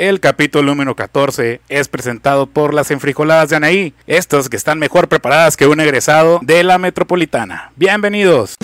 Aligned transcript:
El 0.00 0.18
capítulo 0.18 0.64
número 0.64 0.96
14 0.96 1.60
es 1.68 1.88
presentado 1.88 2.46
por 2.46 2.72
las 2.72 2.90
enfrijoladas 2.90 3.50
de 3.50 3.56
Anaí, 3.56 3.94
estas 4.06 4.48
que 4.48 4.56
están 4.56 4.78
mejor 4.78 5.08
preparadas 5.08 5.58
que 5.58 5.66
un 5.66 5.78
egresado 5.78 6.40
de 6.40 6.64
la 6.64 6.78
metropolitana. 6.78 7.70
Bienvenidos. 7.76 8.54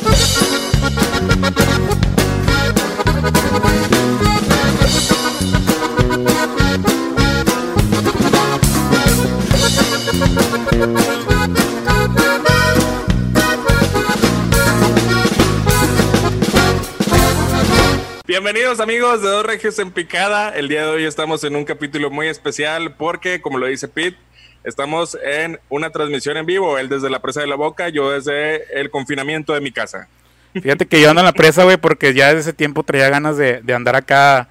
Bienvenidos 18.27 18.80
amigos 18.80 19.23
de 19.23 19.29
Dos 19.29 19.47
Regios 19.47 19.79
en 19.79 19.93
Picada. 19.93 20.48
El 20.51 20.69
día 20.69 20.84
de 20.84 20.88
hoy 20.88 21.05
estamos 21.05 21.45
en 21.45 21.55
un 21.55 21.65
capítulo 21.65 22.11
muy 22.11 22.27
especial 22.27 22.93
porque, 22.97 23.41
como 23.41 23.59
lo 23.59 23.66
dice 23.66 23.87
Pete, 23.87 24.19
estamos 24.65 25.16
en 25.23 25.61
una 25.69 25.91
transmisión 25.91 26.37
en 26.37 26.45
vivo. 26.45 26.77
Él 26.77 26.89
desde 26.89 27.09
la 27.09 27.21
presa 27.21 27.43
de 27.43 27.47
la 27.47 27.55
boca, 27.55 27.89
yo 27.89 28.11
desde 28.11 28.80
el 28.80 28.91
confinamiento 28.91 29.52
de 29.55 29.61
mi 29.61 29.71
casa. 29.71 30.09
Fíjate 30.55 30.87
que 30.87 31.01
yo 31.01 31.09
ando 31.09 31.21
en 31.21 31.27
la 31.27 31.35
presa, 31.35 31.62
güey, 31.62 31.77
porque 31.77 32.15
ya 32.15 32.27
desde 32.27 32.41
ese 32.41 32.52
tiempo 32.52 32.83
traía 32.83 33.09
ganas 33.11 33.37
de, 33.37 33.61
de 33.62 33.75
andar 33.75 33.95
acá 33.95 34.49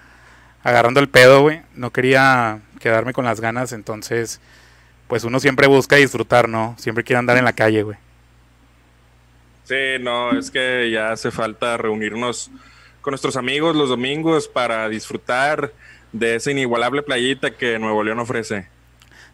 agarrando 0.63 1.01
el 1.01 1.09
pedo, 1.09 1.41
güey. 1.41 1.61
No 1.73 1.91
quería 1.91 2.61
quedarme 2.79 3.11
con 3.11 3.25
las 3.25 3.41
ganas, 3.41 3.73
entonces, 3.73 4.39
pues 5.09 5.25
uno 5.25 5.41
siempre 5.41 5.67
busca 5.67 5.97
disfrutar, 5.97 6.47
¿no? 6.47 6.75
Siempre 6.79 7.03
quiere 7.03 7.19
andar 7.19 7.35
en 7.35 7.43
la 7.43 7.51
calle, 7.51 7.83
güey. 7.83 7.97
Sí, 9.65 9.99
no, 9.99 10.31
es 10.39 10.49
que 10.49 10.89
ya 10.89 11.11
hace 11.11 11.29
falta 11.29 11.75
reunirnos 11.75 12.51
con 13.05 13.11
nuestros 13.11 13.37
amigos 13.37 13.75
los 13.75 13.89
domingos 13.89 14.47
para 14.47 14.89
disfrutar 14.89 15.71
de 16.11 16.33
esa 16.33 16.49
inigualable 16.49 17.03
playita 17.03 17.51
que 17.51 17.77
Nuevo 17.77 18.03
León 18.03 18.17
ofrece. 18.17 18.67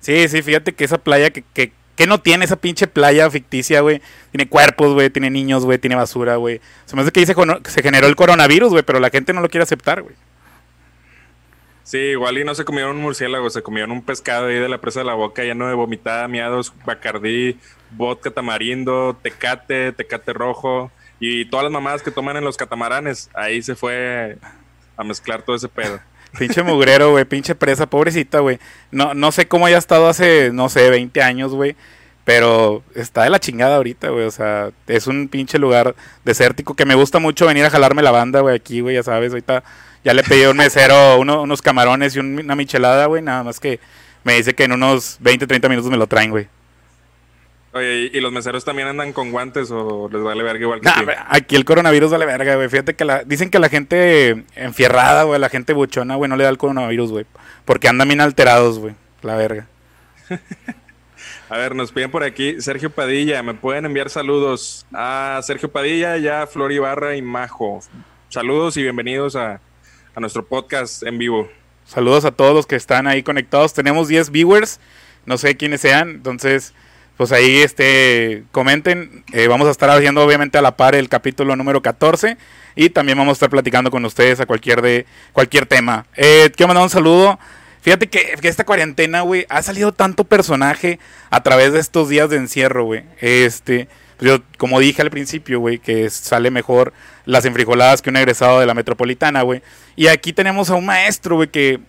Sí, 0.02 0.28
sí, 0.28 0.42
fíjate 0.42 0.74
que 0.74 0.84
esa 0.84 0.98
playa 0.98 1.30
que, 1.30 1.42
que, 1.54 1.72
que 1.96 2.06
no 2.06 2.20
tiene 2.20 2.44
esa 2.44 2.58
pinche 2.58 2.88
playa 2.88 3.32
ficticia, 3.32 3.80
güey. 3.80 4.02
Tiene 4.32 4.50
cuerpos, 4.50 4.94
güey, 4.94 5.10
tiene 5.10 5.30
niños, 5.30 5.64
güey, 5.64 5.78
tiene 5.78 5.96
basura, 5.96 6.36
güey. 6.36 6.60
Se 6.86 6.98
me 6.98 7.02
hace 7.02 7.14
que 7.14 7.22
ahí 7.22 7.26
se, 7.26 7.34
se 7.70 7.82
generó 7.82 8.08
el 8.08 8.18
coronavirus, 8.18 8.72
güey, 8.72 8.84
pero 8.84 9.00
la 9.00 9.10
gente 9.10 9.32
no 9.32 9.40
lo 9.40 9.48
quiere 9.48 9.64
aceptar, 9.64 10.02
güey. 10.02 10.16
Sí, 11.84 11.98
igual 11.98 12.40
y 12.40 12.44
no 12.44 12.54
se 12.54 12.66
comieron 12.66 12.98
un 12.98 13.02
murciélago, 13.02 13.50
se 13.50 13.64
comieron 13.64 13.92
un 13.92 14.02
pescado 14.02 14.48
ahí 14.48 14.56
de 14.56 14.68
la 14.68 14.82
presa 14.82 15.00
de 15.00 15.06
la 15.06 15.14
boca 15.14 15.44
lleno 15.44 15.70
de 15.70 15.76
vomitada, 15.76 16.28
miados, 16.28 16.74
bacardí, 16.86 17.58
vodka 17.92 18.32
tamarindo, 18.32 19.18
tecate, 19.22 19.94
tecate 19.94 20.34
rojo. 20.34 20.92
Y 21.24 21.46
todas 21.46 21.64
las 21.64 21.72
mamadas 21.72 22.02
que 22.02 22.10
toman 22.10 22.36
en 22.36 22.44
los 22.44 22.58
catamaranes, 22.58 23.30
ahí 23.36 23.62
se 23.62 23.76
fue 23.76 24.40
a 24.98 25.04
mezclar 25.04 25.44
todo 25.44 25.56
ese 25.56 25.70
pedo. 25.70 26.00
Pinche 26.40 26.64
mugrero, 26.64 27.12
güey, 27.12 27.26
pinche 27.26 27.54
presa, 27.54 27.86
pobrecita, 27.86 28.40
güey. 28.40 28.58
No, 28.90 29.14
no 29.14 29.32
sé 29.32 29.48
cómo 29.48 29.68
haya 29.68 29.78
estado 29.78 30.08
hace, 30.08 30.50
no 30.52 30.68
sé, 30.68 30.90
20 30.90 31.22
años, 31.22 31.54
güey. 31.54 31.76
Pero 32.24 32.84
está 32.96 33.24
de 33.24 33.30
la 33.30 33.40
chingada 33.40 33.76
ahorita, 33.76 34.10
güey. 34.10 34.26
O 34.26 34.32
sea, 34.32 34.72
es 34.88 35.06
un 35.06 35.28
pinche 35.28 35.60
lugar 35.60 35.96
desértico 36.26 36.74
que 36.74 36.86
me 36.86 36.96
gusta 36.96 37.20
mucho 37.20 37.46
venir 37.46 37.66
a 37.66 37.70
jalarme 37.70 38.02
la 38.02 38.12
banda, 38.12 38.40
güey, 38.40 38.56
aquí, 38.56 38.80
güey, 38.80 38.96
ya 38.96 39.04
sabes. 39.04 39.32
Ahorita 39.32 39.64
ya 40.04 40.16
le 40.16 40.24
pedí 40.24 40.44
a 40.44 40.50
un 40.50 40.58
mesero 40.58 41.18
uno, 41.20 41.44
unos 41.44 41.62
camarones 41.62 42.16
y 42.16 42.20
una 42.20 42.56
michelada, 42.56 43.06
güey. 43.06 43.22
Nada 43.22 43.44
más 43.44 43.60
que 43.60 43.80
me 44.24 44.34
dice 44.34 44.56
que 44.56 44.64
en 44.64 44.72
unos 44.72 45.18
20, 45.20 45.46
30 45.46 45.70
minutos 45.70 45.92
me 45.92 45.98
lo 45.98 46.08
traen, 46.08 46.32
güey. 46.32 46.48
Oye, 47.74 48.12
¿y 48.12 48.20
los 48.20 48.34
meseros 48.34 48.66
también 48.66 48.90
andan 48.90 49.14
con 49.14 49.32
guantes 49.32 49.72
o 49.72 50.10
les 50.12 50.22
vale 50.22 50.44
verga 50.44 50.62
igual 50.62 50.82
que 50.82 50.90
nah, 50.90 51.26
Aquí 51.30 51.56
el 51.56 51.64
coronavirus 51.64 52.12
vale 52.12 52.26
verga, 52.26 52.56
güey. 52.56 52.68
Fíjate 52.68 52.96
que 52.96 53.06
la, 53.06 53.24
dicen 53.24 53.50
que 53.50 53.60
la 53.60 53.70
gente 53.70 54.44
enfierrada, 54.56 55.24
güey, 55.24 55.40
la 55.40 55.48
gente 55.48 55.72
buchona, 55.72 56.16
güey, 56.16 56.30
no 56.30 56.36
le 56.36 56.44
da 56.44 56.50
el 56.50 56.58
coronavirus, 56.58 57.12
güey. 57.12 57.26
Porque 57.64 57.88
andan 57.88 58.10
bien 58.10 58.20
alterados, 58.20 58.78
güey. 58.78 58.94
La 59.22 59.36
verga. 59.36 59.68
a 61.50 61.58
ver, 61.58 61.74
nos 61.74 61.94
piden 61.94 62.12
por 62.12 62.24
aquí 62.24 62.60
Sergio 62.60 62.90
Padilla. 62.90 63.42
Me 63.42 63.54
pueden 63.54 63.86
enviar 63.86 64.10
saludos 64.10 64.86
a 64.94 65.40
Sergio 65.42 65.72
Padilla, 65.72 66.18
ya 66.18 66.48
Flor 66.48 66.74
Ibarra 66.74 67.16
y 67.16 67.22
Majo. 67.22 67.80
Saludos 68.28 68.76
y 68.76 68.84
bienvenidos 68.84 69.38
a, 69.38 69.62
a 70.14 70.20
nuestro 70.20 70.46
podcast 70.46 71.04
en 71.04 71.18
vivo. 71.18 71.50
Saludos 71.86 72.26
a 72.26 72.32
todos 72.32 72.54
los 72.54 72.68
que 72.68 72.76
están 72.76 73.08
ahí 73.08 73.24
conectados. 73.24 73.74
Tenemos 73.74 74.10
10 74.10 74.32
viewers. 74.32 74.82
No 75.26 75.38
sé 75.38 75.56
quiénes 75.56 75.82
sean, 75.82 76.10
entonces 76.10 76.74
pues 77.18 77.32
ahí 77.32 77.60
este 77.60 78.44
comenten. 78.52 79.24
Eh, 79.34 79.48
vamos 79.48 79.68
a 79.68 79.72
estar 79.72 79.90
haciendo 79.90 80.24
obviamente 80.24 80.58
a 80.58 80.62
la 80.62 80.76
par 80.76 80.96
el 80.96 81.10
capítulo 81.10 81.56
número 81.56 81.82
14 81.82 82.38
y 82.76 82.90
también 82.90 83.18
vamos 83.18 83.32
a 83.32 83.34
estar 83.34 83.50
platicando 83.50 83.92
con 83.92 84.04
ustedes 84.06 84.40
a 84.40 84.46
cualquier 84.46 84.82
de 84.82 85.06
cualquier 85.34 85.66
tema. 85.66 86.06
Eh, 86.16 86.52
quiero 86.56 86.68
mandar 86.70 86.84
un 86.84 86.90
saludo. 86.90 87.40
Fíjate 87.82 88.08
que, 88.08 88.38
esta 88.44 88.64
cuarentena, 88.64 89.22
güey, 89.22 89.46
ha 89.50 89.64
salido 89.64 89.92
tanto 89.92 90.24
personaje 90.24 91.00
a 91.32 91.42
través 91.42 91.74
de 91.74 91.80
estos 91.80 92.10
días 92.10 92.30
de 92.30 92.38
encierro, 92.38 92.86
güey. 92.86 93.04
Este, 93.20 93.88
pues 94.18 94.32
yo, 94.32 94.44
como 94.58 94.80
dije 94.80 95.02
al 95.02 95.10
principio, 95.10 95.60
güey, 95.60 95.80
que 95.80 96.08
sale 96.12 96.52
mejor 96.52 96.94
las 97.26 97.44
enfrijoladas 97.46 98.04
que 98.04 98.12
un 98.12 98.18
egresado 98.18 98.60
de 98.60 98.68
la 98.68 98.76
metropolitana, 98.76 99.42
güey. 99.42 99.64
Y 99.96 100.08
aquí 100.08 100.32
tenemos 100.32 100.70
a 100.70 100.76
un 100.76 100.86
maestro, 100.86 101.38
güey, 101.38 101.50
que 101.50 101.80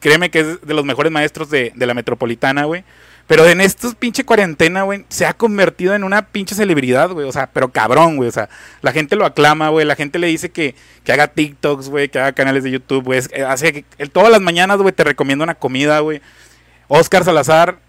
créeme 0.00 0.30
que 0.30 0.40
es 0.40 0.60
de 0.62 0.74
los 0.74 0.86
mejores 0.86 1.12
maestros 1.12 1.50
de, 1.50 1.72
de 1.74 1.86
la 1.86 1.92
metropolitana, 1.92 2.64
güey. 2.64 2.84
Pero 3.28 3.46
en 3.46 3.60
estos 3.60 3.94
pinche 3.94 4.24
cuarentena, 4.24 4.84
güey, 4.84 5.04
se 5.10 5.26
ha 5.26 5.34
convertido 5.34 5.94
en 5.94 6.02
una 6.02 6.28
pinche 6.28 6.54
celebridad, 6.54 7.10
güey. 7.10 7.28
O 7.28 7.32
sea, 7.32 7.46
pero 7.46 7.70
cabrón, 7.70 8.16
güey. 8.16 8.30
O 8.30 8.32
sea, 8.32 8.48
la 8.80 8.90
gente 8.90 9.16
lo 9.16 9.26
aclama, 9.26 9.68
güey. 9.68 9.84
La 9.84 9.96
gente 9.96 10.18
le 10.18 10.28
dice 10.28 10.48
que, 10.48 10.74
que 11.04 11.12
haga 11.12 11.28
TikToks, 11.28 11.90
güey, 11.90 12.08
que 12.08 12.18
haga 12.18 12.32
canales 12.32 12.64
de 12.64 12.70
YouTube, 12.70 13.04
güey. 13.04 13.20
Hace 13.46 13.84
que 13.84 14.06
todas 14.08 14.32
las 14.32 14.40
mañanas, 14.40 14.78
güey, 14.78 14.94
te 14.94 15.04
recomiendo 15.04 15.44
una 15.44 15.54
comida, 15.54 16.00
güey. 16.00 16.22
Oscar 16.88 17.22
Salazar, 17.22 17.80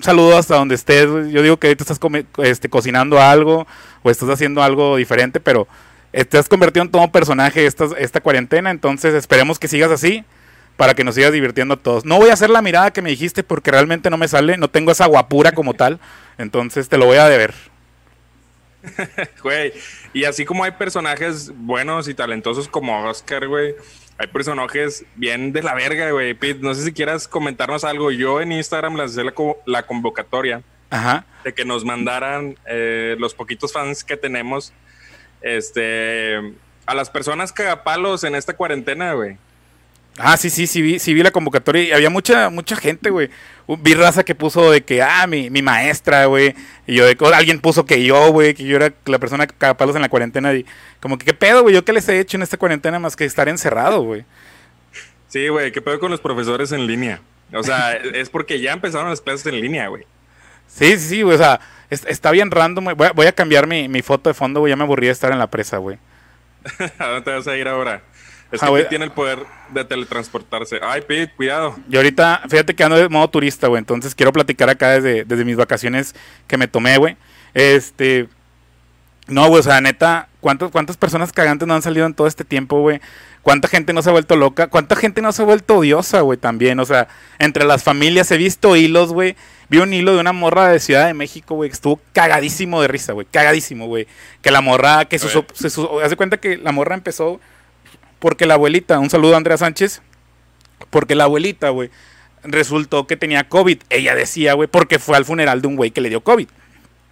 saludo 0.00 0.36
hasta 0.36 0.56
donde 0.56 0.74
estés, 0.74 1.06
güey. 1.06 1.32
Yo 1.32 1.40
digo 1.40 1.56
que 1.56 1.68
ahorita 1.68 1.84
estás 1.84 1.98
este, 2.42 2.68
cocinando 2.68 3.18
algo 3.18 3.66
o 4.02 4.10
estás 4.10 4.28
haciendo 4.28 4.62
algo 4.62 4.98
diferente, 4.98 5.40
pero 5.40 5.66
te 6.12 6.36
has 6.36 6.50
convertido 6.50 6.84
en 6.84 6.90
todo 6.90 7.10
personaje 7.10 7.64
esta, 7.64 7.86
esta 7.96 8.20
cuarentena. 8.20 8.70
Entonces, 8.70 9.14
esperemos 9.14 9.58
que 9.58 9.66
sigas 9.66 9.90
así 9.90 10.26
para 10.76 10.94
que 10.94 11.04
nos 11.04 11.14
sigas 11.14 11.32
divirtiendo 11.32 11.74
a 11.74 11.76
todos. 11.76 12.04
No 12.04 12.16
voy 12.16 12.30
a 12.30 12.34
hacer 12.34 12.50
la 12.50 12.62
mirada 12.62 12.92
que 12.92 13.02
me 13.02 13.10
dijiste 13.10 13.42
porque 13.42 13.70
realmente 13.70 14.10
no 14.10 14.16
me 14.16 14.28
sale, 14.28 14.56
no 14.56 14.68
tengo 14.68 14.90
esa 14.92 15.06
guapura 15.06 15.52
como 15.52 15.74
tal, 15.74 16.00
entonces 16.38 16.88
te 16.88 16.98
lo 16.98 17.06
voy 17.06 17.18
a 17.18 17.28
deber. 17.28 17.54
Güey, 19.42 19.72
y 20.12 20.24
así 20.24 20.44
como 20.44 20.64
hay 20.64 20.72
personajes 20.72 21.52
buenos 21.54 22.06
y 22.08 22.14
talentosos 22.14 22.68
como 22.68 23.06
Oscar, 23.08 23.48
güey, 23.48 23.74
hay 24.18 24.26
personajes 24.28 25.04
bien 25.16 25.52
de 25.52 25.62
la 25.62 25.74
verga, 25.74 26.10
güey. 26.10 26.34
Pete, 26.34 26.60
no 26.60 26.74
sé 26.74 26.84
si 26.84 26.92
quieras 26.92 27.26
comentarnos 27.26 27.84
algo. 27.84 28.10
Yo 28.10 28.40
en 28.40 28.52
Instagram 28.52 28.96
lancé 28.96 29.24
la, 29.24 29.32
la 29.66 29.82
convocatoria 29.84 30.62
Ajá. 30.90 31.24
de 31.42 31.52
que 31.52 31.64
nos 31.64 31.84
mandaran 31.84 32.56
eh, 32.66 33.16
los 33.18 33.34
poquitos 33.34 33.72
fans 33.72 34.04
que 34.04 34.16
tenemos 34.16 34.72
este, 35.40 36.36
a 36.86 36.94
las 36.94 37.10
personas 37.10 37.52
cagapalos 37.52 38.22
en 38.22 38.34
esta 38.34 38.54
cuarentena, 38.54 39.14
güey. 39.14 39.36
Ah, 40.18 40.36
sí, 40.36 40.48
sí, 40.48 40.68
sí 40.68 40.80
vi, 40.80 40.98
sí 41.00 41.12
vi 41.12 41.24
la 41.24 41.32
convocatoria 41.32 41.82
y 41.82 41.92
había 41.92 42.08
mucha, 42.08 42.48
mucha 42.48 42.76
gente, 42.76 43.10
güey. 43.10 43.30
Vi 43.66 43.94
raza 43.94 44.22
que 44.22 44.34
puso 44.34 44.70
de 44.70 44.82
que, 44.82 45.02
ah, 45.02 45.26
mi, 45.26 45.50
mi 45.50 45.60
maestra, 45.60 46.26
güey. 46.26 46.54
Y 46.86 46.94
yo, 46.94 47.06
de, 47.06 47.16
alguien 47.34 47.60
puso 47.60 47.84
que 47.84 48.04
yo, 48.04 48.30
güey, 48.30 48.54
que 48.54 48.64
yo 48.64 48.76
era 48.76 48.92
la 49.06 49.18
persona 49.18 49.46
que 49.46 49.54
cagaba 49.54 49.76
palos 49.76 49.96
en 49.96 50.02
la 50.02 50.08
cuarentena. 50.08 50.54
Y 50.54 50.64
como 51.00 51.18
que, 51.18 51.24
¿qué 51.24 51.34
pedo, 51.34 51.62
güey? 51.62 51.74
¿Yo 51.74 51.84
qué 51.84 51.92
les 51.92 52.08
he 52.08 52.20
hecho 52.20 52.36
en 52.36 52.44
esta 52.44 52.56
cuarentena 52.56 53.00
más 53.00 53.16
que 53.16 53.24
estar 53.24 53.48
encerrado, 53.48 54.02
güey? 54.02 54.24
Sí, 55.28 55.48
güey, 55.48 55.72
¿qué 55.72 55.82
pedo 55.82 55.98
con 55.98 56.12
los 56.12 56.20
profesores 56.20 56.70
en 56.70 56.86
línea? 56.86 57.20
O 57.52 57.64
sea, 57.64 57.92
es 58.14 58.30
porque 58.30 58.60
ya 58.60 58.72
empezaron 58.72 59.10
las 59.10 59.20
clases 59.20 59.46
en 59.46 59.60
línea, 59.60 59.88
güey. 59.88 60.04
Sí, 60.68 60.92
sí, 60.92 61.08
sí, 61.08 61.22
güey, 61.22 61.34
o 61.34 61.38
sea, 61.38 61.60
está 61.90 62.30
bien 62.30 62.52
random. 62.52 62.84
Voy, 62.96 63.10
voy, 63.14 63.26
a 63.26 63.32
cambiar 63.32 63.66
mi, 63.66 63.88
mi 63.88 64.02
foto 64.02 64.30
de 64.30 64.34
fondo, 64.34 64.60
güey. 64.60 64.70
Ya 64.70 64.76
me 64.76 64.84
aburrí 64.84 65.06
de 65.06 65.12
estar 65.12 65.32
en 65.32 65.40
la 65.40 65.48
presa, 65.48 65.78
güey. 65.78 65.98
¿A 66.98 67.06
dónde 67.08 67.32
vas 67.32 67.48
a 67.48 67.56
ir 67.56 67.66
ahora? 67.66 68.02
Es 68.54 68.60
que 68.60 68.66
ah, 68.66 68.88
tiene 68.88 69.04
el 69.04 69.10
poder 69.10 69.40
de 69.70 69.84
teletransportarse. 69.84 70.78
Ay, 70.82 71.02
Pete, 71.02 71.32
cuidado. 71.34 71.76
Y 71.90 71.96
ahorita, 71.96 72.42
fíjate 72.48 72.74
que 72.74 72.84
ando 72.84 72.96
de 72.96 73.08
modo 73.08 73.28
turista, 73.28 73.66
güey. 73.66 73.78
Entonces 73.78 74.14
quiero 74.14 74.32
platicar 74.32 74.70
acá 74.70 74.90
desde, 74.90 75.24
desde 75.24 75.44
mis 75.44 75.56
vacaciones 75.56 76.14
que 76.46 76.56
me 76.56 76.68
tomé, 76.68 76.96
güey. 76.98 77.16
Este. 77.52 78.28
No, 79.26 79.48
güey, 79.48 79.60
o 79.60 79.62
sea, 79.62 79.80
neta, 79.80 80.28
¿cuántas, 80.40 80.70
¿cuántas 80.70 80.98
personas 80.98 81.32
cagantes 81.32 81.66
no 81.66 81.74
han 81.74 81.80
salido 81.80 82.04
en 82.04 82.12
todo 82.12 82.26
este 82.26 82.44
tiempo, 82.44 82.80
güey? 82.80 83.00
¿Cuánta 83.40 83.68
gente 83.68 83.92
no 83.92 84.02
se 84.02 84.10
ha 84.10 84.12
vuelto 84.12 84.36
loca? 84.36 84.68
¿Cuánta 84.68 84.96
gente 84.96 85.22
no 85.22 85.32
se 85.32 85.42
ha 85.42 85.44
vuelto 85.44 85.78
odiosa, 85.78 86.20
güey? 86.20 86.38
También, 86.38 86.78
o 86.78 86.84
sea, 86.84 87.08
entre 87.38 87.64
las 87.64 87.82
familias 87.82 88.30
he 88.30 88.36
visto 88.36 88.76
hilos, 88.76 89.12
güey. 89.12 89.36
Vi 89.68 89.78
un 89.78 89.92
hilo 89.92 90.14
de 90.14 90.20
una 90.20 90.32
morra 90.32 90.68
de 90.68 90.78
Ciudad 90.78 91.06
de 91.06 91.14
México, 91.14 91.54
güey, 91.54 91.70
que 91.70 91.74
estuvo 91.74 92.00
cagadísimo 92.12 92.80
de 92.80 92.88
risa, 92.88 93.12
güey. 93.12 93.26
Cagadísimo, 93.30 93.86
güey. 93.86 94.06
Que 94.42 94.50
la 94.50 94.60
morra, 94.60 95.06
que 95.06 95.18
su, 95.18 95.44
hace 96.02 96.16
cuenta 96.16 96.36
que 96.36 96.58
la 96.58 96.72
morra 96.72 96.94
empezó 96.94 97.40
porque 98.24 98.46
la 98.46 98.54
abuelita, 98.54 98.98
un 99.00 99.10
saludo 99.10 99.34
a 99.34 99.36
Andrea 99.36 99.58
Sánchez, 99.58 100.00
porque 100.88 101.14
la 101.14 101.24
abuelita, 101.24 101.68
güey, 101.68 101.90
resultó 102.42 103.06
que 103.06 103.18
tenía 103.18 103.50
COVID. 103.50 103.82
Ella 103.90 104.14
decía, 104.14 104.54
güey, 104.54 104.66
porque 104.66 104.98
fue 104.98 105.18
al 105.18 105.26
funeral 105.26 105.60
de 105.60 105.68
un 105.68 105.76
güey 105.76 105.90
que 105.90 106.00
le 106.00 106.08
dio 106.08 106.22
COVID. 106.22 106.48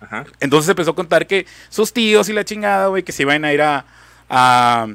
Ajá. 0.00 0.24
Entonces 0.40 0.70
empezó 0.70 0.92
a 0.92 0.94
contar 0.94 1.26
que 1.26 1.44
sus 1.68 1.92
tíos 1.92 2.30
y 2.30 2.32
la 2.32 2.46
chingada, 2.46 2.86
güey, 2.86 3.02
que 3.02 3.12
se 3.12 3.24
iban 3.24 3.44
a 3.44 3.52
ir 3.52 3.60
a, 3.60 3.84
a, 4.30 4.86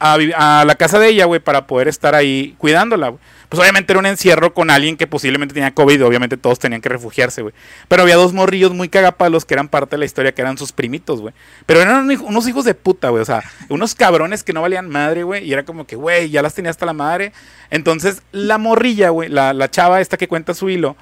a, 0.00 0.60
a 0.60 0.64
la 0.64 0.74
casa 0.74 0.98
de 0.98 1.10
ella, 1.10 1.26
güey, 1.26 1.38
para 1.38 1.68
poder 1.68 1.86
estar 1.86 2.16
ahí 2.16 2.56
cuidándola, 2.58 3.10
güey. 3.10 3.20
Pues 3.52 3.60
obviamente 3.60 3.92
era 3.92 4.00
un 4.00 4.06
encierro 4.06 4.54
con 4.54 4.70
alguien 4.70 4.96
que 4.96 5.06
posiblemente 5.06 5.52
tenía 5.52 5.74
COVID, 5.74 6.06
obviamente 6.06 6.38
todos 6.38 6.58
tenían 6.58 6.80
que 6.80 6.88
refugiarse, 6.88 7.42
güey. 7.42 7.52
Pero 7.86 8.00
había 8.02 8.16
dos 8.16 8.32
morrillos 8.32 8.72
muy 8.72 8.88
cagapalos 8.88 9.44
que 9.44 9.52
eran 9.52 9.68
parte 9.68 9.96
de 9.96 9.98
la 9.98 10.06
historia, 10.06 10.32
que 10.32 10.40
eran 10.40 10.56
sus 10.56 10.72
primitos, 10.72 11.20
güey. 11.20 11.34
Pero 11.66 11.82
eran 11.82 11.98
unos 12.04 12.16
hij- 12.18 12.24
unos 12.26 12.48
hijos 12.48 12.64
de 12.64 12.72
puta, 12.72 13.10
güey. 13.10 13.20
O 13.20 13.26
sea, 13.26 13.42
unos 13.68 13.94
cabrones 13.94 14.42
que 14.42 14.54
no 14.54 14.62
valían 14.62 14.88
madre, 14.88 15.22
güey. 15.24 15.44
Y 15.44 15.52
era 15.52 15.64
como 15.66 15.86
que, 15.86 15.96
güey, 15.96 16.30
ya 16.30 16.40
las 16.40 16.54
tenía 16.54 16.70
hasta 16.70 16.86
la 16.86 16.94
madre. 16.94 17.34
Entonces, 17.68 18.22
la 18.32 18.56
morrilla, 18.56 19.10
güey, 19.10 19.28
la, 19.28 19.52
la 19.52 19.70
chava 19.70 20.00
esta 20.00 20.16
que 20.16 20.28
cuenta 20.28 20.54
su 20.54 20.70
hilo, 20.70 20.96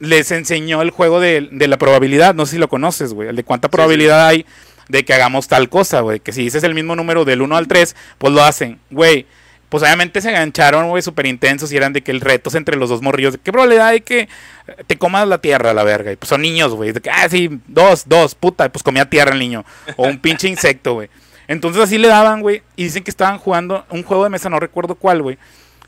les 0.00 0.32
enseñó 0.32 0.82
el 0.82 0.90
juego 0.90 1.20
de, 1.20 1.48
de 1.52 1.68
la 1.68 1.76
probabilidad. 1.78 2.34
No 2.34 2.44
sé 2.44 2.52
si 2.52 2.58
lo 2.58 2.68
conoces, 2.68 3.14
güey. 3.14 3.28
El 3.28 3.36
de 3.36 3.44
cuánta 3.44 3.68
probabilidad 3.68 4.26
hay 4.26 4.46
de 4.88 5.04
que 5.04 5.14
hagamos 5.14 5.46
tal 5.46 5.68
cosa, 5.68 6.00
güey. 6.00 6.18
Que 6.18 6.32
si 6.32 6.42
dices 6.42 6.64
el 6.64 6.74
mismo 6.74 6.96
número 6.96 7.24
del 7.24 7.40
1 7.40 7.56
al 7.56 7.68
3, 7.68 7.94
pues 8.18 8.32
lo 8.32 8.42
hacen, 8.42 8.80
güey. 8.90 9.26
Pues 9.74 9.82
obviamente 9.82 10.20
se 10.20 10.28
engancharon, 10.28 10.88
güey, 10.88 11.02
súper 11.02 11.26
intensos 11.26 11.72
y 11.72 11.76
eran 11.76 11.92
de 11.92 12.00
que 12.00 12.12
el 12.12 12.20
reto 12.20 12.48
es 12.48 12.54
entre 12.54 12.76
los 12.76 12.90
dos 12.90 13.02
morrillos. 13.02 13.32
de 13.32 13.40
¿Qué 13.40 13.50
probabilidad 13.50 13.88
hay 13.88 14.02
que 14.02 14.28
te 14.86 14.96
comas 14.96 15.26
la 15.26 15.38
tierra, 15.38 15.74
la 15.74 15.82
verga? 15.82 16.12
Y 16.12 16.16
pues 16.16 16.28
son 16.28 16.42
niños, 16.42 16.72
güey. 16.76 16.92
De 16.92 17.02
ah, 17.10 17.28
sí, 17.28 17.58
dos, 17.66 18.04
dos, 18.06 18.36
puta. 18.36 18.68
Pues 18.68 18.84
comía 18.84 19.10
tierra 19.10 19.32
el 19.32 19.40
niño. 19.40 19.64
O 19.96 20.06
un 20.06 20.20
pinche 20.20 20.46
insecto, 20.46 20.94
güey. 20.94 21.08
Entonces 21.48 21.82
así 21.82 21.98
le 21.98 22.06
daban, 22.06 22.40
güey. 22.40 22.62
Y 22.76 22.84
dicen 22.84 23.02
que 23.02 23.10
estaban 23.10 23.38
jugando 23.38 23.84
un 23.90 24.04
juego 24.04 24.22
de 24.22 24.30
mesa, 24.30 24.48
no 24.48 24.60
recuerdo 24.60 24.94
cuál, 24.94 25.22
güey. 25.22 25.38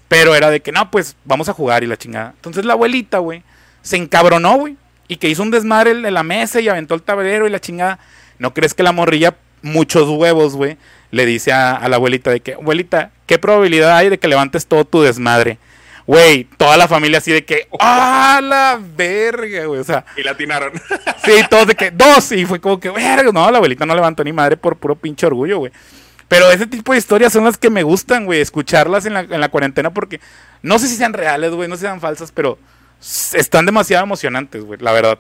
Pero 0.08 0.34
era 0.34 0.50
de 0.50 0.58
que, 0.58 0.72
no, 0.72 0.90
pues 0.90 1.14
vamos 1.24 1.48
a 1.48 1.52
jugar 1.52 1.84
y 1.84 1.86
la 1.86 1.96
chingada. 1.96 2.32
Entonces 2.34 2.64
la 2.64 2.72
abuelita, 2.72 3.18
güey, 3.18 3.44
se 3.82 3.96
encabronó, 3.96 4.56
güey. 4.56 4.76
Y 5.06 5.18
que 5.18 5.28
hizo 5.28 5.44
un 5.44 5.52
desmadre 5.52 5.92
en 5.92 6.12
la 6.12 6.24
mesa 6.24 6.60
y 6.60 6.68
aventó 6.68 6.96
el 6.96 7.02
tablero 7.02 7.46
y 7.46 7.50
la 7.50 7.60
chingada. 7.60 8.00
¿No 8.40 8.52
crees 8.52 8.74
que 8.74 8.82
la 8.82 8.90
morrilla, 8.90 9.36
muchos 9.66 10.08
huevos, 10.08 10.56
güey, 10.56 10.76
le 11.10 11.26
dice 11.26 11.52
a, 11.52 11.74
a 11.74 11.88
la 11.88 11.96
abuelita 11.96 12.30
de 12.30 12.40
que, 12.40 12.54
abuelita, 12.54 13.10
¿qué 13.26 13.38
probabilidad 13.38 13.96
hay 13.96 14.08
de 14.08 14.18
que 14.18 14.28
levantes 14.28 14.66
todo 14.66 14.84
tu 14.84 15.02
desmadre? 15.02 15.58
Güey, 16.06 16.44
toda 16.56 16.76
la 16.76 16.86
familia 16.86 17.18
así 17.18 17.32
de 17.32 17.44
que, 17.44 17.66
¡ah, 17.80 18.40
la 18.42 18.78
verga, 18.80 19.64
güey! 19.64 19.80
O 19.80 19.84
sea, 19.84 20.04
Y 20.16 20.22
la 20.22 20.30
atinaron. 20.32 20.72
Sí, 21.24 21.32
todos 21.50 21.66
de 21.66 21.74
que 21.74 21.90
dos. 21.90 22.30
Y 22.30 22.46
fue 22.46 22.60
como 22.60 22.78
que, 22.78 22.90
verga, 22.90 23.32
no, 23.32 23.50
la 23.50 23.58
abuelita 23.58 23.84
no 23.84 23.94
levantó 23.94 24.22
ni 24.22 24.32
madre 24.32 24.56
por 24.56 24.76
puro 24.76 24.94
pinche 24.94 25.26
orgullo, 25.26 25.58
güey. 25.58 25.72
Pero 26.28 26.50
ese 26.50 26.66
tipo 26.66 26.92
de 26.92 26.98
historias 26.98 27.32
son 27.32 27.44
las 27.44 27.58
que 27.58 27.70
me 27.70 27.82
gustan, 27.82 28.24
güey, 28.24 28.40
escucharlas 28.40 29.06
en 29.06 29.14
la, 29.14 29.20
en 29.20 29.40
la 29.40 29.48
cuarentena 29.48 29.90
porque 29.90 30.20
no 30.62 30.78
sé 30.78 30.86
si 30.88 30.96
sean 30.96 31.12
reales, 31.12 31.50
güey, 31.52 31.69
no 31.69 31.74
sé 31.74 31.80
si 31.80 31.86
sean 31.86 32.00
falsas, 32.00 32.30
pero 32.32 32.58
están 33.34 33.66
demasiado 33.66 34.04
emocionantes, 34.04 34.64
güey, 34.64 34.78
la 34.80 34.92
verdad. 34.92 35.19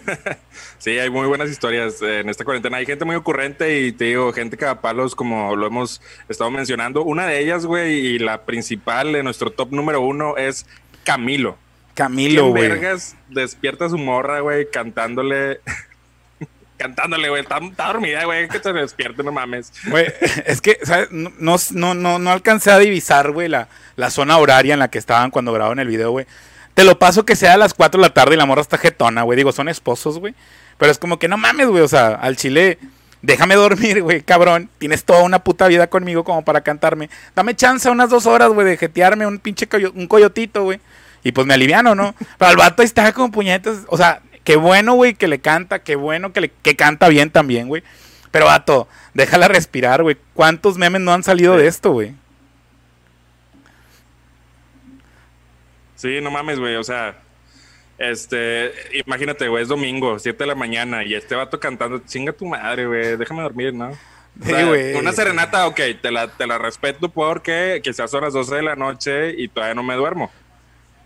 Sí, 0.78 0.98
hay 0.98 1.10
muy 1.10 1.26
buenas 1.26 1.50
historias 1.50 2.00
eh, 2.02 2.20
en 2.20 2.28
esta 2.28 2.44
cuarentena. 2.44 2.76
Hay 2.76 2.86
gente 2.86 3.04
muy 3.04 3.16
ocurrente 3.16 3.80
y 3.80 3.92
te 3.92 4.04
digo, 4.04 4.32
gente 4.32 4.56
que 4.56 4.64
da 4.64 4.80
palos, 4.80 5.14
como 5.14 5.56
lo 5.56 5.66
hemos 5.66 6.00
estado 6.28 6.50
mencionando. 6.50 7.02
Una 7.02 7.26
de 7.26 7.40
ellas, 7.40 7.66
güey, 7.66 7.94
y 7.94 8.18
la 8.18 8.42
principal 8.42 9.12
de 9.12 9.22
nuestro 9.22 9.50
top 9.50 9.72
número 9.72 10.00
uno 10.00 10.36
es 10.36 10.66
Camilo. 11.02 11.56
Camilo, 11.94 12.42
¿Quién 12.42 12.50
güey. 12.50 12.68
vergas 12.68 13.16
despierta 13.28 13.86
a 13.86 13.88
su 13.88 13.98
morra, 13.98 14.40
güey, 14.40 14.70
cantándole? 14.70 15.60
cantándole, 16.76 17.30
güey. 17.30 17.42
Está, 17.42 17.58
está 17.58 17.86
dormida, 17.86 18.24
güey, 18.24 18.48
que 18.48 18.58
se 18.58 18.72
despierte, 18.72 19.22
no 19.22 19.32
mames. 19.32 19.72
Güey, 19.88 20.06
es 20.46 20.60
que, 20.60 20.78
¿sabes? 20.82 21.10
No, 21.10 21.32
no, 21.38 21.56
no, 21.72 21.94
no, 21.94 22.18
no 22.18 22.30
alcancé 22.30 22.70
a 22.70 22.78
divisar, 22.78 23.32
güey, 23.32 23.48
la, 23.48 23.68
la 23.96 24.10
zona 24.10 24.36
horaria 24.36 24.74
en 24.74 24.80
la 24.80 24.88
que 24.88 24.98
estaban 24.98 25.30
cuando 25.30 25.52
grabaron 25.52 25.78
el 25.78 25.88
video, 25.88 26.10
güey. 26.10 26.26
Te 26.76 26.84
lo 26.84 26.98
paso 26.98 27.24
que 27.24 27.36
sea 27.36 27.54
a 27.54 27.56
las 27.56 27.72
4 27.72 27.98
de 28.00 28.06
la 28.06 28.12
tarde 28.12 28.34
y 28.34 28.36
la 28.38 28.44
morra 28.44 28.60
está 28.60 28.76
jetona, 28.76 29.22
güey. 29.22 29.36
Digo, 29.36 29.50
son 29.50 29.68
esposos, 29.70 30.18
güey. 30.18 30.34
Pero 30.76 30.92
es 30.92 30.98
como 30.98 31.18
que 31.18 31.26
no 31.26 31.38
mames, 31.38 31.68
güey. 31.68 31.82
O 31.82 31.88
sea, 31.88 32.08
al 32.08 32.36
chile, 32.36 32.78
déjame 33.22 33.54
dormir, 33.54 34.02
güey, 34.02 34.20
cabrón. 34.20 34.68
Tienes 34.78 35.04
toda 35.04 35.22
una 35.22 35.38
puta 35.42 35.68
vida 35.68 35.86
conmigo 35.86 36.22
como 36.22 36.44
para 36.44 36.60
cantarme. 36.60 37.08
Dame 37.34 37.56
chance 37.56 37.88
unas 37.88 38.10
dos 38.10 38.26
horas, 38.26 38.50
güey, 38.50 38.66
de 38.66 38.76
jetearme 38.76 39.26
un 39.26 39.38
pinche 39.38 39.66
coyo- 39.66 39.92
un 39.94 40.06
coyotito, 40.06 40.64
güey. 40.64 40.78
Y 41.24 41.32
pues 41.32 41.46
me 41.46 41.54
aliviano, 41.54 41.94
¿no? 41.94 42.14
Pero 42.38 42.50
el 42.50 42.56
vato 42.58 42.82
ahí 42.82 42.86
está 42.86 43.10
como 43.14 43.32
puñetas. 43.32 43.78
O 43.88 43.96
sea, 43.96 44.20
qué 44.44 44.56
bueno, 44.56 44.92
güey, 44.92 45.14
que 45.14 45.28
le 45.28 45.38
canta. 45.40 45.78
Qué 45.78 45.96
bueno 45.96 46.34
que, 46.34 46.42
le, 46.42 46.50
que 46.62 46.76
canta 46.76 47.08
bien 47.08 47.30
también, 47.30 47.68
güey. 47.68 47.82
Pero, 48.32 48.44
vato, 48.44 48.86
déjala 49.14 49.48
respirar, 49.48 50.02
güey. 50.02 50.18
¿Cuántos 50.34 50.76
memes 50.76 51.00
no 51.00 51.14
han 51.14 51.22
salido 51.22 51.56
de 51.56 51.68
esto, 51.68 51.92
güey? 51.92 52.14
Sí, 55.96 56.20
no 56.20 56.30
mames, 56.30 56.58
güey. 56.58 56.76
O 56.76 56.84
sea, 56.84 57.16
este, 57.98 58.72
imagínate, 59.06 59.48
güey, 59.48 59.62
es 59.62 59.68
domingo, 59.68 60.18
7 60.18 60.38
de 60.38 60.46
la 60.46 60.54
mañana, 60.54 61.02
y 61.02 61.14
este 61.14 61.34
vato 61.34 61.58
cantando, 61.58 61.98
chinga 62.06 62.32
tu 62.32 62.46
madre, 62.46 62.86
güey, 62.86 63.16
déjame 63.16 63.42
dormir, 63.42 63.72
¿no? 63.72 63.90
O 64.40 64.44
sea, 64.44 64.98
una 64.98 65.12
serenata, 65.12 65.66
ok, 65.66 65.80
te 66.02 66.10
la, 66.10 66.28
te 66.28 66.46
la 66.46 66.58
respeto 66.58 67.08
porque 67.08 67.80
quizás 67.82 68.10
son 68.10 68.22
las 68.22 68.34
12 68.34 68.56
de 68.56 68.62
la 68.62 68.76
noche 68.76 69.30
y 69.30 69.48
todavía 69.48 69.74
no 69.74 69.82
me 69.82 69.94
duermo. 69.94 70.30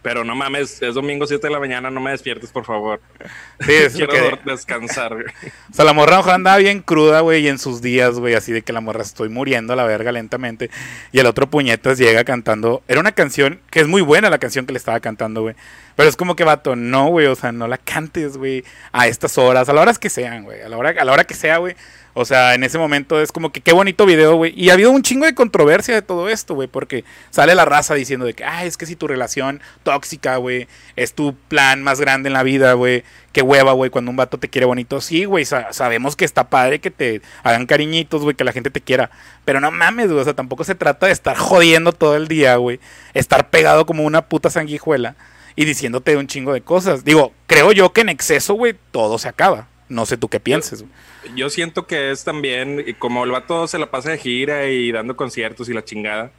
Pero 0.02 0.25
no 0.25 0.35
mames, 0.35 0.81
es 0.81 0.94
domingo 0.94 1.26
7 1.26 1.47
de 1.47 1.52
la 1.52 1.61
mañana, 1.61 1.91
no 1.91 2.00
me 2.00 2.11
despiertes, 2.12 2.50
por 2.50 2.64
favor. 2.64 3.00
Sí, 3.61 3.73
es 3.75 3.93
Quiero 3.94 4.12
que- 4.12 4.50
descansar, 4.50 5.12
güey. 5.12 5.26
O 5.70 5.75
sea, 5.75 5.85
la 5.85 5.93
morra 5.93 6.17
mejor 6.17 6.32
andaba 6.32 6.56
bien 6.56 6.81
cruda, 6.81 7.20
güey, 7.20 7.43
y 7.44 7.49
en 7.49 7.58
sus 7.58 7.82
días, 7.82 8.14
güey, 8.19 8.35
así 8.35 8.52
de 8.52 8.62
que 8.62 8.73
la 8.73 8.81
morra 8.81 9.02
estoy 9.02 9.29
muriendo 9.29 9.75
a 9.75 9.76
la 9.76 9.85
verga 9.85 10.11
lentamente. 10.12 10.70
Y 11.12 11.19
el 11.19 11.26
otro 11.26 11.50
puñetas 11.50 11.99
llega 11.99 12.25
cantando. 12.25 12.82
Era 12.88 13.00
una 13.00 13.12
canción 13.12 13.61
que 13.70 13.81
es 13.81 13.87
muy 13.87 14.00
buena 14.00 14.31
la 14.31 14.38
canción 14.38 14.64
que 14.64 14.73
le 14.73 14.79
estaba 14.79 15.00
cantando, 15.00 15.43
güey. 15.43 15.55
Pero 15.97 16.08
es 16.08 16.17
como 16.17 16.35
que, 16.37 16.44
vato, 16.44 16.75
no, 16.75 17.08
güey, 17.08 17.26
o 17.26 17.35
sea, 17.35 17.53
no 17.53 17.69
la 17.69 17.76
cantes, 17.76 18.38
güey, 18.38 18.64
a 18.93 19.06
estas 19.06 19.37
horas, 19.37 19.69
a 19.69 19.75
las 19.75 19.82
horas 19.82 19.99
que 19.99 20.08
sean, 20.08 20.44
güey, 20.44 20.62
a 20.62 20.69
la 20.70 20.79
hora, 20.79 20.94
a 20.99 21.05
la 21.05 21.12
hora 21.12 21.25
que 21.25 21.35
sea, 21.35 21.58
güey. 21.58 21.76
O 22.12 22.25
sea, 22.25 22.55
en 22.55 22.65
ese 22.65 22.77
momento 22.77 23.21
es 23.21 23.31
como 23.31 23.53
que 23.53 23.61
qué 23.61 23.73
bonito 23.73 24.05
video, 24.05 24.35
güey. 24.35 24.53
Y 24.57 24.71
ha 24.71 24.73
habido 24.73 24.91
un 24.91 25.03
chingo 25.03 25.27
de 25.27 25.35
controversia 25.35 25.95
de 25.95 26.03
todo 26.03 26.29
esto, 26.29 26.55
güey, 26.55 26.67
porque 26.67 27.05
sale 27.31 27.55
la 27.55 27.65
raza 27.65 27.95
diciendo 27.95 28.27
de 28.27 28.35
que, 28.35 28.45
ay, 28.45 28.67
es 28.67 28.77
que 28.77 28.85
si 28.87 28.97
tu 28.97 29.07
relación 29.07 29.61
tóxica, 29.85 30.37
güey, 30.37 30.67
es 30.97 31.15
tu 31.15 31.35
plan 31.49 31.83
más 31.85 32.01
grande 32.01 32.29
en 32.29 32.33
la 32.33 32.43
vida, 32.43 32.73
güey, 32.73 33.05
qué 33.33 33.43
hueva, 33.43 33.73
güey, 33.73 33.91
cuando 33.91 34.11
un 34.11 34.17
vato 34.17 34.39
te 34.39 34.49
quiere 34.49 34.67
bonito. 34.67 35.01
Sí, 35.01 35.25
güey, 35.25 35.45
sa- 35.45 35.73
sabemos 35.73 36.17
que 36.17 36.25
está 36.25 36.49
padre 36.51 36.81
que 36.81 36.91
te 36.91 37.23
hagan 37.45 37.67
cariñitos, 37.67 38.23
güey, 38.23 38.35
que 38.35 38.43
la 38.45 38.53
gente 38.53 38.71
te 38.71 38.81
quiera. 38.81 39.11
Pero 39.45 39.61
no 39.61 39.71
mames, 39.71 40.09
güey, 40.09 40.21
o 40.21 40.25
sea, 40.25 40.35
tampoco 40.35 40.65
se 40.65 40.75
trata 40.75 41.06
de 41.06 41.13
estar 41.13 41.37
jodiendo 41.37 41.93
todo 41.93 42.17
el 42.17 42.27
día, 42.27 42.56
güey, 42.56 42.81
estar 43.15 43.51
pegado 43.51 43.87
como 43.87 44.03
una 44.05 44.23
puta 44.23 44.51
sanguijuela 44.51 45.15
y 45.55 45.65
diciéndote 45.65 46.17
un 46.17 46.27
chingo 46.27 46.53
de 46.53 46.61
cosas. 46.63 47.05
Digo, 47.05 47.33
creo 47.47 47.71
yo 47.71 47.93
que 47.93 48.01
en 48.01 48.09
exceso, 48.09 48.55
güey, 48.55 48.75
todo 48.91 49.19
se 49.19 49.29
acaba. 49.29 49.69
No 49.91 50.07
sé 50.07 50.17
tú 50.17 50.29
qué 50.29 50.41
pienses, 50.41 50.83
güey. 50.83 50.93
Yo 51.37 51.51
siento 51.51 51.87
que 51.87 52.11
es 52.11 52.25
también, 52.25 52.83
y 52.87 52.95
como 52.95 53.25
el 53.25 53.31
vato 53.31 53.67
se 53.69 53.79
la 53.79 53.91
pasa 53.91 54.11
de 54.11 54.17
gira 54.19 54.67
y 54.69 54.91
dando 54.93 55.17
conciertos 55.17 55.69
y 55.69 55.75
la 55.75 55.85
chingada. 55.85 56.31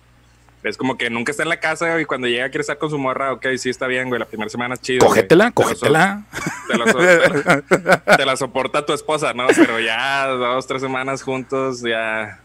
Es 0.63 0.77
como 0.77 0.98
que 0.98 1.09
nunca 1.09 1.31
está 1.31 1.44
en 1.44 1.50
la 1.50 1.59
casa 1.59 2.00
y 2.00 2.06
cuando 2.06 2.27
llega 2.27 2.48
quiere 2.50 2.62
estar 2.62 2.77
con 2.77 2.89
su 2.89 2.98
morra, 2.98 3.33
ok, 3.33 3.45
sí 3.57 3.69
está 3.69 3.88
bien, 3.88 4.07
güey, 4.09 4.19
la 4.19 4.25
primera 4.27 4.50
semana 4.50 4.75
es 4.75 4.81
chido. 4.81 5.05
güey. 5.05 5.20
Cógetela, 5.20 6.24
Te 6.67 6.77
lo 6.77 6.88
so- 6.88 6.93
cógetela. 6.93 7.62
Te 7.67 7.79
la, 7.79 7.96
so- 8.05 8.15
te 8.17 8.25
la 8.25 8.38
soporta 8.38 8.86
tu 8.86 8.93
esposa, 8.93 9.34
¿no? 9.34 9.48
Pero 9.55 9.79
ya 9.79 10.27
dos, 10.27 10.65
tres 10.67 10.81
semanas 10.81 11.22
juntos, 11.24 11.81
ya. 11.81 12.39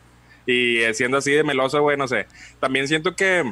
Y 0.47 0.79
siendo 0.95 1.19
así 1.19 1.31
de 1.33 1.45
meloso, 1.45 1.81
güey, 1.83 1.97
no 1.97 2.09
sé. 2.09 2.27
También 2.59 2.89
siento 2.89 3.15
que 3.15 3.45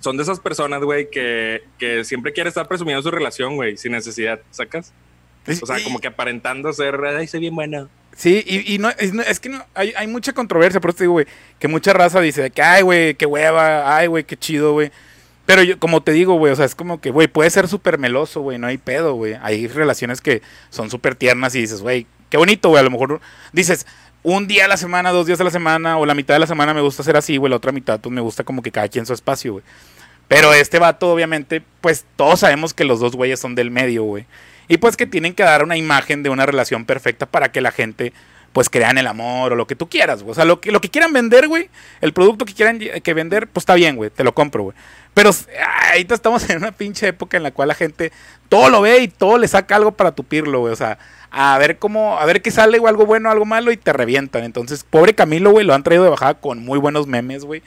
son 0.00 0.16
de 0.16 0.24
esas 0.24 0.40
personas, 0.40 0.82
güey, 0.82 1.08
que, 1.08 1.62
que 1.78 2.04
siempre 2.04 2.32
quiere 2.32 2.48
estar 2.48 2.66
presumiendo 2.68 3.02
su 3.02 3.10
relación, 3.12 3.54
güey, 3.54 3.76
sin 3.76 3.92
necesidad, 3.92 4.40
¿sacas? 4.50 4.92
O 5.46 5.66
sea, 5.66 5.82
como 5.82 5.98
que 5.98 6.08
aparentando 6.08 6.72
ser, 6.72 7.00
ay, 7.04 7.26
soy 7.26 7.40
bien 7.40 7.54
bueno. 7.54 7.88
Sí, 8.16 8.44
y, 8.46 8.74
y 8.74 8.78
no, 8.78 8.90
es, 8.90 9.40
que 9.40 9.48
no, 9.48 9.64
hay, 9.74 9.92
hay 9.96 10.06
mucha 10.06 10.32
controversia, 10.32 10.80
por 10.80 10.90
eso 10.90 10.98
te 10.98 11.04
digo, 11.04 11.14
güey, 11.14 11.26
que 11.58 11.68
mucha 11.68 11.92
raza 11.92 12.20
dice 12.20 12.42
de 12.42 12.50
que, 12.50 12.62
ay, 12.62 12.82
güey, 12.82 13.14
qué 13.14 13.26
hueva, 13.26 13.96
ay, 13.96 14.06
güey, 14.06 14.24
qué 14.24 14.36
chido, 14.36 14.72
güey. 14.72 14.92
Pero 15.46 15.62
yo, 15.62 15.78
como 15.78 16.02
te 16.02 16.12
digo, 16.12 16.34
güey, 16.34 16.52
o 16.52 16.56
sea, 16.56 16.66
es 16.66 16.74
como 16.74 17.00
que, 17.00 17.10
güey, 17.10 17.26
puede 17.26 17.50
ser 17.50 17.68
súper 17.68 17.98
meloso, 17.98 18.40
güey, 18.42 18.58
no 18.58 18.66
hay 18.66 18.78
pedo, 18.78 19.14
güey. 19.14 19.36
Hay 19.42 19.66
relaciones 19.66 20.20
que 20.20 20.42
son 20.70 20.90
súper 20.90 21.14
tiernas 21.14 21.54
y 21.54 21.60
dices, 21.60 21.80
güey, 21.80 22.06
qué 22.30 22.36
bonito, 22.36 22.68
güey, 22.68 22.80
a 22.80 22.84
lo 22.84 22.90
mejor 22.90 23.20
dices, 23.52 23.86
un 24.22 24.46
día 24.46 24.66
a 24.66 24.68
la 24.68 24.76
semana, 24.76 25.10
dos 25.10 25.26
días 25.26 25.40
a 25.40 25.44
la 25.44 25.50
semana, 25.50 25.98
o 25.98 26.06
la 26.06 26.14
mitad 26.14 26.34
de 26.34 26.40
la 26.40 26.46
semana 26.46 26.74
me 26.74 26.80
gusta 26.80 27.02
ser 27.02 27.16
así, 27.16 27.38
güey, 27.38 27.50
la 27.50 27.56
otra 27.56 27.72
mitad, 27.72 27.98
pues 27.98 28.12
me 28.12 28.20
gusta 28.20 28.44
como 28.44 28.62
que 28.62 28.70
cada 28.70 28.88
quien 28.88 29.04
su 29.04 29.14
espacio, 29.14 29.54
güey. 29.54 29.64
Pero 30.28 30.54
este 30.54 30.78
vato, 30.78 31.12
obviamente, 31.12 31.62
pues 31.80 32.04
todos 32.16 32.40
sabemos 32.40 32.72
que 32.72 32.84
los 32.84 33.00
dos 33.00 33.16
güeyes 33.16 33.40
son 33.40 33.54
del 33.54 33.70
medio, 33.70 34.04
güey. 34.04 34.26
Y 34.72 34.78
pues 34.78 34.96
que 34.96 35.04
tienen 35.04 35.34
que 35.34 35.42
dar 35.42 35.62
una 35.62 35.76
imagen 35.76 36.22
de 36.22 36.30
una 36.30 36.46
relación 36.46 36.86
perfecta 36.86 37.26
para 37.26 37.52
que 37.52 37.60
la 37.60 37.72
gente, 37.72 38.14
pues 38.54 38.70
crean 38.70 38.96
el 38.96 39.06
amor 39.06 39.52
o 39.52 39.54
lo 39.54 39.66
que 39.66 39.76
tú 39.76 39.86
quieras, 39.86 40.22
güey. 40.22 40.30
O 40.30 40.34
sea, 40.34 40.46
lo 40.46 40.62
que, 40.62 40.72
lo 40.72 40.80
que 40.80 40.88
quieran 40.88 41.12
vender, 41.12 41.46
güey, 41.46 41.68
el 42.00 42.14
producto 42.14 42.46
que 42.46 42.54
quieran 42.54 42.78
que 42.78 43.12
vender, 43.12 43.48
pues 43.48 43.64
está 43.64 43.74
bien, 43.74 43.96
güey, 43.96 44.08
te 44.08 44.24
lo 44.24 44.32
compro, 44.32 44.62
güey. 44.62 44.76
Pero 45.12 45.28
ahorita 45.90 46.14
estamos 46.14 46.48
en 46.48 46.56
una 46.56 46.72
pinche 46.72 47.08
época 47.08 47.36
en 47.36 47.42
la 47.42 47.50
cual 47.50 47.68
la 47.68 47.74
gente 47.74 48.12
todo 48.48 48.70
lo 48.70 48.80
ve 48.80 49.00
y 49.00 49.08
todo 49.08 49.36
le 49.36 49.46
saca 49.46 49.76
algo 49.76 49.92
para 49.92 50.12
tupirlo, 50.12 50.60
güey. 50.60 50.72
O 50.72 50.76
sea, 50.76 50.96
a 51.30 51.58
ver 51.58 51.78
cómo, 51.78 52.18
a 52.18 52.24
ver 52.24 52.40
qué 52.40 52.50
sale, 52.50 52.80
algo 52.82 53.04
bueno, 53.04 53.30
algo 53.30 53.44
malo 53.44 53.72
y 53.72 53.76
te 53.76 53.92
revientan. 53.92 54.42
Entonces, 54.42 54.86
pobre 54.88 55.14
Camilo, 55.14 55.50
güey, 55.50 55.66
lo 55.66 55.74
han 55.74 55.82
traído 55.82 56.04
de 56.04 56.08
bajada 56.08 56.32
con 56.32 56.64
muy 56.64 56.78
buenos 56.78 57.06
memes, 57.06 57.44
güey. 57.44 57.62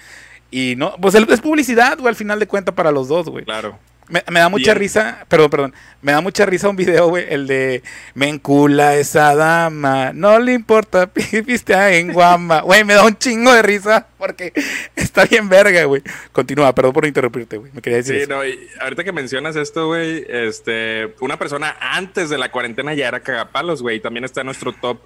Y 0.50 0.74
no, 0.76 0.96
pues 1.00 1.14
es 1.14 1.42
publicidad, 1.42 2.00
güey, 2.00 2.10
al 2.10 2.16
final 2.16 2.40
de 2.40 2.48
cuentas 2.48 2.74
para 2.74 2.92
los 2.92 3.08
dos, 3.08 3.30
güey. 3.30 3.46
Claro. 3.46 3.78
Me, 4.08 4.40
da 4.40 4.50
mucha 4.50 4.74
risa, 4.76 5.26
perdón, 5.28 5.50
perdón, 5.50 5.74
me 6.02 6.12
da 6.12 6.22
mucha 6.22 6.46
risa 6.46 6.70
un 6.70 6.76
video, 6.76 7.08
güey, 7.10 7.26
el 7.28 7.48
de 7.48 7.82
me 8.14 8.30
encula 8.30 8.96
esa 8.96 9.34
dama, 9.34 10.12
no 10.14 10.38
le 10.38 10.54
importa, 10.54 11.10
viste 11.46 11.74
en 11.98 12.14
guamba, 12.14 12.62
güey, 12.62 12.84
me 12.84 12.94
da 12.94 13.04
un 13.04 13.18
chingo 13.18 13.52
de 13.52 13.64
risa 13.64 14.08
porque 14.18 14.54
está 14.96 15.26
bien 15.26 15.50
verga, 15.50 15.86
güey. 15.86 16.04
Continúa, 16.32 16.74
perdón 16.76 16.94
por 16.94 17.06
interrumpirte, 17.06 17.58
güey, 17.58 17.72
me 17.74 17.82
quería 17.82 17.98
decir 17.98 18.22
Sí, 18.22 18.30
no, 18.30 18.46
y 18.46 18.70
ahorita 18.80 19.04
que 19.04 19.12
mencionas 19.12 19.56
esto, 19.56 19.88
güey, 19.88 20.24
este, 20.30 21.16
una 21.20 21.38
persona 21.40 21.76
antes 21.80 22.30
de 22.30 22.38
la 22.38 22.52
cuarentena 22.52 22.94
ya 22.94 23.08
era 23.08 23.22
cagapalos, 23.22 23.82
güey, 23.82 24.00
también 24.00 24.24
está 24.24 24.42
en 24.42 24.46
nuestro 24.46 24.72
top 24.72 25.00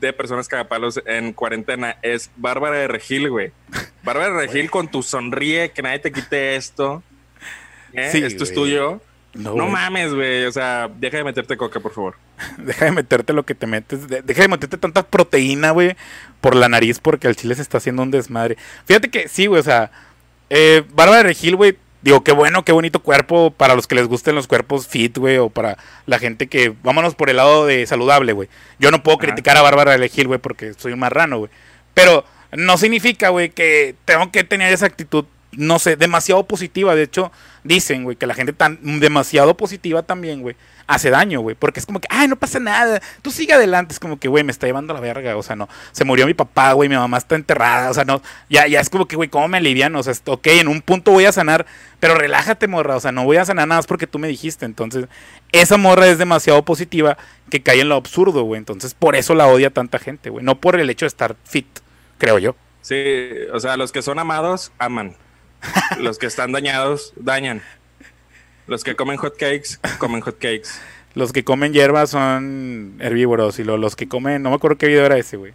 de 0.00 0.12
personas 0.12 0.48
cagapalos 0.48 1.00
en 1.06 1.32
cuarentena 1.32 1.96
es 2.02 2.30
Bárbara 2.36 2.76
de 2.76 2.88
Regil, 2.88 3.30
güey. 3.30 3.52
Bárbara 4.02 4.32
de 4.32 4.46
Regil 4.46 4.70
con 4.70 4.88
tu 4.88 5.02
sonríe, 5.02 5.70
que 5.70 5.82
nadie 5.82 5.98
te 5.98 6.12
quite 6.12 6.56
esto. 6.56 7.02
¿Eh? 7.92 8.10
esto 8.24 8.44
es 8.44 8.52
tuyo. 8.52 9.00
No, 9.34 9.68
mames, 9.68 10.14
güey. 10.14 10.46
O 10.46 10.52
sea, 10.52 10.90
deja 10.98 11.18
de 11.18 11.24
meterte 11.24 11.56
coca, 11.56 11.80
por 11.80 11.92
favor. 11.92 12.16
deja 12.58 12.86
de 12.86 12.92
meterte 12.92 13.32
lo 13.32 13.44
que 13.44 13.54
te 13.54 13.66
metes. 13.66 14.08
deja 14.08 14.42
de 14.42 14.48
meterte 14.48 14.78
tanta 14.78 15.06
proteína, 15.06 15.70
güey, 15.70 15.96
por 16.40 16.56
la 16.56 16.68
nariz, 16.68 16.98
porque 16.98 17.28
al 17.28 17.36
chile 17.36 17.54
se 17.54 17.62
está 17.62 17.78
haciendo 17.78 18.02
un 18.02 18.10
desmadre. 18.10 18.56
Fíjate 18.86 19.10
que 19.10 19.28
sí, 19.28 19.46
güey, 19.46 19.60
o 19.60 19.64
sea, 19.64 19.90
eh, 20.50 20.82
Bárbara 20.92 21.18
de 21.18 21.22
Regil, 21.24 21.56
güey, 21.56 21.76
digo, 22.02 22.24
qué 22.24 22.32
bueno, 22.32 22.64
qué 22.64 22.72
bonito 22.72 23.00
cuerpo 23.00 23.50
para 23.50 23.74
los 23.74 23.86
que 23.86 23.94
les 23.94 24.06
gusten 24.06 24.34
los 24.34 24.46
cuerpos 24.46 24.88
fit, 24.88 25.16
güey, 25.18 25.36
o 25.36 25.50
para 25.50 25.76
la 26.06 26.18
gente 26.18 26.46
que, 26.48 26.74
vámonos 26.82 27.14
por 27.14 27.28
el 27.30 27.36
lado 27.36 27.66
de 27.66 27.86
saludable, 27.86 28.32
güey. 28.32 28.48
Yo 28.78 28.90
no 28.90 29.02
puedo 29.02 29.18
criticar 29.18 29.56
a 29.56 29.62
Bárbara 29.62 29.92
de 29.92 29.98
Regil, 29.98 30.26
güey, 30.26 30.40
porque 30.40 30.74
soy 30.74 30.92
un 30.92 31.00
marrano, 31.00 31.38
güey. 31.38 31.50
Pero 31.94 32.24
no 32.52 32.78
significa, 32.78 33.28
güey, 33.28 33.50
que 33.50 33.94
tengo 34.04 34.32
que 34.32 34.42
tener 34.42 34.72
esa 34.72 34.86
actitud 34.86 35.26
no 35.52 35.78
sé, 35.78 35.96
demasiado 35.96 36.44
positiva. 36.44 36.94
De 36.94 37.02
hecho, 37.02 37.32
dicen, 37.68 38.02
güey, 38.02 38.16
que 38.16 38.26
la 38.26 38.34
gente 38.34 38.52
tan 38.52 38.78
demasiado 38.98 39.56
positiva 39.56 40.02
también, 40.02 40.40
güey, 40.40 40.56
hace 40.86 41.10
daño, 41.10 41.40
güey. 41.40 41.54
Porque 41.54 41.78
es 41.78 41.86
como 41.86 42.00
que, 42.00 42.08
ay, 42.10 42.26
no 42.26 42.36
pasa 42.36 42.58
nada, 42.58 43.00
tú 43.22 43.30
sigue 43.30 43.52
adelante. 43.52 43.92
Es 43.92 44.00
como 44.00 44.18
que, 44.18 44.26
güey, 44.26 44.42
me 44.42 44.50
está 44.50 44.66
llevando 44.66 44.94
la 44.94 45.00
verga. 45.00 45.36
O 45.36 45.42
sea, 45.42 45.54
no, 45.54 45.68
se 45.92 46.04
murió 46.04 46.26
mi 46.26 46.34
papá, 46.34 46.72
güey, 46.72 46.88
mi 46.88 46.96
mamá 46.96 47.18
está 47.18 47.36
enterrada. 47.36 47.90
O 47.90 47.94
sea, 47.94 48.04
no, 48.04 48.22
ya, 48.48 48.66
ya 48.66 48.80
es 48.80 48.90
como 48.90 49.06
que, 49.06 49.14
güey, 49.14 49.28
¿cómo 49.28 49.46
me 49.46 49.58
alivian? 49.58 49.94
O 49.94 50.02
sea, 50.02 50.14
ok, 50.24 50.46
en 50.46 50.68
un 50.68 50.80
punto 50.80 51.12
voy 51.12 51.26
a 51.26 51.32
sanar, 51.32 51.66
pero 52.00 52.14
relájate, 52.14 52.66
morra. 52.66 52.96
O 52.96 53.00
sea, 53.00 53.12
no 53.12 53.24
voy 53.24 53.36
a 53.36 53.44
sanar 53.44 53.68
nada 53.68 53.78
más 53.78 53.86
porque 53.86 54.06
tú 54.06 54.18
me 54.18 54.28
dijiste. 54.28 54.64
Entonces, 54.64 55.06
esa 55.52 55.76
morra 55.76 56.08
es 56.08 56.18
demasiado 56.18 56.64
positiva 56.64 57.18
que 57.50 57.62
cae 57.62 57.82
en 57.82 57.90
lo 57.90 57.96
absurdo, 57.96 58.42
güey. 58.42 58.58
Entonces, 58.58 58.94
por 58.94 59.14
eso 59.14 59.34
la 59.34 59.46
odia 59.46 59.70
tanta 59.70 59.98
gente, 59.98 60.30
güey. 60.30 60.44
No 60.44 60.58
por 60.58 60.80
el 60.80 60.88
hecho 60.88 61.04
de 61.04 61.08
estar 61.08 61.36
fit, 61.44 61.66
creo 62.16 62.38
yo. 62.38 62.56
Sí, 62.80 63.28
o 63.52 63.60
sea, 63.60 63.76
los 63.76 63.92
que 63.92 64.00
son 64.00 64.18
amados, 64.18 64.72
aman. 64.78 65.14
Los 65.98 66.18
que 66.18 66.26
están 66.26 66.52
dañados, 66.52 67.12
dañan. 67.16 67.62
Los 68.66 68.84
que 68.84 68.94
comen 68.96 69.16
hot 69.16 69.36
cakes, 69.36 69.78
comen 69.98 70.20
hot 70.20 70.38
cakes. 70.38 70.68
Los 71.14 71.32
que 71.32 71.42
comen 71.42 71.72
hierba 71.72 72.06
son 72.06 72.96
herbívoros 73.00 73.58
y 73.58 73.64
los 73.64 73.96
que 73.96 74.08
comen, 74.08 74.42
no 74.42 74.50
me 74.50 74.56
acuerdo 74.56 74.76
qué 74.76 74.86
video 74.86 75.04
era 75.04 75.16
ese, 75.16 75.36
güey. 75.36 75.54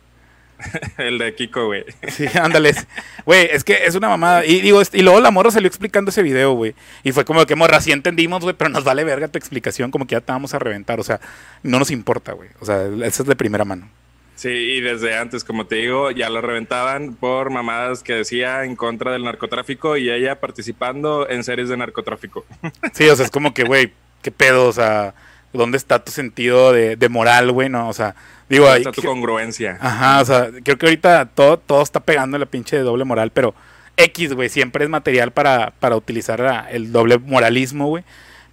El 0.98 1.17
de 1.17 1.36
Kiko, 1.36 1.67
güey. 1.67 1.86
Sí, 2.10 2.25
ándales. 2.39 2.88
Güey, 3.25 3.50
es 3.51 3.63
que 3.63 3.86
es 3.86 3.95
una 3.95 4.10
mamada. 4.10 4.45
Y 4.45 4.62
digo, 4.62 4.81
y 4.91 5.01
luego 5.01 5.19
la 5.19 5.31
morra 5.31 5.51
salió 5.51 5.67
explicando 5.67 6.10
ese 6.10 6.24
video, 6.24 6.53
güey. 6.53 6.75
Y 7.03 7.12
fue 7.12 7.25
como 7.25 7.45
que 7.45 7.55
morra, 7.55 7.81
sí 7.81 7.91
entendimos, 7.91 8.41
güey, 8.41 8.55
pero 8.55 8.69
nos 8.69 8.83
vale 8.83 9.03
verga 9.03 9.27
tu 9.27 9.38
explicación, 9.38 9.91
como 9.91 10.07
que 10.07 10.13
ya 10.13 10.22
te 10.22 10.31
vamos 10.31 10.53
a 10.53 10.60
reventar. 10.60 11.00
O 11.00 11.03
sea, 11.03 11.19
no 11.63 11.79
nos 11.79 11.91
importa, 11.91 12.33
güey. 12.33 12.50
O 12.60 12.65
sea, 12.65 12.86
eso 12.86 13.24
es 13.24 13.29
de 13.29 13.36
primera 13.36 13.65
mano. 13.65 13.89
Sí, 14.35 14.49
y 14.49 14.81
desde 14.81 15.15
antes, 15.15 15.43
como 15.43 15.65
te 15.65 15.75
digo, 15.75 16.11
ya 16.11 16.29
lo 16.29 16.41
reventaban 16.41 17.13
por 17.13 17.49
mamadas 17.49 18.03
que 18.03 18.13
decía 18.13 18.63
en 18.63 18.75
contra 18.75 19.11
del 19.11 19.23
narcotráfico 19.23 19.95
y 19.95 20.09
ella 20.09 20.39
participando 20.39 21.29
en 21.29 21.43
series 21.43 21.69
de 21.69 21.77
narcotráfico. 21.77 22.45
Sí, 22.93 23.07
o 23.07 23.15
sea, 23.15 23.25
es 23.25 23.31
como 23.31 23.53
que, 23.53 23.63
güey, 23.63 23.93
qué 24.21 24.31
pedo, 24.31 24.67
o 24.67 24.73
sea, 24.73 25.13
¿dónde 25.51 25.77
está 25.77 26.03
tu 26.03 26.11
sentido 26.11 26.71
de, 26.71 27.09
moral, 27.09 27.51
güey? 27.51 27.69
No, 27.69 27.87
o 27.89 27.93
sea, 27.93 28.15
digo 28.49 28.65
¿Dónde 28.65 28.79
está 28.79 28.91
tu 28.91 29.03
congruencia? 29.03 29.77
Ajá, 29.79 30.21
o 30.21 30.25
sea, 30.25 30.49
creo 30.63 30.77
que 30.77 30.85
ahorita 30.85 31.25
todo, 31.27 31.57
todo 31.57 31.81
está 31.81 31.99
pegando 31.99 32.37
en 32.37 32.41
la 32.41 32.45
pinche 32.45 32.75
de 32.75 32.83
doble 32.83 33.05
moral, 33.05 33.31
pero 33.31 33.53
X, 33.97 34.33
güey, 34.33 34.49
siempre 34.49 34.83
es 34.83 34.89
material 34.89 35.31
para, 35.31 35.73
para 35.79 35.95
utilizar 35.95 36.67
el 36.71 36.91
doble 36.91 37.17
moralismo, 37.19 37.87
güey. 37.87 38.03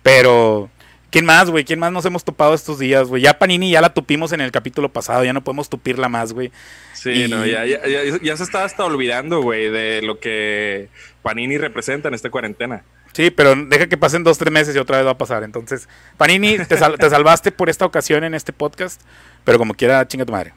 Pero 0.03 0.71
¿Quién 1.11 1.25
más, 1.25 1.51
güey? 1.51 1.65
¿Quién 1.65 1.79
más 1.79 1.93
nos 1.93 2.05
hemos 2.05 2.25
topado 2.25 2.55
estos 2.55 2.79
días, 2.79 3.09
güey? 3.09 3.23
Ya 3.23 3.39
Panini 3.39 3.71
ya 3.71 3.81
la 3.81 3.93
tupimos 3.93 4.33
en 4.33 4.41
el 4.41 4.53
capítulo 4.53 4.93
pasado, 4.93 5.25
ya 5.25 5.33
no 5.33 5.43
podemos 5.43 5.69
tupirla 5.69 6.09
más, 6.09 6.33
güey. 6.33 6.53
Sí, 6.95 7.27
no, 7.29 7.45
ya, 7.45 7.67
ya, 7.67 7.81
ya, 8.23 8.37
se 8.37 8.43
está 8.43 8.65
hasta 8.65 8.85
olvidando, 8.85 9.43
güey, 9.43 9.71
de 9.71 10.03
lo 10.03 10.21
que 10.21 10.89
Panini 11.23 11.59
representa 11.59 12.09
en 12.09 12.15
esta 12.15 12.31
cuarentena. 12.31 12.85
Sí, 13.13 13.31
pero 13.31 13.57
deja 13.57 13.89
que 13.89 13.97
pasen 13.97 14.23
dos, 14.23 14.39
tres 14.39 14.53
meses 14.53 14.77
y 14.77 14.79
otra 14.79 14.99
vez 14.99 15.07
va 15.07 15.13
a 15.13 15.19
pasar. 15.19 15.43
Entonces, 15.43 15.89
Panini, 16.17 16.59
te, 16.59 16.77
te 16.77 17.11
salvaste 17.11 17.51
por 17.51 17.69
esta 17.69 17.85
ocasión 17.85 18.23
en 18.23 18.35
este 18.35 18.53
podcast, 18.53 19.01
pero 19.45 19.59
como 19.59 19.75
quiera, 19.75 20.07
chinga 20.07 20.25
tu 20.25 20.33
madre. 20.33 20.53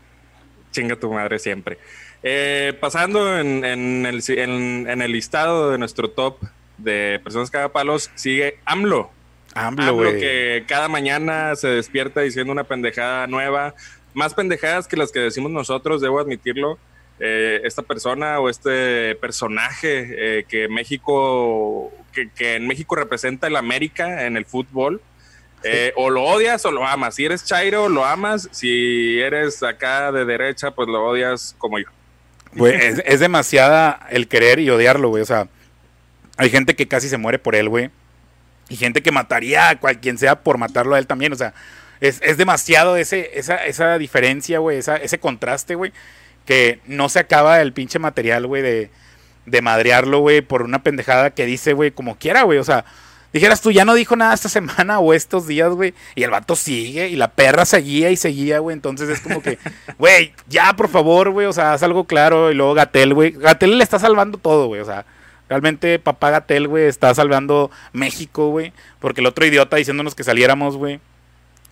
Chinga 0.72 0.96
tu 0.96 1.12
madre 1.12 1.40
siempre. 1.40 1.80
Eh, 2.22 2.78
pasando 2.80 3.38
en, 3.40 3.66
en, 3.66 4.06
el, 4.06 4.24
en, 4.28 4.90
en 4.90 5.02
el 5.02 5.12
listado 5.12 5.72
de 5.72 5.78
nuestro 5.78 6.12
top 6.12 6.38
de 6.78 7.20
personas 7.24 7.52
palos, 7.72 8.12
sigue 8.16 8.60
AMLO. 8.66 9.12
AMLO, 9.56 9.98
que 10.14 10.64
cada 10.68 10.88
mañana 10.88 11.56
se 11.56 11.68
despierta 11.68 12.22
diciendo 12.22 12.52
una 12.52 12.64
pendejada 12.64 13.28
nueva, 13.28 13.74
más 14.14 14.34
pendejadas 14.34 14.88
que 14.88 14.98
las 14.98 15.12
que 15.12 15.20
decimos 15.20 15.52
nosotros, 15.52 16.02
debo 16.02 16.20
admitirlo. 16.20 16.78
Eh, 17.20 17.62
esta 17.64 17.84
persona 17.84 18.40
o 18.40 18.50
este 18.50 19.16
personaje 19.16 20.40
eh, 20.40 20.46
que 20.46 20.68
México, 20.68 21.92
que, 22.12 22.56
en 22.56 22.68
México 22.68 22.96
representa 22.96 23.48
el 23.48 23.56
América 23.56 24.26
en 24.26 24.36
el 24.36 24.46
fútbol, 24.46 25.00
eh, 25.64 25.94
o 25.96 26.10
lo 26.10 26.24
odias 26.24 26.66
o 26.66 26.72
lo 26.72 26.86
amas. 26.86 27.16
Si 27.16 27.26
eres 27.26 27.46
Chairo, 27.46 27.88
lo 27.88 28.04
amas. 28.04 28.50
Si 28.52 29.20
eres 29.20 29.64
acá 29.64 30.12
de 30.12 30.26
derecha, 30.26 30.72
pues 30.72 30.90
lo 30.90 31.06
odias 31.06 31.56
como 31.58 31.80
yo. 31.80 31.88
es, 32.68 33.02
es 33.06 33.20
demasiada 33.20 34.08
el 34.10 34.28
querer 34.28 34.60
y 34.60 34.70
odiarlo, 34.70 35.10
güey. 35.10 35.22
O 35.22 35.26
sea, 35.26 35.48
hay 36.36 36.50
gente 36.50 36.76
que 36.76 36.88
casi 36.88 37.08
se 37.08 37.18
muere 37.18 37.40
por 37.40 37.56
él, 37.56 37.70
güey. 37.70 37.90
Y 38.70 38.76
gente 38.78 39.04
que 39.04 39.12
mataría 39.12 39.70
a 39.70 39.80
cualquiera 39.80 40.18
sea 40.18 40.42
por 40.42 40.58
matarlo 40.58 40.96
a 40.96 41.00
él 41.00 41.08
también. 41.08 41.34
O 41.34 41.36
sea, 41.36 41.54
es, 42.00 42.38
demasiado 42.38 42.98
ese, 42.98 43.32
esa, 43.36 43.56
esa 43.66 43.98
diferencia, 43.98 44.60
güey, 44.60 44.78
ese 44.78 45.20
contraste, 45.20 45.76
güey, 45.76 45.94
que 46.46 46.80
no 46.86 47.08
se 47.08 47.20
acaba 47.20 47.62
el 47.62 47.72
pinche 47.72 48.00
material, 48.00 48.46
güey, 48.46 48.62
de, 48.62 48.90
de 49.46 49.62
madrearlo, 49.62 50.20
güey, 50.20 50.42
por 50.42 50.64
una 50.64 50.84
pendejada 50.84 51.32
que 51.32 51.46
dice, 51.46 51.74
güey, 51.74 51.92
como 51.92 52.18
quiera, 52.18 52.44
güey. 52.44 52.60
O 52.60 52.64
sea, 52.64 52.84
dijeras 53.32 53.62
tú, 53.62 53.72
ya 53.72 53.86
no 53.86 53.94
dijo 53.94 54.16
nada 54.16 54.34
esta 54.34 54.50
semana 54.50 55.00
o 55.00 55.14
estos 55.14 55.48
días, 55.48 55.70
güey, 55.70 55.94
y 56.16 56.24
el 56.24 56.32
vato 56.32 56.56
sigue 56.56 57.08
y 57.08 57.16
la 57.16 57.32
perra 57.32 57.66
seguía 57.66 58.10
y 58.12 58.18
seguía, 58.18 58.60
güey. 58.60 58.74
Entonces 58.74 59.10
es 59.10 59.22
como 59.22 59.42
que, 59.42 59.58
güey, 59.98 60.34
ya, 60.48 60.74
por 60.76 60.90
favor, 60.90 61.30
güey, 61.32 61.48
o 61.48 61.54
sea, 61.54 61.74
haz 61.74 61.84
algo 61.84 62.06
claro. 62.06 62.52
Y 62.52 62.56
luego 62.56 62.74
Gatel, 62.74 63.14
güey, 63.14 63.32
Gatel 63.32 63.78
le 63.78 63.84
está 63.84 64.00
salvando 64.00 64.38
todo, 64.38 64.68
güey, 64.68 64.82
o 64.82 64.86
sea. 64.86 65.06
Realmente 65.54 66.00
Papá 66.00 66.32
Gatel, 66.32 66.68
güey, 66.68 66.86
está 66.86 67.14
salvando 67.14 67.70
México, 67.92 68.50
güey. 68.50 68.74
Porque 69.00 69.22
el 69.22 69.28
otro 69.28 69.46
idiota 69.46 69.78
diciéndonos 69.78 70.16
que 70.16 70.24
saliéramos, 70.24 70.78
güey. 70.78 71.00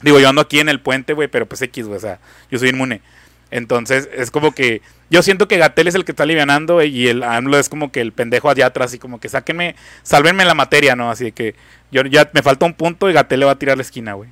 Digo, 0.04 0.20
yo 0.20 0.30
ando 0.30 0.40
aquí 0.40 0.60
en 0.60 0.70
el 0.70 0.80
puente, 0.80 1.14
güey, 1.14 1.28
pero 1.28 1.48
pues 1.48 1.64
X, 1.64 1.88
güey, 1.88 1.98
o 1.98 2.00
sea, 2.00 2.20
yo 2.52 2.60
soy 2.60 2.70
inmune. 2.70 3.02
Entonces, 3.50 4.08
es 4.14 4.30
como 4.30 4.52
que 4.54 4.84
yo 5.10 5.24
siento 5.24 5.48
que 5.48 5.58
Gatel 5.58 5.88
es 5.88 5.96
el 5.96 6.06
que 6.06 6.12
está 6.12 6.22
alivianando 6.22 6.84
y 6.84 7.08
el 7.08 7.24
AMLO 7.24 7.58
es 7.58 7.70
como 7.70 7.92
que 7.92 8.02
el 8.02 8.12
pendejo 8.12 8.52
allá 8.52 8.68
atrás, 8.68 8.94
y 8.94 9.00
como 9.00 9.20
que 9.20 9.28
sáquenme, 9.28 9.76
sálvenme 10.04 10.46
la 10.46 10.54
materia, 10.54 10.96
¿no? 10.96 11.10
Así 11.10 11.32
que 11.32 11.56
yo 11.92 12.04
ya 12.04 12.30
me 12.34 12.44
falta 12.44 12.68
un 12.68 12.76
punto 12.76 13.10
y 13.10 13.14
Gatel 13.14 13.40
le 13.40 13.48
va 13.48 13.54
a 13.54 13.60
tirar 13.60 13.78
la 13.78 13.82
esquina, 13.82 14.14
güey. 14.14 14.30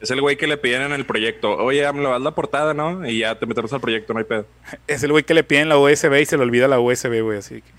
Es 0.00 0.10
el 0.10 0.22
güey 0.22 0.36
que 0.36 0.48
le 0.48 0.56
piden 0.56 0.82
en 0.82 0.92
el 0.92 1.04
proyecto, 1.04 1.56
oye, 1.58 1.86
AMLO, 1.86 2.14
haz 2.14 2.22
la 2.22 2.34
portada, 2.34 2.72
¿no? 2.72 3.06
Y 3.06 3.18
ya 3.18 3.38
te 3.38 3.44
metemos 3.44 3.72
al 3.72 3.82
proyecto, 3.82 4.14
no 4.14 4.18
hay 4.18 4.24
pedo. 4.24 4.46
Es 4.88 5.02
el 5.02 5.12
güey 5.12 5.24
que 5.24 5.34
le 5.34 5.44
piden 5.44 5.68
la 5.68 5.78
USB 5.78 6.20
y 6.20 6.26
se 6.26 6.36
le 6.36 6.42
olvida 6.42 6.66
la 6.66 6.80
USB, 6.80 7.22
güey, 7.22 7.38
así 7.38 7.62
que... 7.62 7.70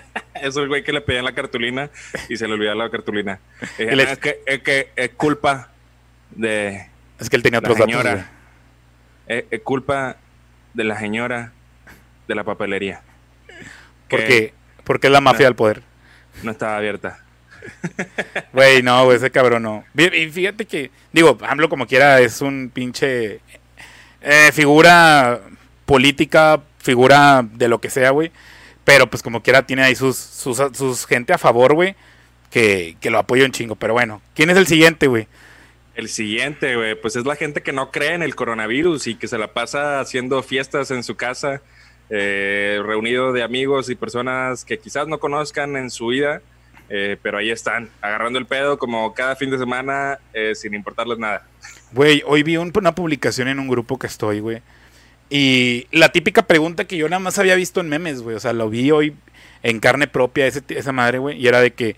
es 0.44 0.56
el 0.56 0.68
güey 0.68 0.84
que 0.84 0.92
le 0.92 1.00
pedían 1.00 1.24
la 1.24 1.32
cartulina 1.32 1.90
y 2.28 2.36
se 2.36 2.46
le 2.46 2.54
olvidaba 2.54 2.84
la 2.84 2.90
cartulina. 2.90 3.40
es, 3.78 4.18
que, 4.18 4.40
es 4.46 4.62
que 4.62 4.90
es 4.96 5.10
culpa 5.10 5.70
de. 6.30 6.86
Es 7.18 7.30
que 7.30 7.36
él 7.36 7.42
tenía 7.42 7.60
otros 7.60 7.76
señora. 7.76 8.30
Es, 9.26 9.60
culpa 9.62 10.16
de 10.74 10.84
la 10.84 10.98
señora 10.98 11.52
de 12.28 12.34
la 12.34 12.44
papelería. 12.44 13.02
¿Por 14.08 14.24
qué? 14.24 14.52
Porque 14.84 15.06
es 15.06 15.12
la 15.12 15.20
mafia 15.20 15.46
del 15.46 15.54
poder. 15.54 15.82
No 16.42 16.50
estaba 16.50 16.76
abierta. 16.76 17.20
Güey, 18.52 18.82
no, 18.82 19.10
ese 19.10 19.30
cabrón 19.30 19.62
no. 19.62 19.84
Y 19.96 20.28
fíjate 20.28 20.66
que, 20.66 20.90
digo, 21.12 21.38
hablo 21.40 21.70
como 21.70 21.86
quiera, 21.86 22.20
es 22.20 22.42
un 22.42 22.70
pinche 22.72 23.40
eh, 24.20 24.50
figura 24.52 25.40
política, 25.86 26.60
figura 26.78 27.42
de 27.42 27.68
lo 27.68 27.80
que 27.80 27.90
sea, 27.90 28.10
güey. 28.10 28.30
Pero 28.84 29.08
pues 29.08 29.22
como 29.22 29.42
quiera 29.42 29.66
tiene 29.66 29.82
ahí 29.82 29.94
sus, 29.94 30.16
sus, 30.16 31.06
gente 31.06 31.32
a 31.32 31.38
favor, 31.38 31.74
güey, 31.74 31.94
que, 32.50 32.96
que 33.00 33.10
lo 33.10 33.18
apoya 33.18 33.44
un 33.44 33.52
chingo. 33.52 33.76
Pero 33.76 33.94
bueno, 33.94 34.20
¿quién 34.34 34.50
es 34.50 34.56
el 34.56 34.66
siguiente, 34.66 35.06
güey? 35.06 35.26
El 35.94 36.08
siguiente, 36.08 36.74
güey, 36.74 37.00
pues 37.00 37.14
es 37.16 37.24
la 37.24 37.36
gente 37.36 37.62
que 37.62 37.72
no 37.72 37.90
cree 37.92 38.14
en 38.14 38.22
el 38.22 38.34
coronavirus 38.34 39.06
y 39.06 39.14
que 39.14 39.28
se 39.28 39.38
la 39.38 39.52
pasa 39.52 40.00
haciendo 40.00 40.42
fiestas 40.42 40.90
en 40.90 41.04
su 41.04 41.14
casa, 41.14 41.62
eh, 42.10 42.80
reunido 42.84 43.32
de 43.32 43.44
amigos 43.44 43.88
y 43.88 43.94
personas 43.94 44.64
que 44.64 44.78
quizás 44.78 45.06
no 45.06 45.18
conozcan 45.18 45.76
en 45.76 45.90
su 45.90 46.08
vida 46.08 46.42
Eh, 46.90 47.16
pero 47.22 47.38
ahí 47.38 47.50
están, 47.50 47.88
agarrando 48.02 48.38
el 48.38 48.44
pedo 48.44 48.76
como 48.76 49.14
cada 49.14 49.36
fin 49.36 49.50
de 49.50 49.56
semana, 49.56 50.18
eh, 50.34 50.54
sin 50.54 50.74
importarles 50.74 51.18
nada. 51.18 51.46
Güey, 51.92 52.22
hoy 52.26 52.42
vi 52.42 52.58
una 52.58 52.94
publicación 52.94 53.48
en 53.48 53.58
un 53.58 53.68
grupo 53.68 53.98
que 53.98 54.06
estoy, 54.06 54.40
güey. 54.40 54.60
Y 55.30 55.86
la 55.90 56.10
típica 56.10 56.46
pregunta 56.46 56.84
que 56.84 56.96
yo 56.96 57.08
nada 57.08 57.20
más 57.20 57.38
había 57.38 57.54
visto 57.54 57.80
en 57.80 57.88
memes, 57.88 58.22
güey. 58.22 58.36
O 58.36 58.40
sea, 58.40 58.52
lo 58.52 58.68
vi 58.70 58.90
hoy 58.90 59.14
en 59.62 59.80
carne 59.80 60.06
propia, 60.06 60.46
esa 60.46 60.92
madre, 60.92 61.18
güey. 61.18 61.40
Y 61.40 61.46
era 61.46 61.60
de 61.60 61.72
que, 61.72 61.96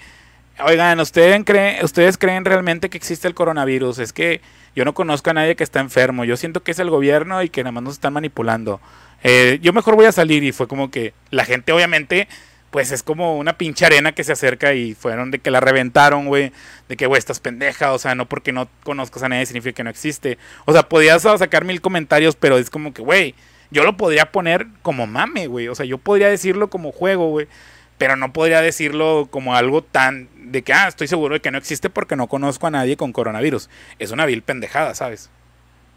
oigan, 0.64 1.00
¿ustedes 1.00 1.42
creen, 1.44 1.84
¿ustedes 1.84 2.16
creen 2.18 2.44
realmente 2.44 2.88
que 2.88 2.96
existe 2.96 3.28
el 3.28 3.34
coronavirus? 3.34 3.98
Es 3.98 4.12
que 4.12 4.40
yo 4.74 4.84
no 4.84 4.94
conozco 4.94 5.30
a 5.30 5.34
nadie 5.34 5.56
que 5.56 5.64
está 5.64 5.80
enfermo. 5.80 6.24
Yo 6.24 6.36
siento 6.36 6.62
que 6.62 6.70
es 6.70 6.78
el 6.78 6.90
gobierno 6.90 7.42
y 7.42 7.48
que 7.48 7.62
nada 7.62 7.72
más 7.72 7.82
nos 7.82 7.94
están 7.94 8.12
manipulando. 8.12 8.80
Eh, 9.22 9.58
yo 9.60 9.72
mejor 9.72 9.96
voy 9.96 10.06
a 10.06 10.12
salir. 10.12 10.44
Y 10.44 10.52
fue 10.52 10.68
como 10.68 10.90
que 10.90 11.12
la 11.30 11.44
gente, 11.44 11.72
obviamente 11.72 12.28
pues 12.76 12.92
es 12.92 13.02
como 13.02 13.38
una 13.38 13.56
pinche 13.56 13.86
arena 13.86 14.12
que 14.12 14.22
se 14.22 14.32
acerca 14.32 14.74
y 14.74 14.92
fueron 14.92 15.30
de 15.30 15.38
que 15.38 15.50
la 15.50 15.60
reventaron, 15.60 16.26
güey. 16.26 16.52
De 16.90 16.98
que, 16.98 17.06
güey, 17.06 17.18
estás 17.18 17.40
pendeja. 17.40 17.94
O 17.94 17.98
sea, 17.98 18.14
no 18.14 18.28
porque 18.28 18.52
no 18.52 18.68
conozcas 18.84 19.22
a 19.22 19.30
nadie 19.30 19.46
significa 19.46 19.76
que 19.76 19.84
no 19.84 19.88
existe. 19.88 20.36
O 20.66 20.74
sea, 20.74 20.82
podías 20.82 21.22
sacar 21.22 21.64
mil 21.64 21.80
comentarios, 21.80 22.36
pero 22.36 22.58
es 22.58 22.68
como 22.68 22.92
que, 22.92 23.00
güey, 23.00 23.34
yo 23.70 23.82
lo 23.82 23.96
podría 23.96 24.30
poner 24.30 24.66
como 24.82 25.06
mame, 25.06 25.46
güey. 25.46 25.68
O 25.68 25.74
sea, 25.74 25.86
yo 25.86 25.96
podría 25.96 26.28
decirlo 26.28 26.68
como 26.68 26.92
juego, 26.92 27.30
güey. 27.30 27.48
Pero 27.96 28.14
no 28.14 28.34
podría 28.34 28.60
decirlo 28.60 29.26
como 29.30 29.56
algo 29.56 29.82
tan 29.82 30.28
de 30.36 30.60
que, 30.60 30.74
ah, 30.74 30.86
estoy 30.86 31.08
seguro 31.08 31.32
de 31.32 31.40
que 31.40 31.50
no 31.50 31.56
existe 31.56 31.88
porque 31.88 32.14
no 32.14 32.26
conozco 32.26 32.66
a 32.66 32.70
nadie 32.70 32.98
con 32.98 33.10
coronavirus. 33.10 33.70
Es 33.98 34.10
una 34.10 34.26
vil 34.26 34.42
pendejada, 34.42 34.94
¿sabes? 34.94 35.30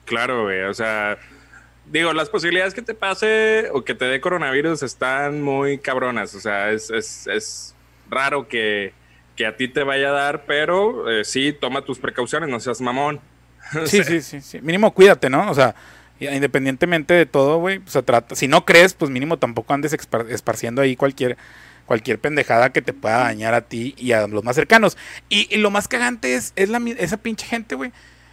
Claro, 0.06 0.44
güey. 0.44 0.62
O 0.62 0.74
sea, 0.74 1.18
digo, 1.92 2.14
las 2.14 2.30
posibilidades 2.30 2.74
que 2.74 2.82
te 2.82 2.94
pase 2.94 3.70
o 3.74 3.84
que 3.84 3.96
te 3.96 4.06
dé 4.06 4.22
coronavirus 4.22 4.84
están 4.84 5.42
muy 5.42 5.80
cabronas. 5.80 6.36
O 6.36 6.40
sea, 6.40 6.72
es, 6.72 6.90
es, 6.90 7.28
es 7.28 7.76
raro 8.10 8.48
que, 8.48 8.94
que, 9.36 9.46
a 9.46 9.56
ti 9.56 9.68
te 9.68 9.84
vaya 9.84 10.10
a 10.10 10.14
dar, 10.14 10.46
pero 10.46 11.10
eh, 11.10 11.26
sí, 11.26 11.54
toma 11.54 11.84
tus 11.84 12.00
precauciones, 12.00 12.50
no 12.50 12.60
seas 12.60 12.82
mamón. 12.82 13.20
sí, 13.86 14.04
sí, 14.04 14.22
sí, 14.22 14.42
sí. 14.42 14.62
Mínimo 14.62 14.94
cuídate, 14.94 15.30
¿no? 15.30 15.50
O 15.50 15.54
sea, 15.54 15.76
independientemente 16.20 17.14
de 17.14 17.26
todo, 17.26 17.58
güey, 17.58 17.82
se 17.86 18.04
trata. 18.04 18.36
Si 18.36 18.48
no 18.48 18.66
crees, 18.66 18.94
pues 18.94 19.12
mínimo 19.12 19.38
tampoco 19.38 19.74
andes 19.74 19.94
esparciendo 19.94 20.82
ahí 20.82 20.96
cualquier 20.96 21.38
cualquier 21.86 22.20
pendejada 22.20 22.72
que 22.72 22.84
te 22.84 22.94
pueda 22.94 23.18
dañar 23.18 23.56
a 23.56 23.62
ti 23.62 23.96
y 23.98 24.12
a 24.12 24.28
los 24.28 24.44
más 24.44 24.56
cercanos. 24.56 24.96
Y, 25.28 25.58
lo 25.58 25.72
más 25.72 25.88
cagante 25.88 26.36
es, 26.36 26.54
es 26.56 26.70
la, 26.70 26.80
esa 27.00 27.18
pinche 27.18 27.48
gente, 27.48 27.74
güey. 27.74 27.92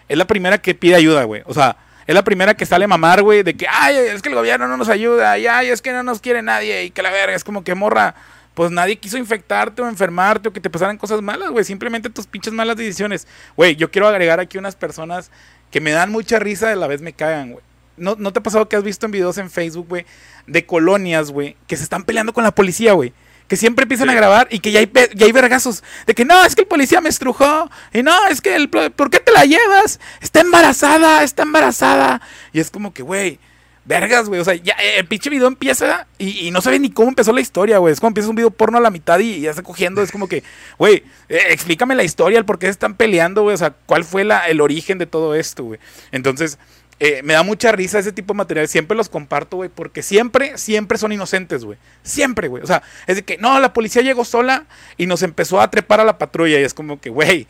Es 0.09 0.19
la 0.19 0.27
primera 0.27 0.59
que 0.59 0.75
pide 0.75 0.95
ayuda, 0.95 1.25
güey. 1.25 1.43
O 1.47 1.55
sea, 1.55 1.79
es 2.07 2.15
la 2.15 2.23
primera 2.23 2.55
que 2.55 2.67
sale 2.67 2.85
a 2.85 2.89
mamar, 2.89 3.23
güey, 3.23 3.43
de 3.43 3.57
que, 3.57 3.67
ay, 3.69 3.97
es 3.97 4.23
que 4.23 4.29
el 4.29 4.35
gobierno 4.35 4.69
no 4.69 4.77
nos 4.77 4.89
ayuda, 4.89 5.39
y 5.39 5.47
ay, 5.47 5.69
es 5.69 5.83
que 5.83 5.93
no 5.93 6.03
nos 6.03 6.21
quiere 6.21 6.43
nadie, 6.43 6.85
y 6.85 6.91
que 6.91 7.03
la 7.03 7.11
verga, 7.11 7.35
es 7.35 7.45
como 7.45 7.65
que 7.65 7.75
morra, 7.75 8.15
pues 8.55 8.71
nadie 8.71 8.97
quiso 8.97 9.19
infectarte 9.19 9.83
o 9.83 9.89
enfermarte 9.89 10.49
o 10.49 10.53
que 10.53 10.61
te 10.61 10.71
pasaran 10.71 10.97
cosas 10.97 11.21
malas, 11.21 11.51
güey, 11.51 11.65
simplemente 11.65 12.09
tus 12.09 12.27
pinches 12.27 12.53
malas 12.53 12.77
decisiones. 12.77 13.27
Güey, 13.57 13.77
yo 13.77 13.91
quiero 13.91 14.09
agregar 14.09 14.41
aquí 14.41 14.57
unas 14.57 14.77
personas 14.77 15.31
que 15.71 15.81
me 15.81 15.91
dan 15.91 16.11
mucha 16.11 16.39
risa 16.39 16.71
y 16.71 16.73
a 16.73 16.77
la 16.77 16.87
vez 16.87 17.03
me 17.03 17.13
cagan, 17.13 17.53
güey. 17.53 17.65
¿No, 17.99 18.15
¿No 18.19 18.33
te 18.33 18.39
ha 18.39 18.43
pasado 18.43 18.69
que 18.69 18.77
has 18.77 18.83
visto 18.83 19.05
en 19.05 19.13
videos 19.13 19.37
en 19.39 19.51
Facebook, 19.51 19.89
güey, 19.89 20.07
de 20.47 20.65
colonias, 20.65 21.31
güey, 21.31 21.57
que 21.67 21.77
se 21.77 21.83
están 21.83 22.05
peleando 22.05 22.33
con 22.33 22.45
la 22.45 22.55
policía, 22.55 22.93
güey? 22.93 23.13
Que 23.49 23.57
siempre 23.57 23.85
empiezan 23.85 24.11
a 24.11 24.15
grabar 24.15 24.49
y 24.51 24.59
que 24.59 24.73
ya 24.73 24.81
hay, 24.81 24.91
ya 25.15 25.27
hay 25.27 25.33
vergazos 25.33 25.85
de 26.07 26.15
que 26.15 26.25
no, 26.25 26.45
es 26.45 26.55
que 26.55 26.63
el 26.63 26.67
policía 26.67 27.01
me 27.01 27.09
estrujó 27.09 27.71
y 27.93 28.03
no, 28.03 28.27
es 28.29 28.41
que 28.41 28.57
el, 28.57 28.69
¿por 28.69 29.11
qué 29.11 29.21
te 29.21 29.33
la 29.33 29.45
llevas? 29.45 30.01
Está 30.21 30.41
embarazada, 30.41 31.23
está 31.23 31.43
embarazada. 31.43 32.21
Y 32.53 32.61
es 32.61 32.71
como 32.71 32.93
que, 32.93 33.03
güey, 33.03 33.39
vergas, 33.87 34.29
güey, 34.29 34.41
o 34.41 34.45
sea, 34.45 34.55
ya 34.55 34.75
eh, 34.75 34.99
el 34.99 35.07
pinche 35.07 35.31
video 35.31 35.47
empieza 35.47 36.07
y, 36.19 36.51
no 36.51 36.61
sabe 36.61 36.79
ni 36.79 36.91
cómo 36.91 37.09
empezó 37.09 37.33
la 37.33 37.41
historia, 37.41 37.79
güey. 37.79 37.93
Es 37.93 38.01
como 38.01 38.09
empieza 38.09 38.29
un 38.29 38.37
video 38.37 38.51
porno 38.51 38.79
a 38.79 38.81
la 38.81 38.91
mitad 38.91 39.19
y, 39.21 39.41
ya 39.41 39.51
está 39.51 39.63
cogiendo, 39.63 40.03
es 40.03 40.11
como 40.11 40.29
que, 40.29 40.43
güey, 40.77 41.05
eh, 41.29 41.41
explícame 41.51 41.95
la 41.95 42.05
historia, 42.05 42.39
el 42.39 42.45
por 42.45 42.59
qué 42.59 42.67
se 42.67 42.73
están 42.73 42.95
peleando, 42.95 43.43
güey, 43.43 43.55
o 43.55 43.59
sea, 43.59 43.75
cuál 43.87 44.05
fue 44.05 44.25
la, 44.25 44.49
el 44.49 44.61
origen 44.61 44.99
de 44.99 45.07
todo 45.07 45.35
esto, 45.35 45.65
güey. 45.65 45.81
Entonces... 46.13 46.59
Eh, 46.99 47.21
me 47.23 47.35
da 47.35 47.43
mucha 47.43 47.73
risa 47.73 47.99
ese 47.99 48.13
tipo 48.13 48.33
de 48.33 48.39
material. 48.39 48.69
Siempre 48.69 48.97
los 48.97 49.09
comparto, 49.09 49.59
güey, 49.59 49.69
porque 49.69 50.03
siempre, 50.03 50.57
siempre 50.57 50.97
son 50.97 51.13
inocentes, 51.13 51.65
güey. 51.65 51.79
Siempre, 52.03 52.49
güey. 52.49 52.63
O 52.63 52.67
sea, 52.67 52.83
es 53.07 53.17
de 53.17 53.23
que, 53.23 53.37
no, 53.39 53.59
la 53.61 53.73
policía 53.73 54.03
llegó 54.03 54.25
sola 54.25 54.65
y 54.97 55.07
nos 55.07 55.23
empezó 55.23 55.61
a 55.61 55.71
trepar 55.71 56.01
a 56.01 56.05
la 56.05 56.19
patrulla. 56.19 56.59
Y 56.59 56.65
es 56.65 56.73
como 56.73 57.01
que, 57.01 57.11
güey, 57.11 57.47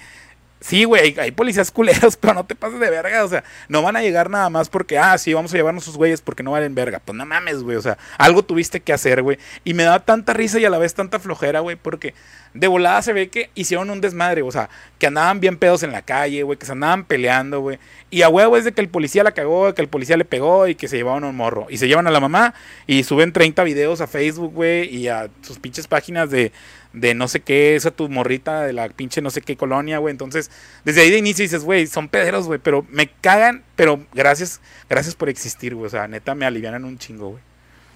Sí, 0.61 0.85
güey, 0.85 1.15
hay 1.19 1.31
policías 1.33 1.71
culeros, 1.73 2.17
pero 2.17 2.35
no 2.35 2.47
te 2.47 2.55
pases 2.55 2.81
de 2.81 2.91
verga. 2.91 3.25
O 3.25 3.29
sea, 3.29 3.45
no 3.69 3.83
van 3.83 3.97
a 3.97 4.03
llegar 4.03 4.31
nada 4.31 4.49
más 4.49 4.69
porque, 4.69 4.99
ah, 4.99 5.17
sí, 5.19 5.35
vamos 5.35 5.53
a 5.53 5.57
llevarnos 5.57 5.85
sus 5.85 5.97
güeyes 5.97 6.23
porque 6.23 6.43
no 6.43 6.53
valen 6.53 6.75
verga. 6.75 7.01
Pues 7.05 7.17
no 7.17 7.27
mames, 7.27 7.63
güey. 7.63 7.77
O 7.77 7.83
sea, 7.83 7.99
algo 8.19 8.43
tuviste 8.43 8.81
que 8.81 8.93
hacer, 8.93 9.23
güey. 9.23 9.39
Y 9.65 9.75
me 9.75 9.83
da 9.83 10.01
tanta 10.01 10.33
risa 10.33 10.59
y 10.59 10.65
a 10.65 10.71
la 10.71 10.79
vez 10.79 10.95
tanta 10.95 11.19
flojera, 11.19 11.61
güey, 11.61 11.77
porque 11.77 12.15
de 12.55 12.69
volada 12.69 13.03
se 13.03 13.13
ve 13.13 13.29
que 13.29 13.51
hicieron 13.55 13.91
un 13.91 14.01
desmadre. 14.01 14.43
O 14.43 14.51
sea, 14.51 14.71
que 14.99 15.07
andaban 15.07 15.41
bien 15.41 15.59
pedos 15.59 15.83
en 15.83 15.93
la 15.93 16.03
calle, 16.03 16.43
güey, 16.43 16.59
que 16.59 16.67
se 16.67 16.73
andaban 16.73 17.05
peleando, 17.05 17.61
güey. 17.61 17.79
Y 18.11 18.23
a 18.23 18.29
huevo 18.31 18.57
es 18.57 18.65
de 18.65 18.73
que 18.73 18.81
el 18.81 18.89
policía 18.89 19.25
la 19.25 19.33
cagó, 19.33 19.75
que 19.75 19.83
el 19.83 19.89
policía 19.89 20.17
le 20.17 20.25
pegó 20.25 20.67
y 20.69 20.75
que 20.75 20.89
se 20.89 20.97
llevaban 20.97 21.25
un 21.25 21.37
morro. 21.37 21.67
Y 21.69 21.77
se 21.77 21.87
llevan 21.87 22.07
a 22.07 22.11
la 22.11 22.21
mamá 22.21 22.55
y 22.87 23.03
suben 23.05 23.33
30 23.33 23.63
videos 23.65 24.01
a 24.01 24.07
Facebook, 24.07 24.55
güey, 24.55 24.89
y 24.95 25.09
a 25.09 25.29
sus 25.43 25.59
pinches 25.59 25.87
páginas 25.87 26.31
de 26.31 26.53
de 26.97 27.15
no 27.15 27.29
sé 27.29 27.41
qué, 27.41 27.77
esa 27.77 27.91
tu 27.91 28.09
morrita 28.09 28.63
de 28.63 28.73
la 28.73 28.89
pinche 28.89 29.21
no 29.21 29.29
sé 29.29 29.43
qué 29.43 29.55
colonia, 29.55 29.99
güey. 29.99 30.13
Entonces, 30.13 30.51
desde 30.83 31.03
ahí 31.03 31.11
de 31.11 31.19
inicio 31.19 31.43
dices, 31.43 31.63
güey, 31.63 31.87
son 31.87 32.09
pederos, 32.09 32.47
güey, 32.47 32.59
pero 32.59 32.87
me 32.89 33.09
cagan, 33.09 33.63
pero 33.77 34.05
gracias, 34.15 34.63
gracias 34.89 35.15
por 35.15 35.29
existir, 35.29 35.75
güey. 35.75 35.87
O 35.87 35.91
sea, 35.91 36.09
neta, 36.09 36.35
me 36.35 36.47
alivianan 36.47 36.87
un 36.87 36.97
chingo, 36.97 37.29
güey. 37.29 37.43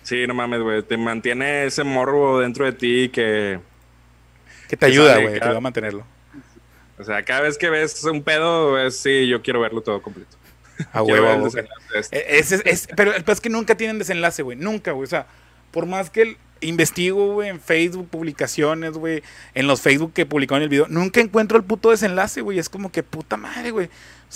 Sí, 0.02 0.26
no 0.26 0.34
mames, 0.34 0.60
güey. 0.60 0.82
Te 0.82 0.98
mantiene 0.98 1.64
ese 1.64 1.82
morro 1.82 2.40
dentro 2.40 2.66
de 2.66 2.72
ti 2.72 3.08
que. 3.08 3.58
Que 4.68 4.76
te 4.76 4.86
ayuda, 4.86 5.14
güey, 5.18 5.38
te 5.38 5.44
ayuda 5.44 5.56
a 5.56 5.62
mantenerlo. 5.62 6.04
O 6.98 7.04
sea, 7.04 7.22
cada 7.22 7.40
vez 7.40 7.56
que 7.56 7.70
ves 7.70 8.04
un 8.04 8.22
pedo, 8.22 8.78
es, 8.78 8.96
sí, 8.98 9.26
yo 9.26 9.40
quiero 9.40 9.60
verlo 9.60 9.80
todo 9.80 10.02
completo. 10.02 10.36
A 10.92 11.02
huevo, 11.02 11.46
este. 11.94 12.38
es, 12.38 12.52
es, 12.52 12.88
pero 12.94 13.12
es 13.14 13.40
que 13.40 13.48
nunca 13.48 13.74
tienen 13.76 13.98
desenlace, 13.98 14.42
güey. 14.42 14.58
Nunca, 14.58 14.92
güey. 14.92 15.04
O 15.04 15.08
sea, 15.08 15.26
por 15.70 15.86
más 15.86 16.10
que 16.10 16.22
el, 16.22 16.36
investigo, 16.60 17.34
güey, 17.34 17.48
en 17.48 17.60
Facebook, 17.60 18.08
publicaciones, 18.08 18.92
güey, 18.92 19.22
en 19.54 19.66
los 19.66 19.80
Facebook 19.80 20.12
que 20.12 20.26
publicaron 20.26 20.62
el 20.62 20.68
video, 20.68 20.86
nunca 20.88 21.20
encuentro 21.20 21.58
el 21.58 21.64
puto 21.64 21.90
desenlace, 21.90 22.40
güey. 22.40 22.58
Es 22.58 22.68
como 22.68 22.92
que 22.92 23.02
puta 23.02 23.36
madre, 23.36 23.70
güey. 23.70 23.88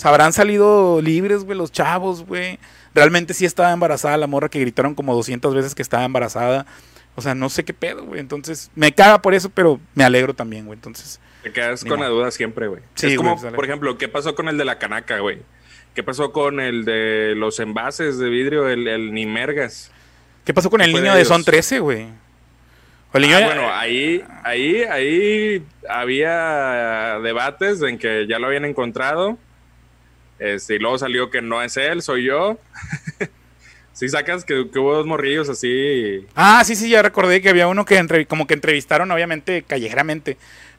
Habrán 0.03 0.33
salido 0.33 1.01
libres, 1.01 1.43
güey, 1.43 1.57
los 1.57 1.71
chavos, 1.71 2.25
güey. 2.25 2.59
Realmente 2.93 3.33
sí 3.33 3.45
estaba 3.45 3.71
embarazada 3.71 4.17
la 4.17 4.27
morra 4.27 4.49
que 4.49 4.59
gritaron 4.59 4.95
como 4.95 5.15
200 5.15 5.53
veces 5.55 5.75
que 5.75 5.81
estaba 5.81 6.03
embarazada. 6.03 6.65
O 7.15 7.21
sea, 7.21 7.33
no 7.33 7.49
sé 7.49 7.63
qué 7.63 7.73
pedo, 7.73 8.05
güey. 8.05 8.19
Entonces, 8.19 8.71
me 8.75 8.91
caga 8.91 9.21
por 9.21 9.33
eso, 9.33 9.49
pero 9.49 9.79
me 9.93 10.03
alegro 10.03 10.33
también, 10.33 10.65
güey. 10.65 10.77
Entonces. 10.77 11.19
Te 11.43 11.51
quedas 11.51 11.85
con 11.85 11.99
la 11.99 12.07
duda 12.07 12.31
siempre, 12.31 12.67
güey. 12.67 12.81
Sí, 12.95 13.07
es 13.07 13.17
como, 13.17 13.39
por 13.39 13.63
ejemplo, 13.63 13.97
¿qué 13.97 14.07
pasó 14.07 14.35
con 14.35 14.49
el 14.49 14.57
de 14.57 14.65
la 14.65 14.79
canaca, 14.79 15.19
güey? 15.19 15.43
¿Qué 15.93 16.03
pasó 16.03 16.33
con 16.33 16.59
el 16.59 16.83
de 16.83 17.35
los 17.37 17.59
envases 17.59 18.17
de 18.17 18.29
vidrio, 18.29 18.67
el, 18.67 18.87
el 18.87 19.13
Nimergas? 19.13 19.91
¿Qué 20.45 20.53
pasó 20.53 20.69
con 20.69 20.81
el 20.81 20.93
niño 20.93 21.15
de, 21.15 21.25
Son 21.25 21.43
13, 21.43 21.79
güey? 21.79 22.07
Ah, 23.17 23.41
bueno, 23.45 23.73
ahí, 23.73 24.21
ahí, 24.43 24.83
ahí 24.83 25.65
había 25.87 27.17
debates 27.23 27.81
en 27.81 27.97
que 27.97 28.27
ya 28.27 28.39
lo 28.39 28.47
habían 28.47 28.65
encontrado. 28.65 29.37
Este, 30.37 30.75
y 30.75 30.79
luego 30.79 30.97
salió 30.97 31.29
que 31.29 31.41
no 31.41 31.63
es 31.63 31.77
él, 31.77 32.01
soy 32.01 32.25
yo. 32.25 32.59
sí, 33.93 34.09
sacas 34.09 34.43
que, 34.43 34.59
hubo 34.59 34.95
dos 34.95 35.05
morrillos 35.05 35.47
así. 35.47 36.27
Ah, 36.35 36.61
sí, 36.65 36.75
sí, 36.75 36.89
ya 36.89 37.01
recordé 37.01 37.41
que 37.41 37.47
había 37.47 37.69
uno 37.69 37.85
que 37.85 38.27
como 38.27 38.47
que 38.47 38.53
entrevistaron, 38.53 39.09
obviamente, 39.11 39.63
callejeramente. 39.63 40.37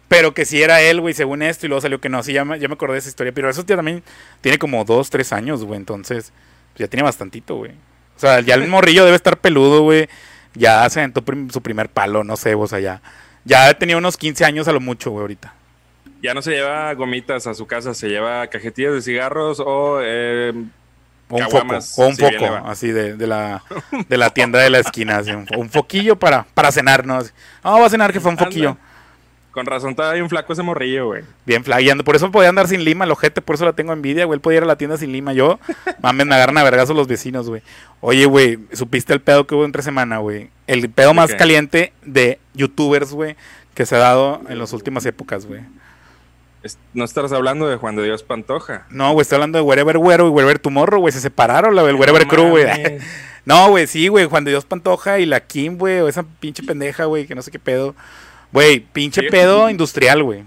Pero 0.08 0.34
que 0.34 0.44
sí 0.44 0.62
era 0.62 0.82
él, 0.82 1.00
güey, 1.00 1.14
según 1.14 1.42
esto, 1.42 1.64
y 1.64 1.70
luego 1.70 1.80
salió 1.80 2.02
que 2.02 2.10
no. 2.10 2.22
Sí, 2.22 2.34
ya 2.34 2.44
me, 2.44 2.58
ya 2.60 2.68
me 2.68 2.74
acordé 2.74 2.94
de 2.94 2.98
esa 2.98 3.08
historia. 3.08 3.32
Pero 3.32 3.48
eso 3.48 3.64
ya 3.64 3.76
también 3.76 4.02
tiene 4.42 4.58
como 4.58 4.84
dos, 4.84 5.08
tres 5.08 5.32
años, 5.32 5.64
güey. 5.64 5.78
Entonces, 5.78 6.34
ya 6.76 6.86
tiene 6.86 7.02
bastantito, 7.02 7.56
güey. 7.56 7.72
O 8.16 8.18
sea, 8.18 8.40
ya 8.40 8.54
el 8.54 8.66
morrillo 8.68 9.04
debe 9.04 9.16
estar 9.16 9.38
peludo, 9.38 9.82
güey. 9.82 10.08
Ya 10.54 10.88
se 10.88 11.00
aventó 11.00 11.22
su 11.52 11.60
primer 11.60 11.88
palo, 11.90 12.24
no 12.24 12.36
sé, 12.36 12.54
o 12.54 12.66
sea, 12.66 12.80
ya. 12.80 13.02
Ya 13.44 13.72
tenía 13.74 13.96
unos 13.96 14.16
15 14.16 14.44
años 14.44 14.68
a 14.68 14.72
lo 14.72 14.80
mucho, 14.80 15.10
güey, 15.10 15.20
ahorita. 15.22 15.54
Ya 16.22 16.34
no 16.34 16.42
se 16.42 16.52
lleva 16.52 16.92
gomitas 16.94 17.46
a 17.46 17.54
su 17.54 17.66
casa, 17.66 17.94
se 17.94 18.08
lleva 18.08 18.46
cajetillas 18.48 18.94
de 18.94 19.02
cigarros 19.02 19.60
o... 19.60 20.00
Eh, 20.02 20.52
un 21.28 21.42
foco, 21.50 21.78
o 21.96 22.06
un 22.06 22.16
foco, 22.16 22.46
así 22.66 22.92
de, 22.92 23.16
de, 23.16 23.26
la, 23.26 23.64
de 24.08 24.16
la 24.16 24.30
tienda 24.30 24.60
de 24.60 24.70
la 24.70 24.78
esquina, 24.78 25.18
así, 25.18 25.32
un, 25.32 25.68
foquillo 25.70 26.16
para, 26.16 26.46
para 26.54 26.70
cenar, 26.70 27.04
¿no? 27.04 27.18
No, 27.64 27.80
va 27.80 27.86
a 27.86 27.90
cenar, 27.90 28.12
que 28.12 28.20
fue 28.20 28.30
un 28.30 28.38
foquillo. 28.38 28.76
Con 29.56 29.64
razón 29.64 29.94
todavía 29.94 30.16
hay 30.16 30.20
un 30.20 30.28
flaco 30.28 30.52
ese 30.52 30.62
morrillo, 30.62 31.06
güey. 31.06 31.22
Bien 31.46 31.64
flayando. 31.64 32.04
Por 32.04 32.14
eso 32.14 32.30
podía 32.30 32.50
andar 32.50 32.68
sin 32.68 32.84
lima, 32.84 33.06
el 33.06 33.10
ojete, 33.10 33.40
por 33.40 33.54
eso 33.54 33.64
la 33.64 33.72
tengo 33.72 33.94
envidia, 33.94 34.26
güey. 34.26 34.36
Él 34.36 34.42
podía 34.42 34.58
ir 34.58 34.64
a 34.64 34.66
la 34.66 34.76
tienda 34.76 34.98
sin 34.98 35.12
lima. 35.12 35.32
Yo, 35.32 35.58
mames, 36.02 36.26
me 36.26 36.34
agarran 36.34 36.58
a 36.58 36.62
vergazo 36.62 36.92
los 36.92 37.06
vecinos, 37.06 37.48
güey. 37.48 37.62
Oye, 38.02 38.26
güey, 38.26 38.58
¿supiste 38.74 39.14
el 39.14 39.22
pedo 39.22 39.46
que 39.46 39.54
hubo 39.54 39.64
entre 39.64 39.80
semana, 39.80 40.18
güey? 40.18 40.50
El 40.66 40.90
pedo 40.90 41.14
más 41.14 41.34
caliente 41.36 41.94
de 42.04 42.38
youtubers, 42.52 43.12
güey, 43.12 43.36
que 43.72 43.86
se 43.86 43.96
ha 43.96 44.00
dado 44.00 44.42
en 44.46 44.58
las 44.58 44.74
últimas 44.74 45.06
épocas, 45.06 45.46
güey. 45.46 45.62
No 46.92 47.06
estás 47.06 47.32
hablando 47.32 47.66
de 47.66 47.78
Juan 47.78 47.96
de 47.96 48.04
Dios 48.04 48.24
Pantoja. 48.24 48.84
No, 48.90 49.10
güey, 49.14 49.22
estoy 49.22 49.36
hablando 49.36 49.56
de 49.56 49.64
Wherever 49.64 49.96
Güero 49.96 50.26
y 50.26 50.30
Wherever 50.32 50.58
Tomorrow, 50.58 51.00
güey. 51.00 51.12
Se 51.12 51.20
separaron, 51.20 51.74
la 51.74 51.82
del 51.82 51.96
Wherever 51.96 52.26
Crew, 52.26 52.50
güey. 52.50 52.66
no, 53.46 53.70
güey, 53.70 53.86
sí, 53.86 54.08
güey. 54.08 54.26
Juan 54.26 54.44
de 54.44 54.50
Dios 54.50 54.66
Pantoja 54.66 55.18
y 55.18 55.24
la 55.24 55.40
Kim, 55.40 55.78
güey. 55.78 56.00
O 56.00 56.08
esa 56.08 56.26
pinche 56.40 56.62
pendeja, 56.62 57.06
güey, 57.06 57.26
que 57.26 57.34
no 57.34 57.40
sé 57.40 57.50
qué 57.50 57.58
pedo 57.58 57.94
Güey, 58.56 58.80
pinche 58.80 59.24
pedo 59.24 59.68
industrial, 59.68 60.22
güey. 60.22 60.44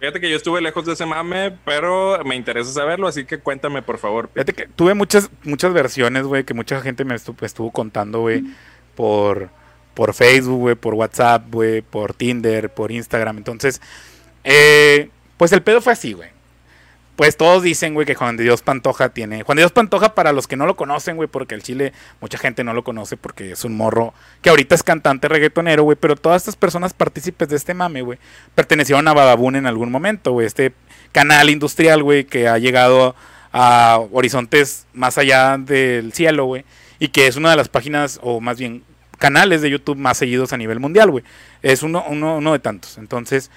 Fíjate 0.00 0.18
que 0.18 0.30
yo 0.30 0.36
estuve 0.38 0.62
lejos 0.62 0.86
de 0.86 0.94
ese 0.94 1.04
mame, 1.04 1.58
pero 1.66 2.24
me 2.24 2.34
interesa 2.36 2.72
saberlo, 2.72 3.06
así 3.06 3.26
que 3.26 3.38
cuéntame, 3.38 3.82
por 3.82 3.98
favor. 3.98 4.30
Fíjate 4.32 4.54
que 4.54 4.66
tuve 4.66 4.94
muchas, 4.94 5.28
muchas 5.42 5.74
versiones, 5.74 6.24
güey, 6.24 6.44
que 6.44 6.54
mucha 6.54 6.80
gente 6.80 7.04
me 7.04 7.14
estuvo, 7.14 7.70
contando, 7.70 8.20
güey, 8.20 8.44
por, 8.94 9.50
por 9.92 10.14
Facebook, 10.14 10.58
güey, 10.58 10.74
por 10.74 10.94
WhatsApp, 10.94 11.44
güey, 11.50 11.82
por 11.82 12.14
Tinder, 12.14 12.70
por 12.70 12.90
Instagram. 12.90 13.36
Entonces, 13.36 13.82
eh, 14.42 15.10
pues 15.36 15.52
el 15.52 15.60
pedo 15.60 15.82
fue 15.82 15.92
así, 15.92 16.14
güey 16.14 16.37
pues 17.18 17.36
todos 17.36 17.64
dicen, 17.64 17.94
güey, 17.94 18.06
que 18.06 18.14
Juan 18.14 18.36
de 18.36 18.44
Dios 18.44 18.62
Pantoja 18.62 19.08
tiene. 19.08 19.42
Juan 19.42 19.56
de 19.56 19.62
Dios 19.62 19.72
Pantoja, 19.72 20.14
para 20.14 20.32
los 20.32 20.46
que 20.46 20.54
no 20.54 20.66
lo 20.66 20.76
conocen, 20.76 21.16
güey, 21.16 21.28
porque 21.28 21.56
el 21.56 21.64
Chile, 21.64 21.92
mucha 22.20 22.38
gente 22.38 22.62
no 22.62 22.74
lo 22.74 22.84
conoce 22.84 23.16
porque 23.16 23.50
es 23.50 23.64
un 23.64 23.76
morro 23.76 24.14
que 24.40 24.50
ahorita 24.50 24.76
es 24.76 24.84
cantante 24.84 25.26
reggaetonero, 25.26 25.82
güey, 25.82 25.98
pero 26.00 26.14
todas 26.14 26.42
estas 26.42 26.54
personas 26.54 26.94
partícipes 26.94 27.48
de 27.48 27.56
este 27.56 27.74
mame, 27.74 28.02
güey, 28.02 28.20
pertenecieron 28.54 29.08
a 29.08 29.14
Badabun 29.14 29.56
en 29.56 29.66
algún 29.66 29.90
momento, 29.90 30.30
güey, 30.30 30.46
este 30.46 30.72
canal 31.10 31.50
industrial, 31.50 32.04
güey, 32.04 32.22
que 32.22 32.46
ha 32.46 32.56
llegado 32.58 33.16
a 33.52 33.98
horizontes 34.12 34.86
más 34.92 35.18
allá 35.18 35.58
del 35.58 36.12
cielo, 36.12 36.44
güey, 36.44 36.64
y 37.00 37.08
que 37.08 37.26
es 37.26 37.34
una 37.34 37.50
de 37.50 37.56
las 37.56 37.68
páginas, 37.68 38.20
o 38.22 38.40
más 38.40 38.60
bien 38.60 38.84
canales 39.18 39.60
de 39.60 39.70
YouTube 39.70 39.96
más 39.96 40.18
seguidos 40.18 40.52
a 40.52 40.56
nivel 40.56 40.78
mundial, 40.78 41.10
güey. 41.10 41.24
Es 41.62 41.82
uno, 41.82 42.04
uno, 42.08 42.36
uno 42.36 42.52
de 42.52 42.60
tantos. 42.60 42.96
Entonces, 42.96 43.50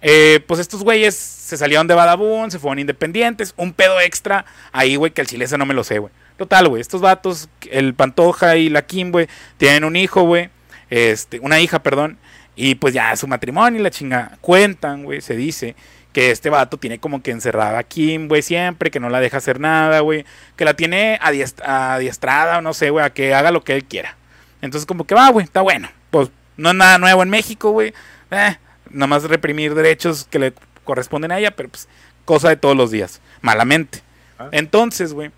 eh, 0.00 0.40
pues 0.46 0.60
estos 0.60 0.82
güeyes 0.82 1.14
se 1.14 1.56
salieron 1.56 1.86
de 1.86 1.94
Badabun, 1.94 2.50
se 2.50 2.58
fueron 2.58 2.78
independientes, 2.78 3.54
un 3.56 3.72
pedo 3.72 4.00
extra 4.00 4.44
ahí, 4.72 4.96
güey, 4.96 5.12
que 5.12 5.20
el 5.20 5.26
chilesa 5.26 5.58
no 5.58 5.66
me 5.66 5.74
lo 5.74 5.84
sé, 5.84 5.98
güey. 5.98 6.12
Total, 6.36 6.68
güey, 6.68 6.80
estos 6.80 7.00
vatos, 7.00 7.48
el 7.70 7.94
Pantoja 7.94 8.56
y 8.56 8.68
la 8.68 8.82
Kim, 8.82 9.10
güey, 9.10 9.28
tienen 9.56 9.84
un 9.84 9.96
hijo, 9.96 10.22
güey, 10.22 10.50
este, 10.88 11.40
una 11.40 11.60
hija, 11.60 11.82
perdón, 11.82 12.18
y 12.54 12.76
pues 12.76 12.94
ya 12.94 13.14
su 13.16 13.26
matrimonio 13.26 13.80
y 13.80 13.82
la 13.82 13.90
chinga 13.90 14.38
cuentan, 14.40 15.04
güey, 15.04 15.20
se 15.20 15.36
dice 15.36 15.74
que 16.12 16.30
este 16.30 16.50
vato 16.50 16.78
tiene 16.78 16.98
como 16.98 17.22
que 17.22 17.30
encerrada 17.30 17.78
a 17.78 17.82
Kim, 17.82 18.28
güey, 18.28 18.42
siempre, 18.42 18.90
que 18.90 19.00
no 19.00 19.10
la 19.10 19.20
deja 19.20 19.38
hacer 19.38 19.60
nada, 19.60 20.00
güey, 20.00 20.24
que 20.56 20.64
la 20.64 20.74
tiene 20.74 21.18
adiestrada 21.20 22.58
o 22.58 22.62
no 22.62 22.72
sé, 22.74 22.90
güey, 22.90 23.04
a 23.04 23.10
que 23.10 23.34
haga 23.34 23.50
lo 23.50 23.62
que 23.62 23.74
él 23.74 23.84
quiera. 23.84 24.16
Entonces 24.60 24.86
como 24.86 25.06
que 25.06 25.14
va, 25.14 25.28
güey, 25.30 25.44
está 25.44 25.60
bueno. 25.60 25.88
Pues 26.10 26.30
no 26.56 26.70
es 26.70 26.74
nada 26.74 26.98
nuevo 26.98 27.22
en 27.22 27.30
México, 27.30 27.70
güey. 27.70 27.92
Eh, 28.30 28.56
nada 28.90 29.06
más 29.06 29.24
reprimir 29.24 29.74
derechos 29.74 30.26
que 30.30 30.38
le 30.38 30.52
corresponden 30.84 31.32
a 31.32 31.38
ella, 31.38 31.50
pero 31.50 31.68
pues 31.68 31.88
cosa 32.24 32.48
de 32.48 32.56
todos 32.56 32.76
los 32.76 32.90
días, 32.90 33.20
malamente. 33.40 34.00
Ah. 34.38 34.48
Entonces, 34.52 35.12
güey, 35.12 35.30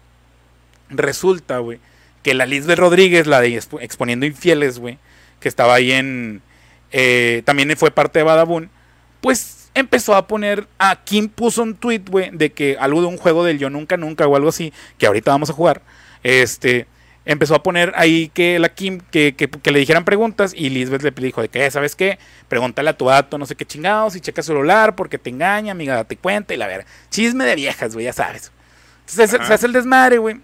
resulta, 0.88 1.58
güey, 1.58 1.78
que 2.22 2.34
la 2.34 2.46
Lisbeth 2.46 2.78
Rodríguez, 2.78 3.26
la 3.26 3.40
de 3.40 3.56
Exponiendo 3.80 4.26
Infieles, 4.26 4.78
güey, 4.78 4.98
que 5.40 5.48
estaba 5.48 5.74
ahí 5.74 5.92
en... 5.92 6.42
Eh, 6.92 7.42
también 7.44 7.74
fue 7.76 7.90
parte 7.90 8.18
de 8.18 8.24
Badabun, 8.24 8.70
pues 9.20 9.70
empezó 9.74 10.14
a 10.14 10.26
poner... 10.26 10.66
A 10.78 10.96
Kim 11.04 11.28
puso 11.28 11.62
un 11.62 11.74
tweet, 11.74 12.02
güey, 12.10 12.30
de 12.32 12.52
que 12.52 12.76
algo 12.78 13.00
de 13.00 13.06
un 13.06 13.16
juego 13.16 13.44
del 13.44 13.58
Yo 13.58 13.70
Nunca 13.70 13.96
Nunca 13.96 14.26
o 14.26 14.36
algo 14.36 14.48
así, 14.48 14.72
que 14.98 15.06
ahorita 15.06 15.30
vamos 15.30 15.50
a 15.50 15.54
jugar, 15.54 15.82
este 16.22 16.86
empezó 17.24 17.54
a 17.54 17.62
poner 17.62 17.92
ahí 17.96 18.30
que 18.32 18.58
la 18.58 18.70
Kim, 18.70 19.00
que, 19.10 19.34
le 19.64 19.78
dijeran 19.78 20.04
preguntas 20.04 20.52
y 20.56 20.70
Lisbeth 20.70 21.02
le 21.02 21.26
dijo 21.26 21.42
de 21.42 21.48
que, 21.48 21.70
¿sabes 21.70 21.94
qué? 21.94 22.18
Pregúntale 22.48 22.90
a 22.90 22.96
tu 22.96 23.06
vato 23.06 23.38
no 23.38 23.46
sé 23.46 23.54
qué 23.54 23.64
chingados 23.64 24.16
y 24.16 24.20
checa 24.20 24.42
su 24.42 24.48
celular 24.48 24.96
porque 24.96 25.18
te 25.18 25.30
engaña, 25.30 25.72
amiga, 25.72 25.94
date 25.94 26.16
cuenta 26.16 26.54
y 26.54 26.56
la 26.56 26.66
verdad. 26.66 26.86
Chisme 27.10 27.44
de 27.44 27.54
viejas, 27.54 27.94
güey, 27.94 28.06
ya 28.06 28.12
sabes. 28.12 28.50
Entonces 29.00 29.46
se 29.46 29.52
hace 29.52 29.66
el 29.66 29.72
desmadre, 29.72 30.18
güey. 30.18 30.40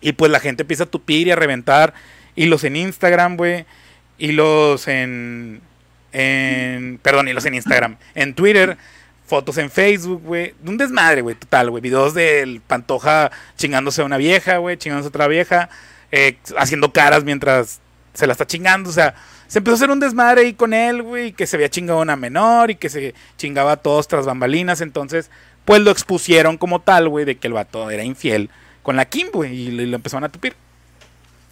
Y 0.00 0.12
pues 0.12 0.30
la 0.30 0.40
gente 0.40 0.62
empieza 0.62 0.84
a 0.84 0.86
tupir 0.86 1.26
y 1.26 1.30
a 1.30 1.36
reventar 1.36 1.94
hilos 2.34 2.64
en 2.64 2.76
Instagram, 2.76 3.36
güey. 3.36 3.66
Hilos 4.18 4.88
en... 4.88 5.60
en 6.12 6.98
perdón, 7.02 7.28
hilos 7.28 7.44
en 7.44 7.54
Instagram. 7.54 7.96
En 8.14 8.34
Twitter 8.34 8.76
fotos 9.26 9.58
en 9.58 9.70
Facebook, 9.70 10.22
güey. 10.22 10.54
Un 10.64 10.76
desmadre, 10.76 11.20
güey, 11.20 11.34
total, 11.34 11.70
güey. 11.70 11.82
Videos 11.82 12.14
del 12.14 12.60
Pantoja 12.60 13.30
chingándose 13.56 14.02
a 14.02 14.04
una 14.04 14.16
vieja, 14.16 14.58
güey, 14.58 14.76
chingándose 14.76 15.08
a 15.08 15.10
otra 15.10 15.28
vieja, 15.28 15.68
eh, 16.12 16.38
haciendo 16.56 16.92
caras 16.92 17.24
mientras 17.24 17.80
se 18.14 18.26
la 18.26 18.32
está 18.32 18.46
chingando. 18.46 18.90
O 18.90 18.92
sea, 18.92 19.14
se 19.46 19.58
empezó 19.58 19.74
a 19.74 19.76
hacer 19.76 19.90
un 19.90 20.00
desmadre 20.00 20.42
ahí 20.42 20.54
con 20.54 20.72
él, 20.72 21.02
güey, 21.02 21.32
que 21.32 21.46
se 21.46 21.56
había 21.56 21.68
chingado 21.68 21.98
a 21.98 22.02
una 22.02 22.16
menor 22.16 22.70
y 22.70 22.76
que 22.76 22.88
se 22.88 23.14
chingaba 23.36 23.72
a 23.72 23.76
todos 23.76 24.08
tras 24.08 24.26
bambalinas. 24.26 24.80
Entonces, 24.80 25.30
pues 25.64 25.80
lo 25.80 25.90
expusieron 25.90 26.56
como 26.56 26.80
tal, 26.80 27.08
güey, 27.08 27.24
de 27.24 27.36
que 27.36 27.48
el 27.48 27.52
vato 27.52 27.90
era 27.90 28.04
infiel 28.04 28.50
con 28.82 28.96
la 28.96 29.04
Kim, 29.04 29.28
güey, 29.32 29.52
y 29.52 29.86
lo 29.86 29.96
empezaron 29.96 30.24
a 30.24 30.28
tupir. 30.28 30.54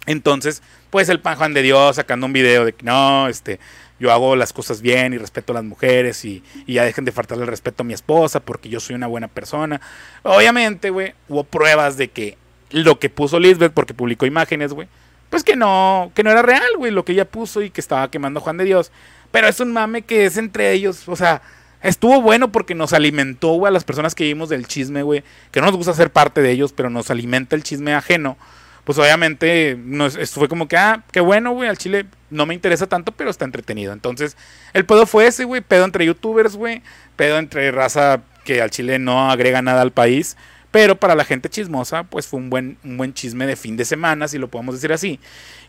Entonces, 0.05 0.61
pues 0.89 1.09
el 1.09 1.19
pan 1.19 1.35
Juan 1.35 1.53
de 1.53 1.61
Dios 1.61 1.95
sacando 1.95 2.25
un 2.25 2.33
video 2.33 2.63
de 2.63 2.73
que 2.73 2.85
no, 2.85 3.27
este, 3.27 3.59
yo 3.99 4.11
hago 4.11 4.35
las 4.35 4.51
cosas 4.53 4.81
bien 4.81 5.13
y 5.13 5.17
respeto 5.17 5.53
a 5.53 5.55
las 5.55 5.63
mujeres 5.63 6.25
y, 6.25 6.43
ya 6.67 6.83
dejen 6.83 7.05
de 7.05 7.11
faltarle 7.11 7.43
el 7.43 7.49
respeto 7.49 7.83
a 7.83 7.85
mi 7.85 7.93
esposa 7.93 8.39
porque 8.39 8.69
yo 8.69 8.79
soy 8.79 8.95
una 8.95 9.07
buena 9.07 9.27
persona. 9.27 9.79
Obviamente, 10.23 10.89
güey, 10.89 11.13
hubo 11.29 11.43
pruebas 11.43 11.97
de 11.97 12.09
que 12.09 12.37
lo 12.71 12.99
que 12.99 13.09
puso 13.09 13.39
Lisbeth, 13.39 13.71
porque 13.71 13.93
publicó 13.93 14.25
imágenes, 14.25 14.73
güey, 14.73 14.87
pues 15.29 15.43
que 15.43 15.55
no, 15.55 16.11
que 16.13 16.23
no 16.23 16.31
era 16.31 16.41
real, 16.41 16.77
güey, 16.77 16.91
lo 16.91 17.05
que 17.05 17.13
ella 17.13 17.25
puso 17.25 17.61
y 17.61 17.69
que 17.69 17.81
estaba 17.81 18.11
quemando 18.11 18.41
Juan 18.41 18.57
de 18.57 18.65
Dios. 18.65 18.91
Pero 19.31 19.47
es 19.47 19.59
un 19.59 19.71
mame 19.71 20.01
que 20.01 20.25
es 20.25 20.37
entre 20.37 20.71
ellos, 20.73 21.07
o 21.07 21.15
sea, 21.15 21.41
estuvo 21.81 22.21
bueno 22.21 22.51
porque 22.51 22.75
nos 22.75 22.93
alimentó, 22.93 23.53
güey, 23.53 23.69
a 23.69 23.73
las 23.73 23.83
personas 23.83 24.13
que 24.13 24.25
vimos 24.25 24.49
del 24.49 24.67
chisme, 24.67 25.03
güey, 25.03 25.23
que 25.51 25.61
no 25.61 25.67
nos 25.67 25.77
gusta 25.77 25.93
ser 25.93 26.11
parte 26.11 26.41
de 26.41 26.51
ellos, 26.51 26.73
pero 26.73 26.89
nos 26.89 27.09
alimenta 27.11 27.55
el 27.55 27.63
chisme 27.63 27.93
ajeno 27.93 28.37
pues 28.85 28.99
obviamente 28.99 29.77
esto 30.19 30.39
fue 30.39 30.47
como 30.47 30.67
que, 30.67 30.77
ah, 30.77 31.03
qué 31.11 31.19
bueno, 31.19 31.51
güey, 31.51 31.67
al 31.67 31.77
chile 31.77 32.05
no 32.29 32.45
me 32.45 32.53
interesa 32.53 32.85
tanto, 32.85 33.11
pero 33.11 33.31
está 33.31 33.43
entretenido. 33.43 33.91
Entonces, 33.91 34.37
el 34.73 34.85
pedo 34.85 35.07
fue 35.07 35.25
ese, 35.25 35.43
güey, 35.43 35.61
pedo 35.61 35.85
entre 35.85 36.05
youtubers, 36.05 36.55
güey, 36.55 36.83
pedo 37.15 37.39
entre 37.39 37.71
raza 37.71 38.21
que 38.43 38.61
al 38.61 38.69
chile 38.69 38.99
no 38.99 39.31
agrega 39.31 39.63
nada 39.63 39.81
al 39.81 39.91
país. 39.91 40.37
Pero 40.69 40.97
para 40.97 41.15
la 41.15 41.25
gente 41.25 41.49
chismosa, 41.49 42.03
pues 42.03 42.27
fue 42.27 42.39
un 42.39 42.51
buen, 42.51 42.77
un 42.83 42.97
buen 42.97 43.13
chisme 43.13 43.47
de 43.47 43.55
fin 43.55 43.75
de 43.75 43.85
semana, 43.85 44.27
si 44.27 44.37
lo 44.37 44.49
podemos 44.49 44.75
decir 44.75 44.93
así. 44.93 45.19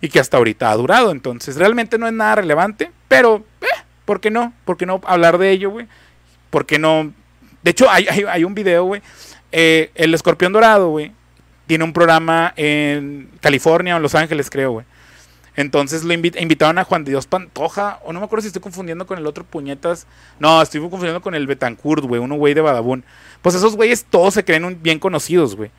Y 0.02 0.08
que 0.08 0.20
hasta 0.20 0.36
ahorita 0.36 0.70
ha 0.70 0.76
durado. 0.76 1.10
Entonces, 1.10 1.56
realmente 1.56 1.96
no 1.96 2.06
es 2.06 2.12
nada 2.12 2.34
relevante. 2.34 2.90
Pero, 3.08 3.46
eh, 3.62 3.82
¿por 4.04 4.20
qué 4.20 4.30
no? 4.30 4.52
¿Por 4.66 4.76
qué 4.76 4.84
no 4.84 5.00
hablar 5.06 5.38
de 5.38 5.52
ello, 5.52 5.70
güey? 5.70 5.86
¿Por 6.50 6.66
qué 6.66 6.78
no? 6.78 7.14
De 7.62 7.70
hecho, 7.70 7.88
hay, 7.88 8.08
hay, 8.10 8.24
hay 8.28 8.44
un 8.44 8.54
video, 8.54 8.84
güey. 8.84 9.00
Eh, 9.52 9.90
el 9.94 10.12
escorpión 10.12 10.52
dorado, 10.52 10.90
güey 10.90 11.12
tiene 11.66 11.84
un 11.84 11.92
programa 11.92 12.52
en 12.56 13.28
California 13.40 13.94
o 13.94 13.96
en 13.96 14.02
Los 14.02 14.14
Ángeles, 14.14 14.50
creo, 14.50 14.72
güey. 14.72 14.86
Entonces 15.56 16.04
lo 16.04 16.12
invitaron 16.12 16.78
a 16.78 16.84
Juan 16.84 17.04
de 17.04 17.12
Dios 17.12 17.26
Pantoja, 17.26 18.00
o 18.04 18.12
no 18.12 18.20
me 18.20 18.26
acuerdo 18.26 18.42
si 18.42 18.48
estoy 18.48 18.60
confundiendo 18.60 19.06
con 19.06 19.18
el 19.18 19.26
otro 19.26 19.42
puñetas. 19.42 20.06
No, 20.38 20.60
estoy 20.60 20.80
confundiendo 20.80 21.22
con 21.22 21.34
el 21.34 21.46
Betancourt, 21.46 22.04
güey, 22.04 22.20
uno 22.20 22.36
güey 22.36 22.52
de 22.52 22.60
Badabun. 22.60 23.04
Pues 23.40 23.54
esos 23.54 23.74
güeyes 23.74 24.04
todos 24.04 24.34
se 24.34 24.44
creen 24.44 24.78
bien 24.82 24.98
conocidos, 24.98 25.56
güey. 25.56 25.70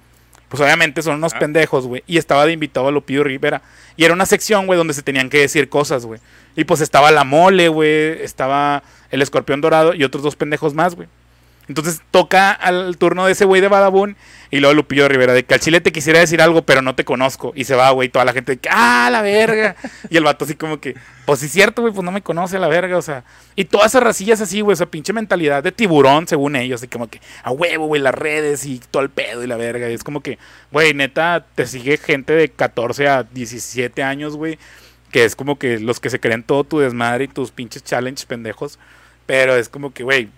Pues 0.49 0.61
obviamente 0.61 1.01
son 1.01 1.15
unos 1.15 1.33
ah. 1.35 1.39
pendejos, 1.39 1.85
güey. 1.85 2.03
Y 2.07 2.17
estaba 2.17 2.45
de 2.45 2.53
invitado 2.53 2.87
a 2.87 2.91
Lupillo 2.91 3.23
Rivera. 3.23 3.61
Y 3.97 4.05
era 4.05 4.13
una 4.13 4.25
sección, 4.25 4.65
güey, 4.65 4.77
donde 4.77 4.93
se 4.93 5.03
tenían 5.03 5.29
que 5.29 5.39
decir 5.39 5.69
cosas, 5.69 6.05
güey. 6.05 6.19
Y 6.55 6.63
pues 6.63 6.81
estaba 6.81 7.11
la 7.11 7.23
mole, 7.23 7.67
güey. 7.67 8.23
Estaba 8.23 8.81
el 9.11 9.21
escorpión 9.21 9.61
dorado 9.61 9.93
y 9.93 10.03
otros 10.03 10.23
dos 10.23 10.35
pendejos 10.35 10.73
más, 10.73 10.95
güey. 10.95 11.07
Entonces 11.67 12.01
toca 12.11 12.51
al 12.51 12.97
turno 12.97 13.25
de 13.25 13.33
ese 13.33 13.45
güey 13.45 13.61
de 13.61 13.67
Badabun 13.67 14.15
y 14.49 14.59
luego 14.59 14.73
Lupillo 14.73 15.07
Rivera 15.09 15.33
de 15.33 15.43
que 15.43 15.53
al 15.53 15.59
chile 15.59 15.81
te 15.81 15.91
quisiera 15.91 16.19
decir 16.19 16.41
algo, 16.41 16.61
pero 16.61 16.81
no 16.81 16.95
te 16.95 17.03
conozco. 17.03 17.51
Y 17.55 17.65
se 17.65 17.75
va, 17.75 17.91
güey, 17.91 18.07
toda 18.07 18.23
la 18.23 18.31
gente 18.31 18.53
de 18.53 18.57
que, 18.57 18.69
ah, 18.71 19.09
la 19.11 19.21
verga. 19.21 19.75
Y 20.09 20.15
el 20.15 20.23
vato 20.23 20.45
así 20.45 20.55
como 20.55 20.79
que, 20.79 20.95
pues 21.25 21.39
sí 21.39 21.47
es 21.47 21.51
cierto, 21.51 21.81
güey, 21.81 21.93
pues 21.93 22.05
no 22.05 22.11
me 22.11 22.21
conoce 22.21 22.57
la 22.57 22.67
verga, 22.67 22.97
o 22.97 23.01
sea. 23.01 23.25
Y 23.55 23.65
todas 23.65 23.87
esas 23.87 24.03
racillas 24.03 24.39
así, 24.39 24.61
güey, 24.61 24.73
esa 24.73 24.85
pinche 24.85 25.11
mentalidad 25.11 25.61
de 25.61 25.73
tiburón, 25.73 26.27
según 26.27 26.55
ellos, 26.55 26.79
así 26.81 26.87
como 26.87 27.09
que, 27.09 27.19
a 27.43 27.51
huevo, 27.51 27.87
güey, 27.87 28.01
las 28.01 28.15
redes 28.15 28.65
y 28.65 28.79
todo 28.79 29.03
el 29.03 29.09
pedo 29.09 29.43
y 29.43 29.47
la 29.47 29.57
verga. 29.57 29.89
Y 29.89 29.93
es 29.93 30.03
como 30.03 30.21
que, 30.21 30.37
güey, 30.71 30.93
neta, 30.93 31.45
te 31.55 31.65
sigue 31.65 31.97
gente 31.97 32.33
de 32.33 32.49
14 32.49 33.07
a 33.09 33.23
17 33.23 34.03
años, 34.03 34.37
güey, 34.37 34.57
que 35.11 35.25
es 35.25 35.35
como 35.35 35.59
que 35.59 35.79
los 35.79 35.99
que 35.99 36.09
se 36.09 36.19
creen 36.19 36.43
todo 36.43 36.63
tu 36.63 36.79
desmadre 36.79 37.25
y 37.25 37.27
tus 37.27 37.51
pinches 37.51 37.83
challenges 37.83 38.25
pendejos. 38.25 38.79
Pero 39.25 39.57
es 39.57 39.67
como 39.67 39.93
que, 39.93 40.03
güey, 40.03 40.29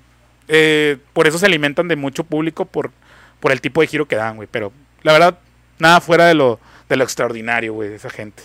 eh, 0.50 0.98
por 1.14 1.28
eso 1.28 1.38
se 1.38 1.46
alimentan 1.46 1.88
de 1.88 1.96
mucho 1.96 2.24
público 2.24 2.66
por, 2.66 2.92
por 3.40 3.52
el 3.52 3.62
tipo 3.62 3.82
de 3.82 3.88
giro 3.88 4.08
que 4.08 4.16
dan, 4.16 4.36
güey. 4.36 4.50
Pero 4.52 4.74
la 5.04 5.14
verdad, 5.14 5.40
nada 5.78 6.02
fuera 6.02 6.26
de 6.26 6.34
lo, 6.34 6.60
de 6.90 6.98
lo 6.98 7.04
extraordinario, 7.04 7.74
güey, 7.74 7.90
de 7.90 7.96
esa 7.96 8.10
gente. 8.10 8.44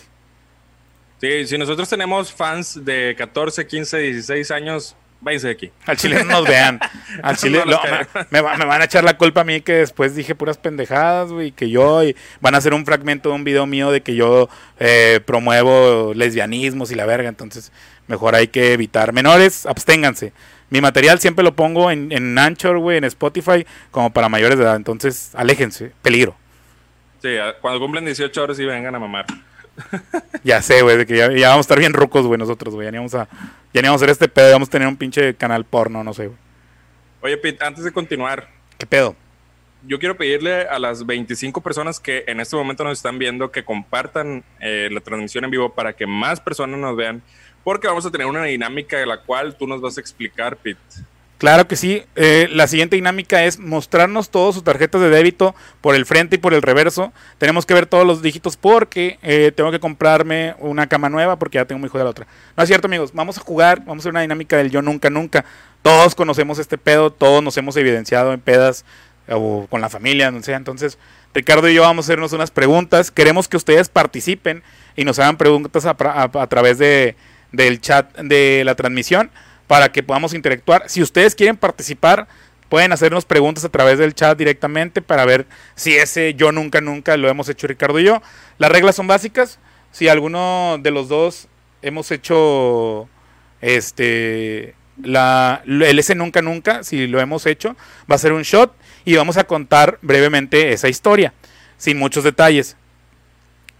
Sí, 1.19 1.47
si 1.47 1.57
nosotros 1.57 1.89
tenemos 1.89 2.31
fans 2.31 2.85
de 2.85 3.15
14, 3.17 3.65
15, 3.65 3.97
16 3.97 4.51
años, 4.51 4.95
váyanse 5.21 5.47
de 5.47 5.53
aquí. 5.53 5.71
Al 5.87 5.97
chile 5.97 6.23
no 6.23 6.25
nos 6.25 6.47
vean. 6.47 6.79
Al 7.23 7.37
chile 7.37 7.63
me, 8.29 8.41
van 8.41 8.81
a 8.81 8.85
echar 8.85 9.03
la 9.03 9.17
culpa 9.17 9.41
a 9.41 9.43
mí 9.43 9.61
que 9.61 9.73
después 9.73 10.15
dije 10.15 10.35
puras 10.35 10.57
pendejadas, 10.57 11.31
güey, 11.31 11.51
que 11.51 11.69
yo 11.69 12.03
y 12.03 12.15
van 12.41 12.53
a 12.53 12.59
hacer 12.59 12.75
un 12.75 12.85
fragmento 12.85 13.29
de 13.29 13.35
un 13.35 13.43
video 13.43 13.65
mío 13.65 13.91
de 13.91 14.01
que 14.01 14.13
yo 14.13 14.49
eh, 14.79 15.21
promuevo 15.25 16.13
lesbianismos 16.13 16.91
y 16.91 16.95
la 16.95 17.05
verga. 17.05 17.29
Entonces, 17.29 17.71
mejor 18.07 18.35
hay 18.35 18.49
que 18.49 18.73
evitar. 18.73 19.11
Menores, 19.13 19.65
absténganse. 19.65 20.33
Mi 20.69 20.81
material 20.81 21.19
siempre 21.19 21.43
lo 21.43 21.55
pongo 21.55 21.91
en, 21.91 22.11
en 22.11 22.37
Anchor, 22.37 22.79
güey, 22.79 22.97
en 22.97 23.03
Spotify, 23.05 23.65
como 23.91 24.11
para 24.11 24.29
mayores 24.29 24.57
de 24.57 24.63
edad. 24.63 24.75
Entonces, 24.75 25.31
aléjense, 25.35 25.91
peligro. 26.01 26.35
Sí, 27.21 27.29
cuando 27.61 27.79
cumplen 27.79 28.05
18 28.05 28.43
horas 28.43 28.59
y 28.59 28.65
vengan 28.65 28.95
a 28.95 28.99
mamar. 28.99 29.25
ya 30.43 30.61
sé, 30.61 30.81
güey, 30.81 30.97
de 30.97 31.05
que 31.05 31.17
ya, 31.17 31.31
ya, 31.31 31.49
vamos 31.49 31.65
a 31.65 31.67
estar 31.67 31.79
bien 31.79 31.93
rucos, 31.93 32.25
güey, 32.25 32.37
nosotros, 32.37 32.73
güey. 32.73 32.85
Ya 32.85 32.91
ni 32.91 32.97
vamos 32.97 33.15
a, 33.15 33.27
ya 33.73 33.81
ni 33.81 33.87
vamos 33.87 34.01
a 34.01 34.05
hacer 34.05 34.11
este 34.11 34.27
pedo, 34.27 34.51
vamos 34.51 34.69
a 34.69 34.71
tener 34.71 34.87
un 34.87 34.97
pinche 34.97 35.35
canal 35.35 35.65
porno, 35.65 36.03
no 36.03 36.13
sé, 36.13 36.27
güey. 36.27 36.39
Oye, 37.21 37.37
Pete, 37.37 37.65
antes 37.65 37.83
de 37.83 37.91
continuar. 37.91 38.47
¿Qué 38.77 38.85
pedo? 38.85 39.15
Yo 39.87 39.99
quiero 39.99 40.17
pedirle 40.17 40.67
a 40.67 40.79
las 40.79 41.05
25 41.05 41.61
personas 41.61 41.99
que 41.99 42.23
en 42.27 42.39
este 42.39 42.55
momento 42.55 42.83
nos 42.83 42.97
están 42.97 43.19
viendo 43.19 43.51
que 43.51 43.63
compartan 43.63 44.43
eh, 44.59 44.89
la 44.91 44.99
transmisión 44.99 45.43
en 45.43 45.51
vivo 45.51 45.73
para 45.73 45.93
que 45.93 46.07
más 46.07 46.39
personas 46.39 46.79
nos 46.79 46.95
vean, 46.95 47.21
porque 47.65 47.87
vamos 47.87 48.05
a 48.05 48.11
tener 48.11 48.27
una 48.27 48.43
dinámica 48.43 48.97
de 48.97 49.07
la 49.07 49.17
cual 49.17 49.57
tú 49.57 49.65
nos 49.65 49.81
vas 49.81 49.97
a 49.97 49.99
explicar, 49.99 50.55
Pete. 50.55 50.79
Claro 51.39 51.67
que 51.67 51.75
sí. 51.75 52.03
Eh, 52.15 52.47
la 52.51 52.67
siguiente 52.67 52.95
dinámica 52.95 53.43
es 53.43 53.57
mostrarnos 53.57 54.29
todas 54.29 54.53
sus 54.53 54.63
tarjetas 54.63 55.01
de 55.01 55.09
débito 55.09 55.55
por 55.81 55.95
el 55.95 56.05
frente 56.05 56.35
y 56.35 56.39
por 56.39 56.53
el 56.53 56.61
reverso. 56.61 57.11
Tenemos 57.39 57.65
que 57.65 57.73
ver 57.73 57.87
todos 57.87 58.05
los 58.05 58.21
dígitos 58.21 58.55
porque 58.55 59.17
eh, 59.23 59.51
tengo 59.53 59.71
que 59.71 59.79
comprarme 59.79 60.53
una 60.59 60.87
cama 60.87 61.09
nueva 61.09 61.37
porque 61.37 61.57
ya 61.57 61.65
tengo 61.65 61.79
muy 61.79 61.87
hijo 61.87 61.97
de 61.97 62.03
la 62.03 62.11
otra. 62.11 62.27
No 62.55 62.61
es 62.61 62.69
cierto, 62.69 62.85
amigos. 62.85 63.11
Vamos 63.13 63.39
a 63.39 63.41
jugar, 63.41 63.79
vamos 63.79 63.97
a 63.97 63.99
hacer 64.03 64.11
una 64.11 64.21
dinámica 64.21 64.57
del 64.57 64.69
yo 64.69 64.83
nunca, 64.83 65.09
nunca. 65.09 65.43
Todos 65.81 66.13
conocemos 66.13 66.59
este 66.59 66.77
pedo, 66.77 67.11
todos 67.11 67.43
nos 67.43 67.57
hemos 67.57 67.75
evidenciado 67.77 68.31
en 68.31 68.39
pedas 68.39 68.85
o 69.27 69.65
con 69.71 69.81
la 69.81 69.89
familia, 69.89 70.29
no 70.29 70.43
sé. 70.43 70.53
Entonces, 70.53 70.99
Ricardo 71.33 71.67
y 71.67 71.73
yo 71.73 71.81
vamos 71.81 72.05
a 72.05 72.07
hacernos 72.07 72.31
unas 72.31 72.51
preguntas. 72.51 73.09
Queremos 73.09 73.47
que 73.47 73.57
ustedes 73.57 73.89
participen 73.89 74.61
y 74.95 75.03
nos 75.03 75.17
hagan 75.17 75.37
preguntas 75.37 75.85
a 75.87 76.47
través 76.47 76.77
de, 76.77 77.15
del 77.55 77.81
chat 77.81 78.15
de 78.17 78.63
la 78.65 78.75
transmisión 78.75 79.31
para 79.67 79.91
que 79.91 80.03
podamos 80.03 80.33
interactuar. 80.33 80.83
Si 80.87 81.01
ustedes 81.01 81.35
quieren 81.35 81.57
participar, 81.57 82.27
pueden 82.69 82.91
hacernos 82.91 83.25
preguntas 83.25 83.65
a 83.65 83.69
través 83.69 83.99
del 83.99 84.13
chat 84.13 84.37
directamente 84.37 85.01
para 85.01 85.25
ver 85.25 85.45
si 85.75 85.95
ese 85.95 86.33
yo 86.33 86.51
nunca 86.51 86.81
nunca 86.81 87.17
lo 87.17 87.29
hemos 87.29 87.49
hecho 87.49 87.67
Ricardo 87.67 87.99
y 87.99 88.05
yo. 88.05 88.21
Las 88.57 88.71
reglas 88.71 88.95
son 88.95 89.07
básicas. 89.07 89.59
Si 89.91 90.07
alguno 90.07 90.77
de 90.81 90.91
los 90.91 91.07
dos 91.07 91.47
hemos 91.81 92.11
hecho 92.11 93.07
este 93.61 94.75
la 95.01 95.61
el 95.65 95.99
ese 95.99 96.15
nunca 96.15 96.41
nunca, 96.41 96.83
si 96.83 97.07
lo 97.07 97.19
hemos 97.19 97.45
hecho, 97.45 97.75
va 98.09 98.15
a 98.15 98.19
ser 98.19 98.33
un 98.33 98.43
shot 98.43 98.73
y 99.03 99.15
vamos 99.15 99.37
a 99.37 99.45
contar 99.45 99.99
brevemente 100.01 100.73
esa 100.73 100.89
historia, 100.89 101.33
sin 101.77 101.97
muchos 101.97 102.23
detalles. 102.23 102.77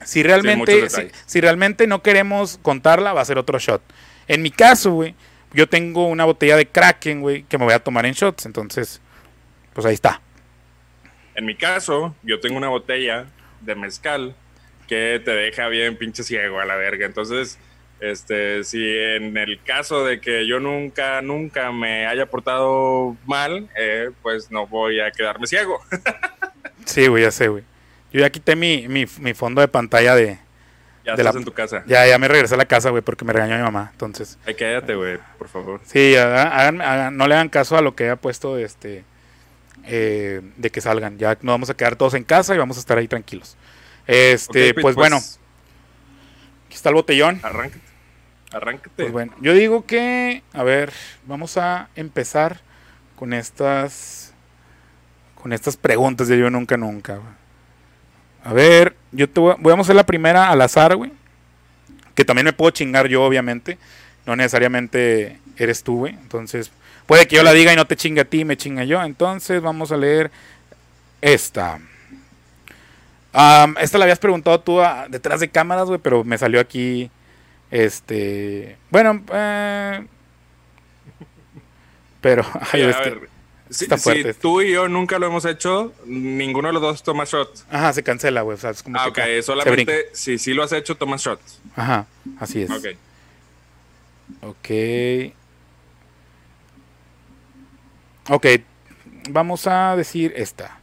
Si 0.03 0.23
realmente, 0.23 0.89
si, 0.89 1.07
si 1.25 1.41
realmente 1.41 1.87
no 1.87 2.03
queremos 2.03 2.59
contarla, 2.61 3.13
va 3.13 3.21
a 3.21 3.25
ser 3.25 3.37
otro 3.37 3.57
shot. 3.59 3.81
En 4.27 4.41
mi 4.41 4.51
caso, 4.51 4.91
güey, 4.91 5.15
yo 5.53 5.67
tengo 5.67 6.07
una 6.07 6.25
botella 6.25 6.57
de 6.57 6.67
Kraken, 6.67 7.21
güey, 7.21 7.43
que 7.43 7.57
me 7.57 7.65
voy 7.65 7.73
a 7.73 7.79
tomar 7.79 8.05
en 8.05 8.13
shots. 8.13 8.45
Entonces, 8.45 9.01
pues 9.73 9.85
ahí 9.85 9.93
está. 9.93 10.21
En 11.35 11.45
mi 11.45 11.55
caso, 11.55 12.15
yo 12.23 12.39
tengo 12.39 12.57
una 12.57 12.69
botella 12.69 13.25
de 13.61 13.75
mezcal 13.75 14.35
que 14.87 15.21
te 15.23 15.31
deja 15.31 15.67
bien 15.67 15.97
pinche 15.97 16.23
ciego 16.23 16.59
a 16.59 16.65
la 16.65 16.75
verga. 16.75 17.05
Entonces, 17.05 17.57
este, 17.99 18.63
si 18.63 18.83
en 18.85 19.35
el 19.37 19.61
caso 19.63 20.05
de 20.05 20.19
que 20.19 20.45
yo 20.45 20.59
nunca, 20.59 21.21
nunca 21.21 21.71
me 21.71 22.05
haya 22.05 22.25
portado 22.25 23.15
mal, 23.25 23.69
eh, 23.77 24.11
pues 24.21 24.51
no 24.51 24.67
voy 24.67 24.99
a 24.99 25.11
quedarme 25.11 25.47
ciego. 25.47 25.79
sí, 26.85 27.07
güey, 27.07 27.23
ya 27.23 27.31
sé, 27.31 27.47
güey. 27.47 27.63
Yo 28.15 28.21
ya 28.21 28.29
quité 28.29 28.55
mi, 28.55 28.87
mi, 28.87 29.05
mi 29.19 29.33
fondo 29.33 29.59
de 29.59 29.67
pantalla 29.67 30.15
de, 30.15 30.39
ya 31.03 31.15
estás 31.15 31.35
en 31.35 31.43
tu 31.43 31.51
casa. 31.51 31.83
Ya, 31.85 32.07
ya 32.07 32.17
me 32.17 32.29
regresé 32.29 32.55
a 32.55 32.57
la 32.57 32.65
casa, 32.65 32.89
güey, 32.89 33.03
porque 33.03 33.25
me 33.25 33.33
regañó 33.33 33.57
mi 33.57 33.61
mamá. 33.61 33.89
Entonces. 33.91 34.39
Ay, 34.45 34.55
quédate, 34.55 34.95
güey, 34.95 35.19
por 35.37 35.49
favor. 35.49 35.81
Sí, 35.83 36.15
hagan, 36.15 36.79
hagan, 36.81 37.17
no 37.17 37.27
le 37.27 37.35
hagan 37.35 37.49
caso 37.49 37.75
a 37.75 37.81
lo 37.81 37.93
que 37.93 38.09
ha 38.09 38.15
puesto 38.15 38.57
este. 38.57 39.03
Eh, 39.83 40.39
de 40.55 40.69
que 40.69 40.79
salgan. 40.79 41.17
Ya 41.17 41.31
nos 41.41 41.53
vamos 41.55 41.69
a 41.69 41.73
quedar 41.73 41.97
todos 41.97 42.13
en 42.13 42.23
casa 42.23 42.55
y 42.55 42.57
vamos 42.57 42.77
a 42.77 42.79
estar 42.79 42.97
ahí 42.97 43.09
tranquilos. 43.09 43.57
Este, 44.07 44.69
okay, 44.69 44.73
pues, 44.73 44.83
pues, 44.83 44.95
bueno. 44.95 45.17
Aquí 45.17 46.75
está 46.75 46.87
el 46.87 46.95
botellón. 46.95 47.41
Arráncate. 47.43 47.83
Arráncate. 48.53 48.91
Pues 48.95 49.11
bueno, 49.11 49.33
yo 49.41 49.51
digo 49.51 49.85
que. 49.85 50.41
A 50.53 50.63
ver, 50.63 50.93
vamos 51.25 51.57
a 51.57 51.89
empezar 51.97 52.61
con 53.17 53.33
estas. 53.33 54.33
Con 55.35 55.51
estas 55.51 55.75
preguntas 55.75 56.29
de 56.29 56.39
yo 56.39 56.49
nunca, 56.49 56.77
nunca, 56.77 57.17
güey. 57.17 57.44
A 58.45 58.53
ver, 58.53 58.95
yo 59.11 59.27
te 59.27 59.39
voy, 59.39 59.55
voy 59.59 59.73
a 59.73 59.81
hacer 59.81 59.95
la 59.95 60.05
primera 60.05 60.49
al 60.49 60.61
azar, 60.61 60.95
güey. 60.95 61.11
Que 62.13 62.23
también 62.23 62.45
me 62.45 62.53
puedo 62.53 62.71
chingar 62.71 63.07
yo, 63.07 63.23
obviamente. 63.23 63.77
No 64.25 64.35
necesariamente 64.35 65.39
eres 65.57 65.83
tú, 65.83 65.97
güey. 65.97 66.13
Entonces, 66.13 66.71
puede 67.07 67.27
que 67.27 67.35
yo 67.35 67.43
la 67.43 67.53
diga 67.53 67.73
y 67.73 67.75
no 67.75 67.85
te 67.85 67.95
chingue 67.95 68.21
a 68.21 68.25
ti, 68.25 68.45
me 68.45 68.55
chinga 68.55 68.83
yo. 68.83 69.03
Entonces, 69.03 69.61
vamos 69.61 69.91
a 69.91 69.97
leer 69.97 70.29
esta. 71.21 71.79
Um, 73.33 73.75
esta 73.79 73.97
la 73.97 74.05
habías 74.05 74.19
preguntado 74.19 74.59
tú 74.61 74.79
a, 74.79 75.07
detrás 75.09 75.39
de 75.39 75.49
cámaras, 75.49 75.87
güey, 75.87 75.99
pero 75.99 76.23
me 76.23 76.37
salió 76.37 76.59
aquí. 76.59 77.09
Este. 77.71 78.77
Bueno, 78.91 79.23
eh, 79.33 80.05
pero. 82.21 82.45
Ay, 82.71 82.81
Ya, 82.81 82.89
es 82.91 82.95
a 82.95 82.99
ver, 82.99 83.29
si, 83.75 83.85
está 83.85 83.97
si 83.97 84.03
fuerte 84.03 84.33
tú 84.33 84.61
y 84.61 84.71
yo 84.71 84.87
nunca 84.87 85.19
lo 85.19 85.27
hemos 85.27 85.45
hecho, 85.45 85.93
ninguno 86.05 86.69
de 86.69 86.73
los 86.73 86.81
dos 86.81 87.03
toma 87.03 87.25
shot. 87.25 87.65
Ajá, 87.69 87.93
se 87.93 88.03
cancela, 88.03 88.41
güey. 88.41 88.55
O 88.55 88.59
sea, 88.59 88.71
es 88.71 88.83
como 88.83 88.99
Ah, 88.99 89.11
que 89.13 89.39
ok, 89.39 89.43
solamente 89.43 90.09
si 90.13 90.37
sí 90.37 90.53
lo 90.53 90.63
has 90.63 90.71
hecho, 90.71 90.95
toma 90.95 91.17
shot. 91.17 91.39
Ajá, 91.75 92.05
así 92.39 92.61
es. 92.61 92.71
Ok. 92.71 92.85
Ok. 94.41 94.69
Ok, 98.29 98.45
vamos 99.29 99.67
a 99.67 99.95
decir 99.95 100.33
esta. 100.35 100.79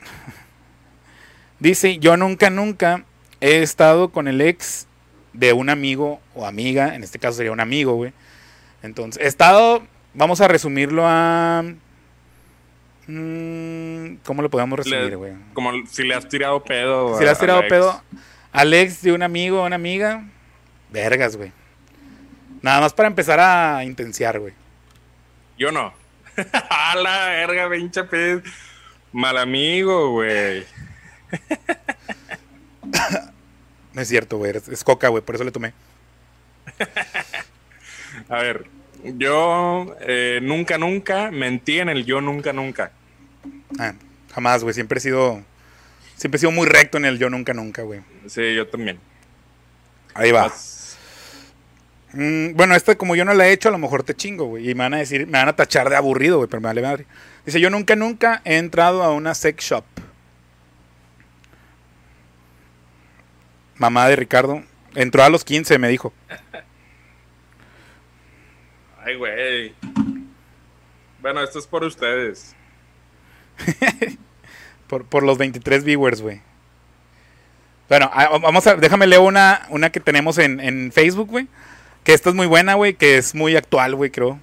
Dice, 1.58 1.98
yo 1.98 2.16
nunca, 2.16 2.48
nunca 2.48 3.04
he 3.40 3.62
estado 3.62 4.08
con 4.10 4.28
el 4.28 4.40
ex 4.40 4.86
de 5.32 5.52
un 5.52 5.68
amigo 5.68 6.20
o 6.34 6.46
amiga, 6.46 6.94
en 6.94 7.04
este 7.04 7.18
caso 7.18 7.36
sería 7.36 7.52
un 7.52 7.60
amigo, 7.60 7.94
güey. 7.94 8.12
Entonces, 8.82 9.22
he 9.22 9.28
estado, 9.28 9.82
vamos 10.14 10.40
a 10.40 10.48
resumirlo 10.48 11.04
a... 11.06 11.62
mm, 13.06 14.16
¿Cómo 14.24 14.42
lo 14.42 14.50
podemos 14.50 14.78
resumir, 14.78 15.16
güey? 15.16 15.34
Como 15.54 15.72
si 15.86 16.04
le 16.04 16.14
has 16.14 16.28
tirado 16.28 16.62
pedo. 16.62 17.18
Si 17.18 17.24
le 17.24 17.30
has 17.30 17.38
tirado 17.38 17.62
pedo 17.68 18.02
al 18.52 18.74
ex 18.74 19.02
de 19.02 19.12
un 19.12 19.22
amigo 19.22 19.62
o 19.62 19.66
una 19.66 19.76
amiga, 19.76 20.24
vergas, 20.90 21.36
güey. 21.36 21.52
Nada 22.62 22.80
más 22.80 22.92
para 22.92 23.08
empezar 23.08 23.40
a 23.40 23.84
intenciar, 23.84 24.38
güey. 24.38 24.52
Yo 25.58 25.72
no. 25.72 25.92
a 26.70 26.96
la 26.96 27.26
verga, 27.26 27.70
pinche 27.70 28.04
pez. 28.04 28.42
Mal 29.12 29.36
amigo, 29.38 30.10
güey. 30.10 30.64
No 33.92 34.00
es 34.02 34.08
cierto, 34.08 34.38
güey. 34.38 34.52
Es 34.56 34.84
coca, 34.84 35.08
güey. 35.08 35.20
Por 35.20 35.34
eso 35.34 35.42
le 35.42 35.50
tomé. 35.50 35.72
A 38.28 38.36
ver, 38.36 38.66
yo 39.04 39.96
eh, 40.00 40.40
nunca, 40.42 40.78
nunca 40.78 41.30
mentí 41.30 41.78
en 41.80 41.88
el 41.88 42.04
yo 42.04 42.20
nunca, 42.20 42.52
nunca. 42.52 42.92
Ah, 43.78 43.94
jamás, 44.34 44.62
güey. 44.62 44.74
Siempre 44.74 44.98
he 44.98 45.00
sido. 45.00 45.42
Siempre 46.16 46.36
he 46.36 46.40
sido 46.40 46.52
muy 46.52 46.66
recto 46.66 46.98
en 46.98 47.04
el 47.06 47.18
yo 47.18 47.30
nunca, 47.30 47.54
nunca, 47.54 47.82
güey. 47.82 48.00
Sí, 48.26 48.54
yo 48.54 48.66
también. 48.68 48.98
Ahí 50.14 50.30
va. 50.32 50.42
Vas- 50.48 50.76
Mm, 52.12 52.54
bueno, 52.56 52.74
esta 52.74 52.96
como 52.96 53.14
yo 53.14 53.24
no 53.24 53.34
la 53.34 53.46
he 53.46 53.52
hecho, 53.52 53.68
a 53.68 53.72
lo 53.72 53.78
mejor 53.78 54.02
te 54.02 54.16
chingo, 54.16 54.46
güey. 54.46 54.68
Y 54.68 54.74
me 54.74 54.80
van 54.82 54.94
a 54.94 54.98
decir, 54.98 55.26
me 55.28 55.38
van 55.38 55.46
a 55.46 55.54
tachar 55.54 55.88
de 55.88 55.94
aburrido, 55.94 56.38
güey, 56.38 56.48
pero 56.50 56.60
me 56.60 56.66
vale 56.66 56.82
madre. 56.82 57.06
Dice, 57.46 57.60
yo 57.60 57.70
nunca, 57.70 57.94
nunca 57.94 58.42
he 58.44 58.56
entrado 58.56 59.04
a 59.04 59.12
una 59.14 59.32
sex 59.32 59.64
shop. 59.64 59.84
Mamá 63.76 64.08
de 64.08 64.16
Ricardo. 64.16 64.62
Entró 64.96 65.22
a 65.22 65.28
los 65.30 65.44
15, 65.44 65.78
me 65.78 65.88
dijo. 65.88 66.12
Ay, 69.10 69.16
güey. 69.16 69.74
Bueno, 71.20 71.42
esto 71.42 71.58
es 71.58 71.66
por 71.66 71.82
ustedes. 71.82 72.54
Por, 74.86 75.04
por 75.04 75.22
los 75.22 75.38
23 75.38 75.84
viewers, 75.84 76.20
güey. 76.20 76.40
Bueno, 77.88 78.10
ah, 78.12 78.38
vamos 78.42 78.66
a, 78.66 78.74
déjame 78.74 79.06
leer 79.06 79.20
una, 79.20 79.64
una 79.68 79.90
que 79.90 80.00
tenemos 80.00 80.36
en, 80.38 80.58
en 80.58 80.90
Facebook, 80.90 81.28
güey. 81.28 81.46
Que 82.02 82.12
esta 82.12 82.30
es 82.30 82.34
muy 82.34 82.48
buena, 82.48 82.74
güey, 82.74 82.94
que 82.94 83.16
es 83.16 83.32
muy 83.36 83.54
actual, 83.54 83.94
güey, 83.94 84.10
creo. 84.10 84.40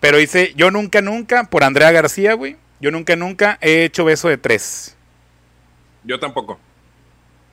Pero 0.00 0.16
dice, 0.16 0.54
yo 0.56 0.70
nunca, 0.70 1.02
nunca, 1.02 1.44
por 1.44 1.62
Andrea 1.62 1.92
García, 1.92 2.32
güey. 2.32 2.56
Yo 2.80 2.90
nunca, 2.90 3.16
nunca 3.16 3.58
he 3.60 3.84
hecho 3.84 4.06
beso 4.06 4.28
de 4.28 4.38
tres. 4.38 4.96
Yo 6.04 6.18
tampoco. 6.18 6.58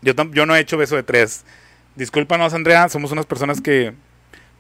Yo, 0.01 0.13
yo 0.31 0.45
no 0.45 0.55
he 0.55 0.61
hecho 0.61 0.77
beso 0.77 0.95
de 0.95 1.03
tres. 1.03 1.43
Discúlpanos, 1.97 2.53
Andrea, 2.53 2.87
somos 2.87 3.11
unas 3.11 3.25
personas 3.25 3.59
que 3.59 3.93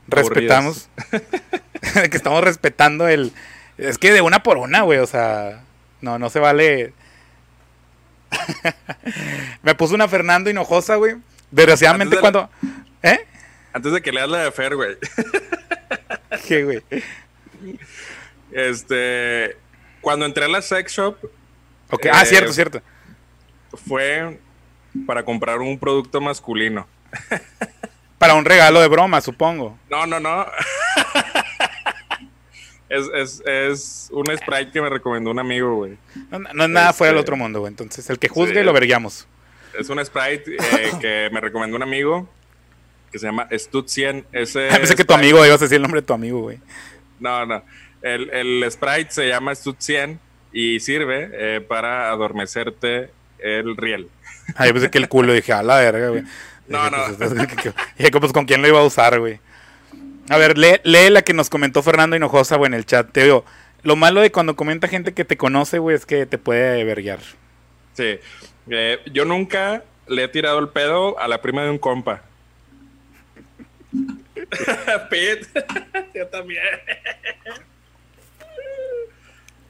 respetamos. 0.07 0.89
que 2.09 2.17
estamos 2.17 2.43
respetando 2.43 3.07
el... 3.07 3.31
Es 3.77 3.97
que 3.97 4.11
de 4.13 4.21
una 4.21 4.43
por 4.43 4.57
una, 4.57 4.81
güey, 4.81 4.99
o 4.99 5.07
sea... 5.07 5.63
No, 6.01 6.17
no 6.19 6.29
se 6.29 6.39
vale... 6.39 6.93
Me 9.63 9.75
puso 9.75 9.95
una 9.95 10.07
Fernando 10.07 10.49
Hinojosa, 10.49 10.95
güey. 10.95 11.15
Desgraciadamente 11.51 12.15
la- 12.15 12.21
cuando... 12.21 12.49
¿Eh? 13.03 13.19
Antes 13.73 13.91
de 13.93 14.01
que 14.01 14.11
leas 14.11 14.29
la 14.29 14.43
de 14.43 14.51
Fer, 14.51 14.75
güey. 14.75 14.97
¿Qué, 16.47 16.63
güey? 16.63 16.83
Este. 18.51 19.57
Cuando 20.01 20.25
entré 20.25 20.45
a 20.45 20.47
la 20.49 20.61
sex 20.61 20.91
shop, 20.91 21.17
Ok, 21.89 22.07
Ah, 22.11 22.23
Eh, 22.23 22.25
cierto, 22.25 22.53
cierto. 22.53 22.81
fue 23.87 24.39
para 25.05 25.23
comprar 25.23 25.59
un 25.59 25.77
producto 25.79 26.19
masculino. 26.21 26.87
Para 28.21 28.35
un 28.35 28.45
regalo 28.45 28.79
de 28.79 28.87
broma, 28.87 29.19
supongo. 29.19 29.79
No, 29.89 30.05
no, 30.05 30.19
no. 30.19 30.45
es, 32.89 33.07
es, 33.15 33.41
es 33.47 34.09
un 34.11 34.27
Sprite 34.37 34.69
que 34.71 34.79
me 34.79 34.89
recomendó 34.89 35.31
un 35.31 35.39
amigo, 35.39 35.73
güey. 35.75 35.97
No, 36.29 36.37
no 36.37 36.63
es 36.65 36.69
nada 36.69 36.93
fuera 36.93 37.13
del 37.13 37.19
Este- 37.19 37.31
otro 37.31 37.37
mundo, 37.37 37.61
güey. 37.61 37.71
Entonces, 37.71 38.07
el 38.11 38.19
que 38.19 38.27
juzgue 38.27 38.59
Sí. 38.59 38.63
lo 38.63 38.73
verguiamos. 38.73 39.27
Es 39.79 39.89
un 39.89 40.05
Sprite 40.05 40.55
eh, 40.55 40.91
que 41.01 41.29
me 41.33 41.41
recomendó 41.41 41.77
un 41.77 41.83
amigo 41.83 42.29
que 43.11 43.17
se 43.17 43.25
llama 43.25 43.47
Stud 43.53 43.87
100. 43.87 44.27
Ese 44.31 44.67
Pensé 44.69 44.95
que 44.95 45.03
tu 45.03 45.15
amigo, 45.15 45.43
ibas 45.43 45.59
a 45.59 45.65
decir 45.65 45.77
el 45.77 45.81
nombre 45.81 46.01
de 46.01 46.05
tu 46.07 46.13
amigo, 46.13 46.41
güey. 46.41 46.59
No, 47.19 47.43
no. 47.47 47.63
El, 48.03 48.29
el 48.29 48.71
Sprite 48.71 49.09
se 49.09 49.27
llama 49.29 49.55
Stud 49.55 49.77
100 49.79 50.19
y 50.53 50.79
sirve 50.79 51.31
eh, 51.33 51.61
para 51.61 52.11
adormecerte 52.11 53.09
el 53.39 53.75
riel. 53.77 54.09
Ah, 54.55 54.67
yo 54.67 54.73
pensé 54.73 54.91
que 54.91 54.99
el 54.99 55.07
culo 55.07 55.33
dije, 55.33 55.53
a 55.53 55.63
la 55.63 55.77
verga, 55.77 56.09
güey. 56.09 56.23
No, 56.71 56.89
no. 56.89 56.97
pues, 57.17 57.31
dije, 57.97 58.11
pues, 58.11 58.33
¿con 58.33 58.45
quién 58.45 58.61
lo 58.61 58.67
iba 58.67 58.79
a 58.79 58.85
usar, 58.85 59.19
güey? 59.19 59.39
A 60.29 60.37
ver, 60.37 60.57
lee, 60.57 60.79
lee 60.83 61.09
la 61.09 61.21
que 61.21 61.33
nos 61.33 61.49
comentó 61.49 61.83
Fernando 61.83 62.15
Hinojosa, 62.15 62.55
güey, 62.55 62.67
en 62.67 62.73
el 62.73 62.85
chat. 62.85 63.11
Te 63.11 63.23
digo, 63.23 63.43
lo 63.83 63.95
malo 63.95 64.21
de 64.21 64.31
cuando 64.31 64.55
comenta 64.55 64.87
gente 64.87 65.13
que 65.13 65.25
te 65.25 65.37
conoce, 65.37 65.79
güey, 65.79 65.95
es 65.95 66.05
que 66.05 66.25
te 66.25 66.37
puede 66.37 66.83
verguiar. 66.83 67.19
Sí. 67.93 68.19
Eh, 68.69 68.99
yo 69.11 69.25
nunca 69.25 69.83
le 70.07 70.23
he 70.23 70.27
tirado 70.27 70.59
el 70.59 70.69
pedo 70.69 71.19
a 71.19 71.27
la 71.27 71.41
prima 71.41 71.63
de 71.63 71.71
un 71.71 71.77
compa. 71.77 72.21
Pete. 75.09 75.47
yo 76.15 76.27
también. 76.27 76.63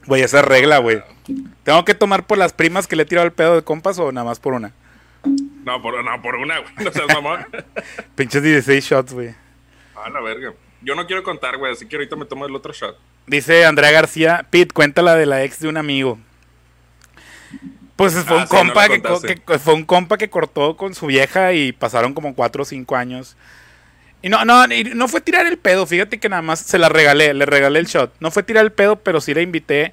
Güey, 0.06 0.22
esa 0.22 0.40
es 0.40 0.44
regla, 0.44 0.78
güey. 0.78 1.02
¿Tengo 1.62 1.84
que 1.84 1.94
tomar 1.94 2.26
por 2.26 2.38
las 2.38 2.52
primas 2.52 2.86
que 2.86 2.96
le 2.96 3.04
he 3.04 3.06
tirado 3.06 3.26
el 3.26 3.32
pedo 3.32 3.54
de 3.54 3.62
compas 3.62 3.98
o 3.98 4.10
nada 4.12 4.24
más 4.26 4.40
por 4.40 4.52
una? 4.54 4.72
No, 5.62 5.80
por, 5.80 6.04
no, 6.04 6.22
por 6.22 6.36
una, 6.36 6.58
güey. 6.58 6.72
No 6.84 6.92
seas 6.92 7.06
mamón. 7.08 7.46
Pinches 8.16 8.42
16 8.42 8.84
shots, 8.84 9.12
güey. 9.12 9.34
A 9.94 10.10
la 10.10 10.20
verga. 10.20 10.52
Yo 10.80 10.94
no 10.96 11.06
quiero 11.06 11.22
contar, 11.22 11.58
güey, 11.58 11.72
así 11.72 11.86
que 11.86 11.96
ahorita 11.96 12.16
me 12.16 12.24
tomo 12.24 12.44
el 12.46 12.54
otro 12.56 12.72
shot. 12.72 12.98
Dice 13.26 13.64
Andrea 13.64 13.92
García, 13.92 14.46
Pete, 14.50 14.72
cuéntala 14.74 15.14
de 15.14 15.26
la 15.26 15.44
ex 15.44 15.60
de 15.60 15.68
un 15.68 15.76
amigo. 15.76 16.18
Pues 17.94 18.14
fue 18.24 18.36
Ah, 18.36 18.40
un 18.42 18.48
sí, 18.48 18.56
compa 18.56 18.88
que, 18.88 19.58
fue 19.60 19.74
un 19.74 19.84
compa 19.84 20.18
que 20.18 20.28
cortó 20.28 20.76
con 20.76 20.94
su 20.94 21.06
vieja 21.06 21.52
y 21.52 21.70
pasaron 21.72 22.14
como 22.14 22.34
4 22.34 22.62
o 22.62 22.64
5 22.64 22.96
años. 22.96 23.36
Y 24.22 24.28
no, 24.28 24.44
no, 24.44 24.66
no 24.66 25.08
fue 25.08 25.20
tirar 25.20 25.46
el 25.46 25.58
pedo, 25.58 25.86
fíjate 25.86 26.18
que 26.18 26.28
nada 26.28 26.42
más 26.42 26.60
se 26.60 26.78
la 26.78 26.88
regalé, 26.88 27.32
le 27.34 27.46
regalé 27.46 27.78
el 27.78 27.86
shot. 27.86 28.12
No 28.18 28.30
fue 28.32 28.42
tirar 28.42 28.64
el 28.64 28.72
pedo, 28.72 28.96
pero 28.96 29.20
sí 29.20 29.34
la 29.34 29.42
invité 29.42 29.92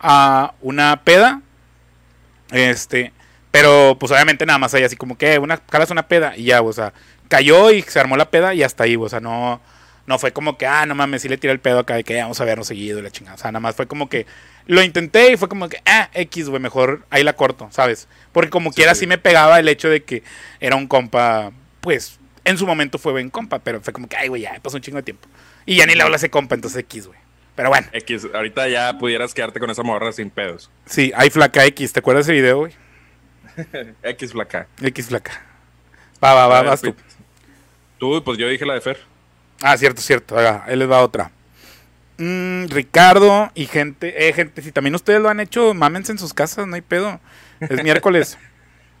a 0.00 0.54
una 0.60 1.02
peda. 1.04 1.42
Este, 2.50 3.12
pero 3.54 3.96
pues 4.00 4.10
obviamente 4.10 4.44
nada 4.46 4.58
más 4.58 4.74
ahí 4.74 4.82
así 4.82 4.96
como 4.96 5.16
que 5.16 5.38
una 5.38 5.58
calas 5.58 5.88
una 5.92 6.08
peda 6.08 6.36
y 6.36 6.46
ya, 6.46 6.60
o 6.60 6.72
sea, 6.72 6.92
cayó 7.28 7.70
y 7.70 7.82
se 7.82 8.00
armó 8.00 8.16
la 8.16 8.28
peda 8.28 8.52
y 8.52 8.64
hasta 8.64 8.82
ahí, 8.82 8.96
o 8.96 9.08
sea, 9.08 9.20
no 9.20 9.60
no 10.06 10.18
fue 10.18 10.32
como 10.32 10.58
que, 10.58 10.66
ah, 10.66 10.84
no 10.86 10.96
mames, 10.96 11.22
sí 11.22 11.28
le 11.28 11.38
tiré 11.38 11.52
el 11.52 11.60
pedo 11.60 11.78
acá 11.78 11.94
de 11.94 12.02
que 12.02 12.14
"Ya, 12.14 12.22
vamos 12.24 12.40
a 12.40 12.44
vernos 12.44 12.66
seguido 12.66 12.98
y 12.98 13.02
la 13.02 13.10
chingada. 13.12 13.36
O 13.36 13.38
sea, 13.38 13.52
nada 13.52 13.60
más 13.60 13.76
fue 13.76 13.86
como 13.86 14.08
que 14.08 14.26
lo 14.66 14.82
intenté 14.82 15.30
y 15.32 15.36
fue 15.36 15.48
como 15.48 15.68
que, 15.68 15.78
ah, 15.86 16.10
X, 16.14 16.48
güey, 16.48 16.60
mejor 16.60 17.06
ahí 17.10 17.22
la 17.22 17.34
corto, 17.34 17.68
¿sabes? 17.70 18.08
Porque 18.32 18.50
como 18.50 18.70
Sí, 18.70 18.76
quiera 18.76 18.94
sí. 18.94 19.00
sí 19.02 19.06
me 19.06 19.18
pegaba 19.18 19.60
el 19.60 19.68
hecho 19.68 19.88
de 19.88 20.02
que 20.02 20.24
era 20.58 20.74
un 20.74 20.88
compa, 20.88 21.52
pues, 21.80 22.18
en 22.44 22.58
su 22.58 22.66
momento 22.66 22.98
fue 22.98 23.12
buen 23.12 23.30
compa, 23.30 23.60
pero 23.60 23.80
fue 23.80 23.92
como 23.94 24.08
que, 24.08 24.16
ay, 24.16 24.26
güey, 24.28 24.42
ya 24.42 24.58
pasó 24.60 24.76
un 24.78 24.82
chingo 24.82 24.96
de 24.98 25.04
tiempo. 25.04 25.28
Y 25.64 25.76
ya 25.76 25.86
ni 25.86 25.94
le 25.94 26.02
habla 26.02 26.16
ese 26.16 26.28
compa, 26.28 26.54
entonces 26.56 26.80
X, 26.80 27.06
güey. 27.06 27.18
Pero 27.54 27.68
bueno, 27.70 27.86
X, 27.92 28.26
ahorita 28.34 28.68
ya 28.68 28.98
pudieras 28.98 29.32
quedarte 29.32 29.60
con 29.60 29.70
esa 29.70 29.84
morra 29.84 30.10
sin 30.12 30.28
pedos. 30.28 30.70
sí, 30.86 31.12
hay 31.16 31.30
flaca 31.30 31.64
X, 31.66 31.92
¿te 31.92 32.00
acuerdas 32.00 32.26
de 32.26 32.32
ese 32.34 32.42
video, 32.42 32.58
güey? 32.58 32.72
X 34.02 34.32
flaca. 34.32 34.66
X 34.82 35.06
flaca. 35.08 35.42
Va, 36.22 36.34
va, 36.34 36.46
va, 36.46 36.62
vas 36.62 36.80
tú. 36.80 36.94
Pete. 36.94 37.08
Tú, 37.98 38.22
pues 38.24 38.38
yo 38.38 38.48
dije 38.48 38.66
la 38.66 38.74
de 38.74 38.80
Fer. 38.80 38.98
Ah, 39.62 39.76
cierto, 39.76 40.02
cierto. 40.02 40.36
Ahí 40.38 40.76
les 40.76 40.90
va 40.90 41.02
otra. 41.02 41.30
Mm, 42.18 42.66
Ricardo 42.68 43.50
y 43.54 43.66
gente, 43.66 44.28
eh, 44.28 44.32
gente, 44.32 44.62
si 44.62 44.70
también 44.72 44.94
ustedes 44.94 45.20
lo 45.20 45.28
han 45.28 45.40
hecho, 45.40 45.74
mámense 45.74 46.12
en 46.12 46.18
sus 46.18 46.32
casas, 46.32 46.66
no 46.66 46.74
hay 46.74 46.82
pedo. 46.82 47.20
Es 47.60 47.82
miércoles. 47.82 48.38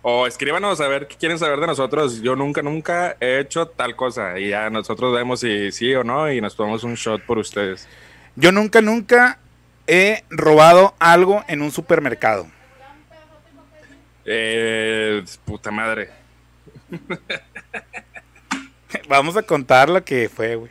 O 0.06 0.26
escríbanos 0.26 0.82
a 0.82 0.86
ver 0.86 1.08
qué 1.08 1.16
quieren 1.16 1.38
saber 1.38 1.58
de 1.60 1.66
nosotros. 1.66 2.20
Yo 2.20 2.36
nunca, 2.36 2.60
nunca 2.60 3.16
he 3.20 3.40
hecho 3.40 3.68
tal 3.68 3.96
cosa. 3.96 4.38
Y 4.38 4.50
ya 4.50 4.68
nosotros 4.68 5.14
vemos 5.14 5.40
si 5.40 5.72
sí 5.72 5.94
o 5.94 6.04
no 6.04 6.30
y 6.30 6.42
nos 6.42 6.54
tomamos 6.54 6.84
un 6.84 6.92
shot 6.92 7.22
por 7.22 7.38
ustedes. 7.38 7.88
Yo 8.36 8.52
nunca, 8.52 8.82
nunca 8.82 9.38
he 9.86 10.22
robado 10.28 10.94
algo 10.98 11.42
en 11.48 11.62
un 11.62 11.70
supermercado. 11.70 12.46
Eh, 14.24 15.24
puta 15.44 15.70
madre. 15.70 16.10
Vamos 19.08 19.36
a 19.36 19.42
contar 19.42 19.88
lo 19.88 20.04
que 20.04 20.28
fue, 20.28 20.56
güey. 20.56 20.70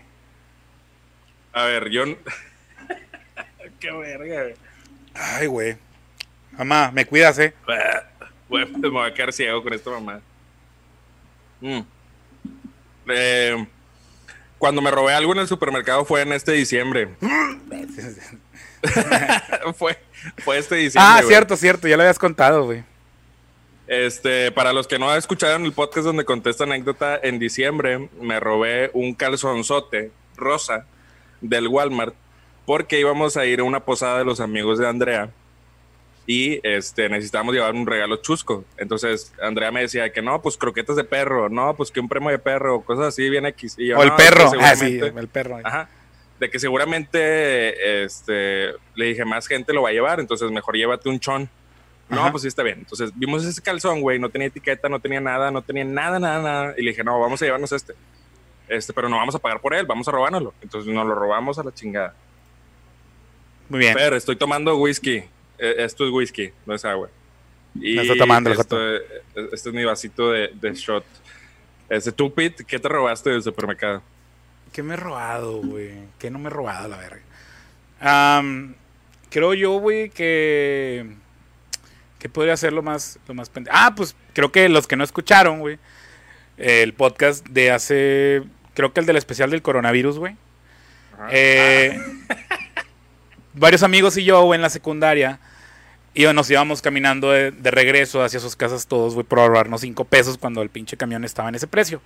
A 1.52 1.66
ver, 1.66 1.89
yo... 1.89 2.04
qué 3.80 3.92
verga. 3.92 4.44
güey. 4.44 4.56
Ay, 5.13 5.48
güey. 5.48 5.78
Mamá, 6.52 6.92
me 6.92 7.06
cuidas, 7.06 7.38
eh. 7.39 7.54
Güey, 8.50 8.66
pues 8.66 8.78
me 8.82 8.89
voy 8.89 9.10
a 9.10 9.13
quedar 9.13 9.34
ciego 9.34 9.62
con 9.62 9.74
esta 9.74 9.92
mamá. 9.92 10.22
Mm. 11.62 11.82
Eh, 13.10 13.68
cuando 14.58 14.82
me 14.82 14.92
robé 14.92 15.13
algo 15.13 15.34
en 15.34 15.39
el 15.39 15.48
supermercado 15.48 16.06
fue 16.06 16.22
en 16.22 16.34
este 16.34 16.54
diciembre. 16.54 17.10
fue, 19.76 19.98
fue 20.39 20.58
este 20.58 20.76
diciembre. 20.76 21.12
ah, 21.12 21.18
güey. 21.18 21.28
cierto, 21.28 21.58
cierto, 21.58 21.88
ya 21.88 21.98
lo 21.98 22.04
habías 22.04 22.20
contado, 22.20 22.66
güey. 22.66 22.84
Este, 23.93 24.51
para 24.51 24.73
los 24.73 24.88
que 24.88 24.97
no 24.97 25.15
escucharon 25.15 25.65
el 25.65 25.71
podcast 25.71 26.08
donde 26.08 26.25
conté 26.25 26.49
esta 26.49 26.63
anécdota, 26.63 27.19
en 27.21 27.38
diciembre 27.38 28.10
me 28.19 28.39
robé 28.39 28.89
un 28.93 29.13
calzonzote 29.13 30.12
rosa 30.36 30.88
del 31.41 31.67
Walmart 31.67 32.15
porque 32.65 32.99
íbamos 32.99 33.38
a 33.38 33.45
ir 33.45 33.60
a 33.60 33.63
una 33.63 33.82
posada 33.82 34.17
de 34.17 34.25
los 34.25 34.39
amigos 34.39 34.79
de 34.79 34.88
Andrea 34.88 35.29
y 36.25 36.60
este, 36.63 37.08
necesitábamos 37.08 37.53
llevar 37.53 37.75
un 37.75 37.86
regalo 37.86 38.15
chusco. 38.15 38.65
Entonces 38.77 39.32
Andrea 39.39 39.71
me 39.71 39.82
decía 39.82 40.12
que 40.12 40.23
no, 40.23 40.41
pues 40.41 40.58
croquetas 40.58 40.95
de 40.95 41.03
perro, 41.03 41.49
no, 41.49 41.75
pues 41.75 41.91
que 41.91 41.99
un 41.99 42.10
premio 42.10 42.32
de 42.32 42.39
perro, 42.39 42.82
cosas 42.82 43.10
así 43.10 43.29
bien 43.29 43.45
X. 43.45 43.75
Y 43.77 43.89
yo, 43.89 43.99
O 43.99 44.01
el 44.01 44.10
"No, 44.10 44.15
es 44.17 44.23
que 44.23 44.29
perro. 44.32 44.51
Ah, 44.60 44.75
sí, 44.75 44.99
el 44.99 45.27
perro. 45.27 45.60
Ajá. 45.63 45.88
De 46.39 46.49
que 46.49 46.58
seguramente 46.58 48.03
este, 48.03 48.71
le 48.95 49.06
dije, 49.06 49.23
más 49.23 49.45
gente 49.45 49.71
lo 49.71 49.84
va 49.84 49.89
a 49.89 49.93
llevar, 49.93 50.19
entonces 50.19 50.49
mejor 50.49 50.77
llévate 50.77 51.10
un 51.10 51.19
chon. 51.19 51.47
No, 52.10 52.22
Ajá. 52.22 52.32
pues 52.32 52.42
sí 52.42 52.48
está 52.48 52.63
bien. 52.63 52.80
Entonces 52.80 53.12
vimos 53.16 53.44
ese 53.46 53.62
calzón, 53.62 54.02
güey, 54.02 54.20
no 54.20 54.30
tenía 54.30 54.48
etiqueta, 54.48 54.89
no 54.89 55.00
tenía 55.00 55.22
nada, 55.22 55.52
no 55.52 55.62
tenía 55.62 55.84
nada, 55.86 56.20
nada, 56.20 56.42
nada. 56.42 56.74
Y 56.78 56.84
le 56.84 56.92
dije, 56.92 57.04
no, 57.04 57.20
vamos 57.20 57.42
a 57.42 57.46
llevarnos 57.46 57.72
este. 57.72 57.94
Este, 58.68 58.94
pero 58.94 59.10
no 59.10 59.18
vamos 59.18 59.36
a 59.36 59.39
pagar 59.39 59.60
por 59.60 59.74
él, 59.74 59.86
vamos 59.86 60.08
a 60.08 60.12
robárnoslo. 60.12 60.54
Entonces 60.62 60.94
nos 60.94 61.08
lo 61.08 61.16
robamos 61.16 61.58
a 61.60 61.63
la 61.63 61.74
chingada. 61.74 62.13
Muy 63.70 63.80
bien. 63.80 63.94
Pero 63.96 64.16
estoy 64.16 64.36
tomando 64.36 64.78
whisky. 64.78 65.24
Eh, 65.58 65.76
esto 65.80 66.06
es 66.06 66.12
whisky, 66.12 66.52
no 66.66 66.74
es 66.76 66.84
agua. 66.86 67.10
Y 67.76 67.96
No 67.96 68.02
está 68.04 68.16
tomando 68.16 68.52
esto, 68.52 68.96
eh, 68.96 69.02
este 69.52 69.70
es 69.70 69.76
mi 69.76 69.84
vasito 69.84 70.32
de, 70.32 70.50
de 70.54 70.74
shot. 70.74 71.06
Este, 71.89 72.12
tú, 72.12 72.34
Pete, 72.34 72.63
¿qué 72.63 72.80
te 72.80 72.88
robaste 72.88 73.30
del 73.30 73.42
supermercado? 73.44 74.02
¿Qué 74.72 74.84
me 74.84 74.94
he 74.94 74.98
robado, 74.98 75.62
güey? 75.62 75.92
¿Qué 76.20 76.30
no 76.32 76.39
me 76.39 76.48
he 76.48 76.50
robado, 76.50 76.88
la 76.88 76.98
verga? 76.98 77.22
Creo 79.30 79.54
yo, 79.54 79.74
güey, 79.80 80.10
que... 80.10 81.16
¿Qué 82.24 82.30
podría 82.30 82.56
ser 82.56 82.72
lo 82.72 82.82
más, 82.82 83.20
lo 83.28 83.34
más 83.34 83.50
pendejo? 83.50 83.76
Ah, 83.78 83.96
pues 83.98 84.16
creo 84.32 84.50
que 84.50 84.70
los 84.70 84.88
que 84.88 84.96
no 84.96 85.04
escucharon, 85.04 85.60
güey, 85.60 85.78
el 86.56 86.94
podcast 86.94 87.46
de 87.50 87.70
hace... 87.70 88.44
Creo 88.74 88.94
que 88.94 89.02
el 89.02 89.06
del 89.06 89.18
especial 89.18 89.50
del 89.50 89.62
coronavirus, 89.62 90.20
güey. 90.20 90.38
Eh, 91.32 92.00
varios 93.54 93.84
amigos 93.84 94.16
y 94.16 94.24
yo, 94.24 94.42
güey, 94.46 94.56
en 94.58 94.62
la 94.62 94.70
secundaria, 94.70 95.42
y 96.14 96.24
nos 96.24 96.50
íbamos 96.50 96.82
caminando 96.82 97.30
de, 97.30 97.52
de 97.52 97.72
regreso 97.72 98.24
hacia 98.24 98.40
sus 98.40 98.56
casas 98.56 98.88
todos, 98.88 99.16
güey, 99.16 99.26
por 99.26 99.40
ahorrarnos 99.40 99.82
cinco 99.82 100.06
pesos 100.06 100.38
cuando 100.38 100.62
el 100.62 100.70
pinche 100.70 100.96
camión 100.96 101.26
estaba 101.26 101.50
en 101.50 101.56
ese 101.56 101.68
precio. 101.68 102.02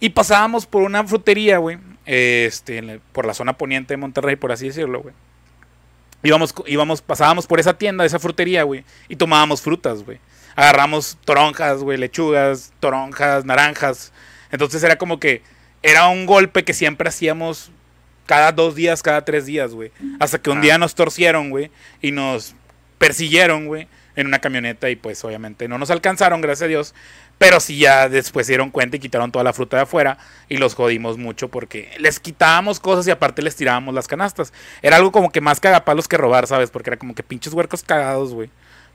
Y 0.00 0.08
pasábamos 0.08 0.64
por 0.64 0.80
una 0.80 1.04
frutería, 1.04 1.58
güey, 1.58 1.76
este, 2.06 2.98
por 3.12 3.26
la 3.26 3.34
zona 3.34 3.58
poniente 3.58 3.92
de 3.92 3.98
Monterrey, 3.98 4.36
por 4.36 4.52
así 4.52 4.68
decirlo, 4.68 5.02
güey. 5.02 5.14
Íbamos, 6.24 6.52
íbamos, 6.66 7.02
pasábamos 7.02 7.46
por 7.46 7.60
esa 7.60 7.78
tienda, 7.78 8.04
esa 8.04 8.18
frutería, 8.18 8.64
güey, 8.64 8.84
y 9.08 9.14
tomábamos 9.16 9.62
frutas, 9.62 10.02
güey. 10.02 10.18
Agarramos 10.56 11.16
toronjas, 11.24 11.78
güey, 11.82 11.98
lechugas, 11.98 12.72
toronjas, 12.80 13.44
naranjas. 13.44 14.12
Entonces 14.50 14.82
era 14.82 14.96
como 14.96 15.20
que 15.20 15.42
era 15.82 16.08
un 16.08 16.26
golpe 16.26 16.64
que 16.64 16.72
siempre 16.72 17.08
hacíamos 17.08 17.70
cada 18.26 18.52
dos 18.52 18.74
días, 18.74 19.02
cada 19.02 19.24
tres 19.24 19.46
días, 19.46 19.72
güey. 19.74 19.92
Hasta 20.18 20.38
que 20.40 20.50
un 20.50 20.58
Ah. 20.58 20.62
día 20.62 20.78
nos 20.78 20.94
torcieron, 20.94 21.50
güey, 21.50 21.70
y 22.00 22.10
nos 22.10 22.54
persiguieron, 22.98 23.66
güey, 23.66 23.86
en 24.16 24.26
una 24.28 24.38
camioneta 24.38 24.88
y 24.90 24.96
pues 24.96 25.22
obviamente 25.24 25.68
no 25.68 25.76
nos 25.76 25.90
alcanzaron, 25.90 26.40
gracias 26.40 26.62
a 26.62 26.68
Dios. 26.68 26.94
Pero 27.44 27.60
sí 27.60 27.76
ya 27.76 28.08
después 28.08 28.46
se 28.46 28.52
dieron 28.52 28.70
cuenta 28.70 28.96
y 28.96 29.00
quitaron 29.00 29.30
toda 29.30 29.44
la 29.44 29.52
fruta 29.52 29.76
de 29.76 29.82
afuera 29.82 30.16
y 30.48 30.56
los 30.56 30.74
jodimos 30.74 31.18
mucho 31.18 31.48
porque 31.48 31.90
les 31.98 32.18
quitábamos 32.18 32.80
cosas 32.80 33.06
y 33.06 33.10
aparte 33.10 33.42
les 33.42 33.54
tirábamos 33.54 33.94
las 33.94 34.08
canastas. 34.08 34.54
Era 34.80 34.96
algo 34.96 35.12
como 35.12 35.30
que 35.30 35.42
más 35.42 35.60
cagapalos 35.60 36.08
que 36.08 36.16
robar, 36.16 36.46
¿sabes? 36.46 36.70
Porque 36.70 36.88
era 36.88 36.96
como 36.96 37.14
que 37.14 37.22
pinches 37.22 37.52
huercos 37.52 37.82
cagados, 37.82 38.32
güey. 38.32 38.48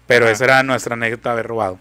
Pero 0.08 0.26
Ajá. 0.26 0.34
esa 0.34 0.46
era 0.46 0.64
nuestra 0.64 0.96
anécdota 0.96 1.30
de 1.30 1.34
haber 1.34 1.46
robado. 1.46 1.78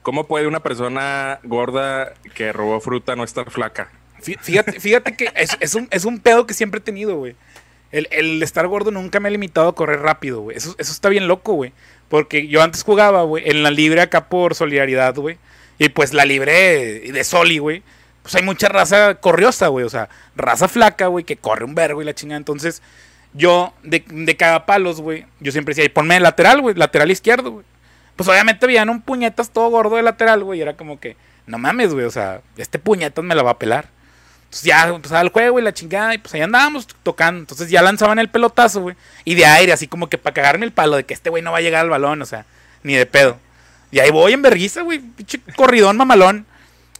¿Cómo 0.00 0.26
puede 0.26 0.46
una 0.46 0.60
persona 0.60 1.38
gorda 1.42 2.14
que 2.32 2.50
robó 2.50 2.80
fruta 2.80 3.14
no 3.14 3.22
estar 3.22 3.50
flaca? 3.50 3.90
Fíjate, 4.18 4.80
fíjate 4.80 5.16
que 5.18 5.30
es, 5.36 5.50
es, 5.60 5.74
un, 5.74 5.86
es 5.90 6.06
un 6.06 6.20
pedo 6.20 6.46
que 6.46 6.54
siempre 6.54 6.78
he 6.78 6.82
tenido, 6.82 7.16
güey. 7.18 7.36
El, 7.92 8.08
el, 8.10 8.42
estar 8.42 8.66
gordo 8.68 8.90
nunca 8.90 9.20
me 9.20 9.28
ha 9.28 9.32
limitado 9.32 9.68
a 9.68 9.74
correr 9.74 10.00
rápido, 10.00 10.40
güey. 10.40 10.56
Eso, 10.56 10.74
eso 10.78 10.92
está 10.92 11.10
bien 11.10 11.28
loco, 11.28 11.52
güey. 11.52 11.74
Porque 12.08 12.48
yo 12.48 12.62
antes 12.62 12.84
jugaba, 12.84 13.22
güey, 13.24 13.50
en 13.50 13.62
la 13.62 13.70
libre 13.70 14.00
acá 14.00 14.30
por 14.30 14.54
solidaridad, 14.54 15.14
güey. 15.16 15.36
Y 15.78 15.88
pues 15.90 16.14
la 16.14 16.24
libre 16.24 17.00
de 17.00 17.24
Soli, 17.24 17.58
güey. 17.58 17.82
Pues 18.22 18.34
hay 18.34 18.42
mucha 18.42 18.68
raza 18.68 19.16
corriosa, 19.16 19.68
güey. 19.68 19.84
O 19.84 19.88
sea, 19.90 20.08
raza 20.34 20.68
flaca, 20.68 21.06
güey, 21.06 21.24
que 21.24 21.36
corre 21.36 21.64
un 21.64 21.74
vergo 21.74 22.02
y 22.02 22.04
la 22.04 22.14
chingada. 22.14 22.38
Entonces, 22.38 22.82
yo, 23.34 23.72
de, 23.82 24.04
de 24.08 24.36
cagapalos, 24.36 25.00
güey, 25.00 25.26
yo 25.40 25.52
siempre 25.52 25.74
decía, 25.74 25.92
ponme 25.92 26.18
lateral, 26.18 26.60
güey, 26.60 26.74
lateral 26.74 27.10
izquierdo, 27.10 27.50
güey. 27.52 27.64
Pues 28.16 28.28
obviamente 28.28 28.66
veían 28.66 28.88
un 28.88 29.02
puñetas 29.02 29.50
todo 29.50 29.68
gordo 29.68 29.96
de 29.96 30.02
lateral, 30.02 30.42
güey. 30.42 30.58
Y 30.58 30.62
era 30.62 30.76
como 30.76 30.98
que, 30.98 31.16
no 31.46 31.58
mames, 31.58 31.92
güey. 31.92 32.06
O 32.06 32.10
sea, 32.10 32.40
este 32.56 32.78
puñetas 32.78 33.24
me 33.24 33.34
la 33.34 33.42
va 33.42 33.52
a 33.52 33.58
pelar. 33.58 33.88
Entonces 34.46 34.62
ya 34.62 34.88
empezaba 34.88 35.20
el 35.20 35.28
juego 35.28 35.58
y 35.58 35.62
la 35.62 35.74
chingada, 35.74 36.14
y 36.14 36.18
pues 36.18 36.32
ahí 36.34 36.40
andábamos 36.40 36.86
tocando. 37.02 37.40
Entonces 37.40 37.68
ya 37.68 37.82
lanzaban 37.82 38.18
el 38.18 38.28
pelotazo, 38.28 38.80
güey. 38.80 38.96
Y 39.24 39.34
de 39.34 39.44
aire, 39.44 39.72
así 39.72 39.86
como 39.86 40.08
que 40.08 40.18
para 40.18 40.34
cagarme 40.34 40.64
el 40.64 40.72
palo 40.72 40.96
de 40.96 41.04
que 41.04 41.14
este 41.14 41.30
güey 41.30 41.42
no 41.42 41.52
va 41.52 41.58
a 41.58 41.62
llegar 41.62 41.82
al 41.82 41.90
balón, 41.90 42.22
o 42.22 42.26
sea, 42.26 42.46
ni 42.82 42.94
de 42.94 43.06
pedo. 43.06 43.38
Y 43.96 43.98
ahí 43.98 44.10
voy 44.10 44.34
en 44.34 44.42
vergüenza, 44.42 44.82
güey, 44.82 44.98
pinche 44.98 45.40
corridón 45.56 45.96
mamalón. 45.96 46.44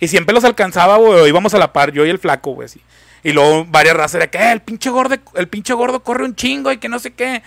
Y 0.01 0.09
siempre 0.09 0.33
los 0.33 0.45
alcanzaba, 0.45 0.97
güey, 0.97 1.29
íbamos 1.29 1.53
a 1.53 1.59
la 1.59 1.71
par, 1.71 1.93
yo 1.93 2.07
y 2.07 2.09
el 2.09 2.19
flaco, 2.19 2.53
güey, 2.53 2.65
así. 2.65 2.81
Y 3.23 3.33
luego 3.33 3.67
varias 3.67 3.95
razas 3.95 4.15
era 4.15 4.31
que, 4.31 4.39
eh, 4.39 4.51
el 4.51 4.63
pinche 4.63 4.89
gordo, 4.89 5.15
el 5.35 5.47
pinche 5.47 5.75
gordo 5.75 6.01
corre 6.03 6.25
un 6.25 6.35
chingo 6.35 6.73
y 6.73 6.79
que 6.79 6.89
no 6.89 6.99
sé 6.99 7.13
qué. 7.13 7.43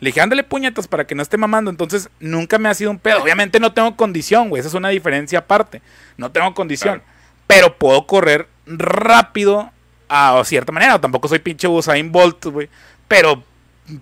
Le 0.00 0.08
dije, 0.08 0.22
ándale 0.22 0.42
puñetas 0.42 0.88
para 0.88 1.06
que 1.06 1.14
no 1.14 1.20
esté 1.20 1.36
mamando. 1.36 1.70
Entonces, 1.70 2.08
nunca 2.18 2.56
me 2.56 2.70
ha 2.70 2.72
sido 2.72 2.90
un 2.90 2.98
pedo. 2.98 3.22
Obviamente 3.22 3.60
no 3.60 3.74
tengo 3.74 3.94
condición, 3.94 4.48
güey. 4.48 4.60
Esa 4.60 4.70
es 4.70 4.74
una 4.74 4.88
diferencia 4.88 5.40
aparte. 5.40 5.82
No 6.16 6.32
tengo 6.32 6.54
condición. 6.54 7.02
Pero 7.46 7.76
puedo 7.76 8.06
correr 8.06 8.48
rápido 8.66 9.70
a 10.08 10.40
cierta 10.46 10.72
manera. 10.72 10.98
Tampoco 10.98 11.28
soy 11.28 11.40
pinche 11.40 11.68
Usain 11.68 12.10
Bolt, 12.10 12.42
güey. 12.46 12.70
Pero 13.06 13.44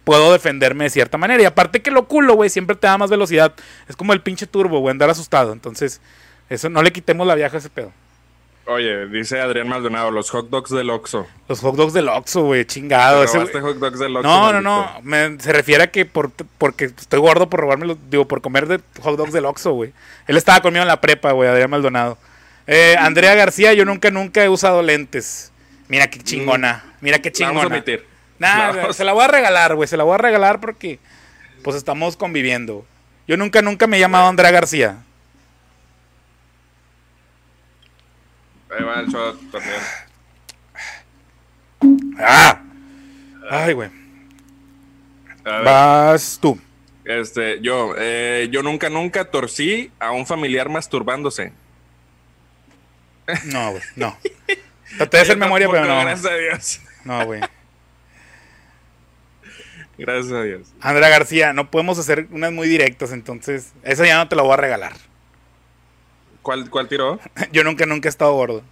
puedo 0.05 0.33
defenderme 0.33 0.85
de 0.85 0.91
cierta 0.91 1.19
manera. 1.19 1.43
Y 1.43 1.47
aparte 1.47 1.83
que 1.83 1.91
lo 1.91 2.07
culo, 2.07 2.35
güey, 2.35 2.51
siempre 2.51 2.77
te 2.77 2.87
da 2.87 2.99
más 2.99 3.11
velocidad. 3.11 3.55
Es 3.89 3.97
como 3.97 4.13
el 4.13 4.21
pinche 4.21 4.47
turbo, 4.47 4.81
güey, 4.81 4.93
andar 4.93 5.11
asustado. 5.11 5.53
Entonces, 5.53 6.01
eso 6.49 6.69
no 6.69 6.83
le 6.83 6.93
quitemos 6.93 7.27
la 7.27 7.35
viaja 7.35 7.57
a 7.57 7.61
ese 7.61 7.71
pedo. 7.71 7.93
Oye, 8.65 9.07
dice 9.09 9.41
Adrián 9.41 9.69
Maldonado, 9.69 10.13
los 10.13 10.31
hot 10.31 10.49
dogs 10.49 10.71
del 10.71 10.89
Oxxo. 10.91 11.27
Los 11.49 11.61
hot 11.61 11.75
dogs 11.75 11.93
del 11.93 12.09
Oxxo, 12.09 12.45
güey, 12.45 12.65
chingado. 12.65 13.25
Ese, 13.25 13.39
hot 13.39 13.77
dogs 13.79 13.99
del 13.99 14.17
Oxxo, 14.17 14.29
no, 14.29 14.53
no, 14.53 15.01
no, 15.03 15.41
se 15.41 15.53
refiere 15.53 15.83
a 15.83 15.91
que 15.91 16.05
por, 16.05 16.31
porque 16.59 16.85
estoy 16.85 17.19
gordo 17.19 17.51
por 17.51 17.59
robarme 17.59 17.97
digo, 18.09 18.29
por 18.29 18.41
comer 18.41 18.69
de 18.69 18.81
hot 19.01 19.17
dogs 19.17 19.33
del 19.33 19.47
Oxxo, 19.47 19.73
güey. 19.73 19.93
Él 20.29 20.37
estaba 20.37 20.61
conmigo 20.61 20.83
en 20.83 20.89
la 20.89 21.01
prepa, 21.01 21.33
güey, 21.33 21.49
Adrián 21.49 21.71
Maldonado. 21.71 22.19
Eh, 22.69 22.95
Andrea 23.01 23.35
García, 23.35 23.73
yo 23.73 23.85
nunca, 23.85 24.13
nunca 24.13 24.45
he 24.45 24.49
usado 24.49 24.81
lentes. 24.81 25.51
Mira 25.89 26.09
qué 26.09 26.21
chingona. 26.21 26.85
Mira 27.01 27.19
qué 27.21 27.33
chingona. 27.33 27.69
Vamos 27.69 27.83
a 27.89 28.12
Nah, 28.43 28.93
se 28.93 29.05
la 29.05 29.13
voy 29.13 29.23
a 29.23 29.29
regalar, 29.29 29.77
güey. 29.77 29.87
Se 29.87 29.97
la 29.97 30.03
voy 30.03 30.15
a 30.15 30.19
regalar 30.19 30.59
porque 30.59 30.99
pues 31.63 31.77
estamos 31.77 32.17
conviviendo. 32.17 32.85
Yo 33.29 33.37
nunca, 33.37 33.63
nunca 33.63 33.87
me 33.87 33.99
he 33.99 34.01
llamado 34.01 34.27
Andrea 34.27 34.51
García. 34.51 34.97
Ahí 38.69 38.83
va 38.83 38.99
el 39.01 39.07
shot 39.07 39.39
también. 39.53 39.77
¡Ah! 42.19 42.61
Ay, 43.49 43.75
güey. 43.75 43.91
Vas 45.45 46.37
tú. 46.43 46.61
Este, 47.05 47.61
yo, 47.61 47.95
eh, 47.97 48.49
yo 48.51 48.65
nunca, 48.65 48.91
nunca 48.91 49.25
torcí 49.25 49.93
a 50.01 50.11
un 50.11 50.27
familiar 50.27 50.69
masturbándose. 50.69 51.53
No, 53.45 53.71
güey, 53.71 53.83
no. 53.95 54.19
Traté 54.97 55.19
de 55.19 55.23
hacer 55.23 55.37
memoria, 55.37 55.69
pero 55.71 55.85
no. 55.85 56.01
Gracias 56.01 56.33
a 56.33 56.37
Dios. 56.37 56.81
No, 57.05 57.25
güey. 57.25 57.41
Gracias 59.99 60.33
a 60.33 60.43
Dios. 60.43 60.73
Andrea 60.81 61.09
García, 61.09 61.53
no 61.53 61.71
podemos 61.71 61.99
hacer 61.99 62.27
unas 62.31 62.53
muy 62.53 62.69
directas, 62.69 63.13
entonces 63.13 63.73
esa 63.83 64.07
ya 64.07 64.17
no 64.17 64.29
te 64.29 64.37
la 64.37 64.43
voy 64.43 64.53
a 64.53 64.57
regalar. 64.57 64.93
¿Cuál, 66.43 66.69
cuál 66.71 66.89
tiró? 66.89 67.21
Yo 67.53 67.63
nunca, 67.65 67.87
nunca 67.87 68.09
he 68.09 68.11
estado 68.11 68.35
gordo. 68.35 68.63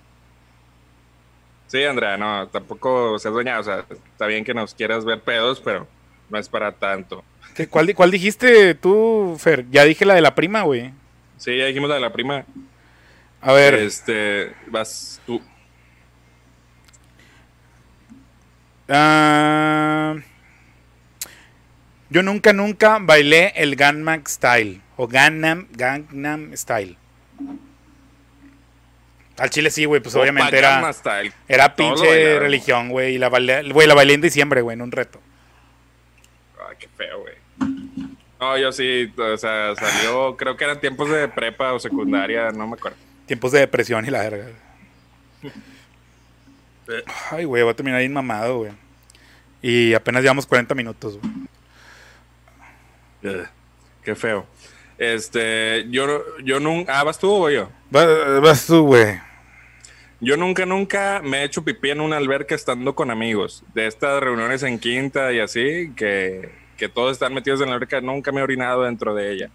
Sí, 1.68 1.84
Andrea, 1.84 2.16
no, 2.16 2.48
tampoco 2.48 3.16
seas 3.20 3.32
dueña. 3.32 3.60
O 3.60 3.62
sea, 3.62 3.84
está 3.88 4.26
bien 4.26 4.44
que 4.44 4.52
nos 4.52 4.74
quieras 4.74 5.04
ver 5.04 5.20
pedos, 5.20 5.60
pero 5.60 5.86
no 6.28 6.38
es 6.38 6.48
para 6.48 6.72
tanto. 6.72 7.22
¿Cuál, 7.68 7.94
¿Cuál 7.94 8.10
dijiste 8.10 8.74
tú, 8.74 9.36
Fer? 9.38 9.66
Ya 9.70 9.84
dije 9.84 10.04
la 10.04 10.14
de 10.14 10.20
la 10.20 10.34
prima, 10.34 10.62
güey. 10.62 10.92
Sí, 11.36 11.56
ya 11.56 11.66
dijimos 11.66 11.88
la 11.88 11.94
de 11.94 12.00
la 12.00 12.12
prima. 12.12 12.44
A 13.40 13.52
ver. 13.52 13.74
Este, 13.74 14.52
vas 14.66 15.20
tú. 15.24 15.40
Ah, 18.88 20.16
yo 22.10 22.22
nunca, 22.24 22.52
nunca 22.52 22.98
bailé 23.00 23.52
el 23.54 23.76
Gangnam 23.76 24.24
Style. 24.26 24.80
O 24.96 25.06
Gangnam, 25.06 25.68
Gangnam 25.70 26.56
Style. 26.56 26.96
Al 29.38 29.48
chile 29.48 29.70
sí, 29.70 29.86
güey, 29.86 30.02
pues 30.02 30.14
obviamente 30.16 30.58
era. 30.58 30.92
Era 31.48 31.74
pinche 31.74 32.38
religión, 32.38 32.90
güey. 32.90 33.14
Y 33.14 33.18
la 33.18 33.28
bailé, 33.28 33.70
güey, 33.72 33.86
la 33.86 33.94
bailé 33.94 34.14
en 34.14 34.20
diciembre, 34.20 34.60
güey, 34.60 34.74
en 34.74 34.82
un 34.82 34.92
reto. 34.92 35.20
Ay, 36.68 36.76
qué 36.78 36.88
feo, 36.88 37.20
güey. 37.20 37.34
No, 38.40 38.58
yo 38.58 38.72
sí, 38.72 39.12
o 39.16 39.36
sea, 39.36 39.74
salió, 39.76 40.36
creo 40.36 40.56
que 40.56 40.64
eran 40.64 40.80
tiempos 40.80 41.10
de 41.10 41.28
prepa 41.28 41.72
o 41.74 41.78
secundaria, 41.78 42.50
no 42.50 42.66
me 42.66 42.74
acuerdo. 42.74 42.96
Tiempos 43.26 43.52
de 43.52 43.60
depresión 43.60 44.04
y 44.04 44.10
la 44.10 44.20
verga. 44.20 44.46
Ay, 47.30 47.44
güey, 47.44 47.62
voy 47.62 47.70
a 47.70 47.76
terminar 47.76 48.00
ahí 48.00 48.08
mamado, 48.08 48.58
güey. 48.58 48.72
Y 49.62 49.94
apenas 49.94 50.22
llevamos 50.22 50.46
40 50.46 50.74
minutos, 50.74 51.18
güey. 51.18 51.32
Qué 54.02 54.14
feo. 54.14 54.46
Este, 54.98 55.86
yo, 55.90 56.06
yo 56.44 56.60
nunca. 56.60 57.00
Ah, 57.00 57.04
¿vas 57.04 57.18
tú 57.18 57.30
o 57.30 57.50
yo? 57.50 57.70
Vas, 57.90 58.66
tú, 58.66 58.84
güey. 58.84 59.18
Yo 60.20 60.36
nunca, 60.36 60.66
nunca 60.66 61.22
me 61.24 61.38
he 61.38 61.44
hecho 61.44 61.64
pipí 61.64 61.90
en 61.90 62.02
una 62.02 62.18
alberca 62.18 62.54
estando 62.54 62.94
con 62.94 63.10
amigos. 63.10 63.64
De 63.74 63.86
estas 63.86 64.22
reuniones 64.22 64.62
en 64.62 64.78
quinta 64.78 65.32
y 65.32 65.40
así, 65.40 65.92
que, 65.96 66.50
que 66.76 66.90
todos 66.90 67.12
están 67.12 67.32
metidos 67.32 67.62
en 67.62 67.68
la 67.68 67.74
alberca, 67.74 68.02
nunca 68.02 68.30
me 68.30 68.40
he 68.40 68.42
orinado 68.42 68.82
dentro 68.82 69.14
de 69.14 69.32
ella. 69.32 69.50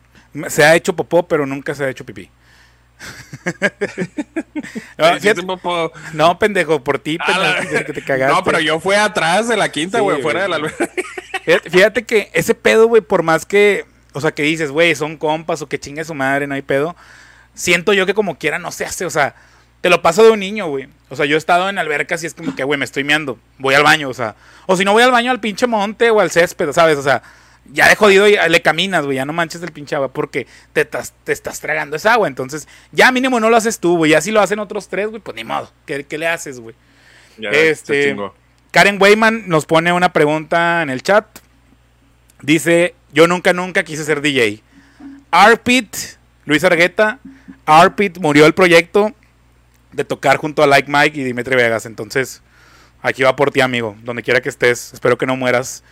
Se 0.47 0.63
ha 0.63 0.75
hecho 0.75 0.95
popó, 0.95 1.27
pero 1.27 1.45
nunca 1.45 1.75
se 1.75 1.83
ha 1.83 1.89
hecho 1.89 2.05
pipí. 2.05 2.29
no, 6.13 6.39
pendejo, 6.39 6.83
por 6.83 6.99
ti, 6.99 7.17
pendejo, 7.17 7.85
que 7.85 7.93
te 7.93 8.01
cagaste. 8.05 8.35
No, 8.35 8.43
pero 8.43 8.59
yo 8.59 8.79
fui 8.79 8.95
atrás 8.95 9.47
de 9.47 9.57
la 9.57 9.69
quinta, 9.69 9.99
güey, 9.99 10.21
fuera 10.21 10.43
de 10.43 10.49
la 10.49 10.59
Fíjate, 11.69 12.03
que 12.03 12.29
ese 12.33 12.55
pedo, 12.55 12.87
güey, 12.87 13.01
por 13.01 13.23
más 13.23 13.45
que, 13.45 13.85
o 14.13 14.21
sea, 14.21 14.31
que 14.31 14.43
dices, 14.43 14.71
güey, 14.71 14.95
son 14.95 15.17
compas 15.17 15.61
o 15.61 15.67
que 15.67 15.79
chingue 15.79 16.03
su 16.03 16.15
madre, 16.15 16.47
no 16.47 16.55
hay 16.55 16.63
pedo. 16.63 16.95
Siento 17.53 17.93
yo 17.93 18.05
que 18.05 18.13
como 18.13 18.37
quiera 18.37 18.59
no 18.59 18.71
se 18.71 18.85
hace, 18.85 19.05
o 19.05 19.09
sea, 19.09 19.35
te 19.81 19.89
lo 19.89 20.01
paso 20.01 20.23
de 20.23 20.31
un 20.31 20.39
niño, 20.39 20.67
güey. 20.67 20.87
O 21.09 21.15
sea, 21.15 21.25
yo 21.25 21.35
he 21.35 21.37
estado 21.37 21.69
en 21.69 21.77
albercas 21.77 22.23
y 22.23 22.25
es 22.25 22.33
como 22.33 22.55
que, 22.55 22.63
güey, 22.63 22.79
me 22.79 22.85
estoy 22.85 23.03
meando, 23.03 23.37
voy 23.59 23.75
al 23.75 23.83
baño, 23.83 24.09
o 24.09 24.13
sea, 24.13 24.35
o 24.65 24.75
si 24.75 24.83
no 24.83 24.93
voy 24.93 25.03
al 25.03 25.11
baño 25.11 25.29
al 25.29 25.39
pinche 25.39 25.67
monte 25.67 26.09
o 26.09 26.19
al 26.19 26.31
césped, 26.31 26.71
¿sabes? 26.71 26.97
O 26.97 27.03
sea, 27.03 27.21
ya 27.71 27.89
de 27.89 27.95
jodido 27.95 28.25
le 28.27 28.61
caminas, 28.61 29.05
güey, 29.05 29.17
ya 29.17 29.25
no 29.25 29.33
manches 29.33 29.61
el 29.61 29.71
pinche 29.71 29.95
agua 29.95 30.09
porque 30.09 30.47
te, 30.73 30.85
te 30.85 31.31
estás 31.31 31.59
tragando 31.59 31.95
esa 31.95 32.13
agua. 32.13 32.27
Entonces, 32.27 32.67
ya 32.91 33.11
mínimo 33.11 33.39
no 33.39 33.49
lo 33.49 33.57
haces 33.57 33.79
tú, 33.79 33.97
güey. 33.97 34.11
Ya 34.11 34.21
si 34.21 34.31
lo 34.31 34.41
hacen 34.41 34.59
otros 34.59 34.87
tres, 34.87 35.07
güey, 35.07 35.21
pues 35.21 35.35
ni 35.35 35.43
modo. 35.43 35.71
¿Qué, 35.85 36.05
le 36.17 36.27
haces, 36.27 36.59
güey? 36.59 36.75
este, 37.37 38.15
Karen 38.71 39.01
Weyman 39.01 39.47
nos 39.47 39.65
pone 39.65 39.91
una 39.93 40.13
pregunta 40.13 40.81
en 40.81 40.89
el 40.89 41.01
chat. 41.01 41.25
Dice, 42.41 42.93
yo 43.13 43.27
nunca, 43.27 43.53
nunca 43.53 43.83
quise 43.83 44.03
ser 44.03 44.21
DJ. 44.21 44.61
Arpit, 45.31 45.95
Luis 46.45 46.63
Argueta, 46.63 47.19
Arpit 47.65 48.17
murió 48.19 48.45
el 48.45 48.53
proyecto 48.53 49.13
de 49.91 50.03
tocar 50.03 50.37
junto 50.37 50.61
a 50.61 50.67
Like 50.67 50.91
Mike 50.91 51.19
y 51.19 51.23
Dimitri 51.23 51.55
Vegas. 51.55 51.85
Entonces, 51.85 52.41
aquí 53.01 53.23
va 53.23 53.35
por 53.35 53.51
ti, 53.51 53.61
amigo. 53.61 53.95
Donde 54.03 54.23
quiera 54.23 54.41
que 54.41 54.49
estés. 54.49 54.93
Espero 54.93 55.17
que 55.17 55.25
no 55.25 55.35
mueras 55.35 55.83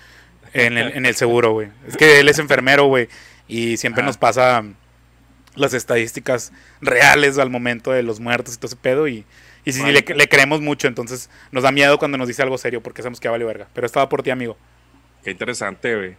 en 0.53 0.77
el, 0.77 0.95
en 0.95 1.05
el 1.05 1.15
seguro, 1.15 1.51
güey. 1.51 1.69
Es 1.87 1.97
que 1.97 2.19
él 2.19 2.29
es 2.29 2.39
enfermero, 2.39 2.85
güey. 2.85 3.09
Y 3.47 3.77
siempre 3.77 4.03
nos 4.03 4.17
pasa 4.17 4.63
las 5.55 5.73
estadísticas 5.73 6.51
reales 6.81 7.37
al 7.37 7.49
momento 7.49 7.91
de 7.91 8.03
los 8.03 8.19
muertos 8.19 8.55
y 8.55 8.57
todo 8.57 8.67
ese 8.67 8.75
pedo. 8.75 9.07
Y, 9.07 9.25
y 9.65 9.73
sí, 9.73 9.83
le, 9.83 10.01
le, 10.01 10.29
creemos 10.29 10.61
mucho, 10.61 10.87
entonces 10.87 11.29
nos 11.51 11.63
da 11.63 11.71
miedo 11.71 11.97
cuando 11.97 12.17
nos 12.17 12.27
dice 12.27 12.41
algo 12.41 12.57
serio 12.57 12.81
porque 12.81 13.01
sabemos 13.01 13.19
que 13.19 13.29
vale 13.29 13.45
verga. 13.45 13.67
Pero 13.73 13.85
estaba 13.85 14.09
por 14.09 14.23
ti, 14.23 14.29
amigo. 14.29 14.57
Qué 15.23 15.31
interesante, 15.31 15.95
güey. 15.95 16.15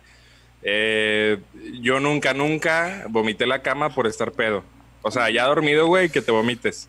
Eh, 0.63 1.39
yo 1.83 2.01
nunca, 2.01 2.33
nunca 2.33 3.05
vomité 3.09 3.47
la 3.47 3.63
cama 3.63 3.91
por 3.91 4.07
estar 4.07 4.33
pedo. 4.33 4.65
O 5.03 5.11
sea, 5.11 5.29
ya 5.31 5.45
dormido, 5.45 5.87
güey, 5.87 6.09
que 6.09 6.23
te 6.23 6.33
vomites. 6.33 6.89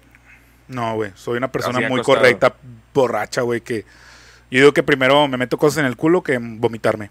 No, 0.67 0.95
güey. 0.95 1.11
Soy 1.15 1.37
una 1.37 1.51
persona 1.51 1.87
muy 1.89 2.01
correcta, 2.01 2.55
borracha, 2.93 3.41
güey, 3.41 3.59
que 3.61 3.83
yo 4.49 4.59
digo 4.59 4.73
que 4.73 4.83
primero 4.83 5.27
me 5.27 5.37
meto 5.37 5.57
cosas 5.57 5.79
en 5.79 5.85
el 5.85 5.97
culo 5.97 6.23
que 6.23 6.37
vomitarme. 6.39 7.09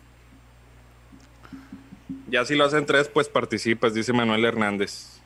Ya 2.35 2.45
si 2.45 2.57
lo 2.57 2.65
hacen 2.65 2.85
tres, 2.85 3.07
pues 3.09 3.29
participas, 3.29 3.95
dice 3.95 4.13
Manuel 4.13 4.45
Hernández. 4.45 5.21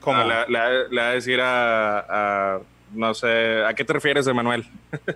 ¿Cómo? 0.00 0.18
No, 0.18 0.28
le, 0.28 0.48
le- 0.48 0.88
le 0.88 1.00
va 1.00 1.08
a 1.10 1.12
decir 1.12 1.40
a, 1.40 1.98
a- 2.56 2.60
No 2.92 3.14
sé. 3.14 3.64
¿A 3.64 3.72
qué 3.74 3.84
te 3.84 3.92
refieres, 3.92 4.26
Emanuel? 4.26 4.66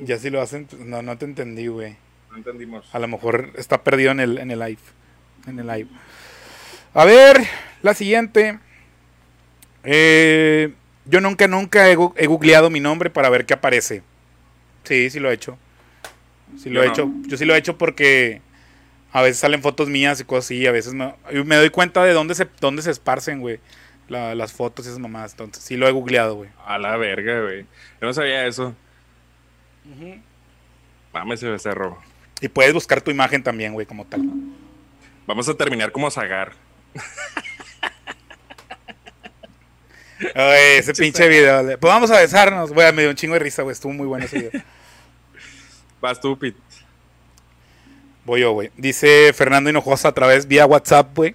Ya 0.00 0.18
si 0.18 0.28
lo 0.28 0.40
hacen, 0.42 0.66
no, 0.80 1.02
no 1.02 1.16
te 1.18 1.24
entendí, 1.24 1.68
güey. 1.68 1.96
No 2.32 2.36
entendimos. 2.38 2.92
A 2.92 2.98
lo 2.98 3.06
mejor 3.06 3.50
está 3.56 3.84
perdido 3.84 4.10
en 4.10 4.18
el, 4.18 4.38
en 4.38 4.50
el 4.50 4.58
live. 4.58 4.80
En 5.46 5.56
el 5.60 5.68
live. 5.68 5.86
A 6.94 7.04
ver, 7.04 7.36
la 7.80 7.94
siguiente. 7.94 8.58
Eh, 9.84 10.74
yo 11.04 11.20
nunca, 11.20 11.46
nunca 11.46 11.88
he, 11.88 11.92
he 12.16 12.26
googleado 12.26 12.70
mi 12.70 12.80
nombre 12.80 13.08
para 13.08 13.30
ver 13.30 13.46
qué 13.46 13.54
aparece. 13.54 14.02
Sí, 14.82 15.10
sí 15.10 15.20
lo 15.20 15.30
he 15.30 15.34
hecho. 15.34 15.56
Sí 16.58 16.70
lo 16.70 16.80
Yo 16.80 16.82
he 16.82 16.86
no. 16.86 16.92
hecho. 16.92 17.10
Yo 17.28 17.36
sí 17.36 17.44
lo 17.44 17.54
he 17.54 17.58
hecho 17.58 17.78
porque 17.78 18.42
a 19.14 19.22
veces 19.22 19.38
salen 19.38 19.62
fotos 19.62 19.88
mías 19.88 20.20
y 20.20 20.24
cosas 20.24 20.44
así. 20.46 20.66
A 20.66 20.72
veces 20.72 20.92
no. 20.92 21.16
y 21.32 21.36
Me 21.44 21.56
doy 21.56 21.70
cuenta 21.70 22.02
de 22.04 22.12
dónde 22.12 22.34
se, 22.34 22.46
dónde 22.60 22.82
se 22.82 22.90
esparcen, 22.90 23.40
güey. 23.40 23.60
la- 24.08 24.34
las 24.34 24.52
fotos 24.52 24.84
y 24.84 24.88
esas 24.88 24.98
mamadas. 24.98 25.30
Entonces, 25.32 25.62
sí 25.64 25.76
lo 25.78 25.88
he 25.88 25.92
googleado, 25.92 26.34
güey. 26.34 26.50
A 26.66 26.76
la 26.78 26.96
verga, 26.98 27.40
güey. 27.42 27.62
Yo 27.62 28.06
no 28.08 28.12
sabía 28.12 28.46
eso. 28.46 28.74
Mames, 31.12 31.38
ese 31.40 31.48
becerro. 31.50 31.98
Y 32.40 32.48
puedes 32.48 32.74
buscar 32.74 33.00
tu 33.00 33.10
imagen 33.10 33.42
también, 33.42 33.72
güey, 33.72 33.86
como 33.86 34.04
tal. 34.04 34.22
Vamos 35.26 35.48
a 35.48 35.54
terminar 35.54 35.90
como 35.92 36.10
Zagar. 36.10 36.52
Ay, 40.34 40.78
ese 40.78 40.92
pinche 40.94 41.28
video. 41.28 41.62
Pues 41.78 41.92
vamos 41.92 42.10
a 42.10 42.18
besarnos. 42.20 42.72
Güey, 42.72 42.92
me 42.92 43.02
dio 43.02 43.10
un 43.10 43.16
chingo 43.16 43.34
de 43.34 43.40
risa, 43.40 43.62
güey. 43.62 43.72
Estuvo 43.72 43.92
muy 43.92 44.06
bueno 44.06 44.24
ese 44.24 44.38
video. 44.38 44.62
Vas 46.00 46.20
tú, 46.20 46.38
Pete. 46.38 46.58
Voy 48.24 48.40
yo, 48.40 48.52
güey. 48.52 48.70
Dice 48.76 49.32
Fernando 49.34 49.70
Hinojosa 49.70 50.08
a 50.08 50.12
través 50.12 50.48
vía 50.48 50.66
WhatsApp, 50.66 51.14
güey. 51.14 51.34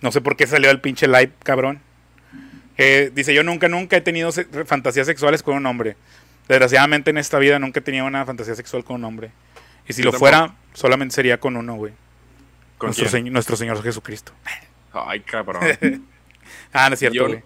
No 0.00 0.12
sé 0.12 0.20
por 0.20 0.36
qué 0.36 0.46
salió 0.46 0.70
el 0.70 0.80
pinche 0.80 1.06
live, 1.08 1.32
cabrón. 1.42 1.80
Eh, 2.76 3.10
dice, 3.14 3.32
yo 3.34 3.42
nunca, 3.42 3.68
nunca 3.68 3.96
he 3.96 4.00
tenido 4.00 4.30
se- 4.32 4.44
fantasías 4.64 5.06
sexuales 5.06 5.42
con 5.42 5.54
un 5.56 5.66
hombre. 5.66 5.96
Desgraciadamente 6.48 7.10
en 7.10 7.18
esta 7.18 7.38
vida 7.38 7.58
nunca 7.58 7.80
he 7.80 7.82
tenido 7.82 8.04
una 8.06 8.24
fantasía 8.26 8.54
sexual 8.54 8.84
con 8.84 8.96
un 8.96 9.04
hombre. 9.04 9.30
Y 9.88 9.92
si 9.92 10.02
Yo 10.02 10.10
lo 10.12 10.18
fuera, 10.18 10.54
solamente 10.72 11.14
sería 11.14 11.38
con 11.40 11.56
uno, 11.56 11.74
güey. 11.76 11.92
¿Con 12.78 12.88
Nuestro, 12.96 13.20
nuestro 13.30 13.56
Señor 13.56 13.82
Jesucristo. 13.82 14.32
Ay, 14.92 15.20
cabrón. 15.20 15.62
Ah, 16.72 16.88
no 16.90 16.94
es 16.94 16.98
cierto, 16.98 17.16
yo, 17.16 17.26
güey. 17.28 17.42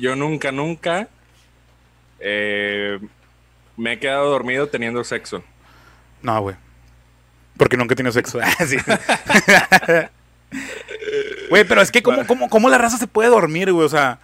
yo 0.00 0.16
nunca, 0.16 0.50
nunca 0.50 1.08
eh, 2.18 2.98
me 3.76 3.92
he 3.92 3.98
quedado 3.98 4.30
dormido 4.30 4.68
teniendo 4.68 5.04
sexo. 5.04 5.44
No, 6.22 6.40
güey. 6.40 6.56
Porque 7.62 7.76
nunca 7.76 7.92
he 7.92 7.96
tenido 7.96 8.12
sexo. 8.12 8.40
Ah. 9.78 10.10
Güey, 11.48 11.64
pero 11.64 11.80
es 11.80 11.92
que 11.92 12.02
¿cómo, 12.02 12.26
cómo, 12.26 12.50
cómo 12.50 12.68
la 12.68 12.76
raza 12.76 12.98
se 12.98 13.06
puede 13.06 13.30
dormir, 13.30 13.72
güey? 13.72 13.86
O 13.86 13.88
sea, 13.88 14.18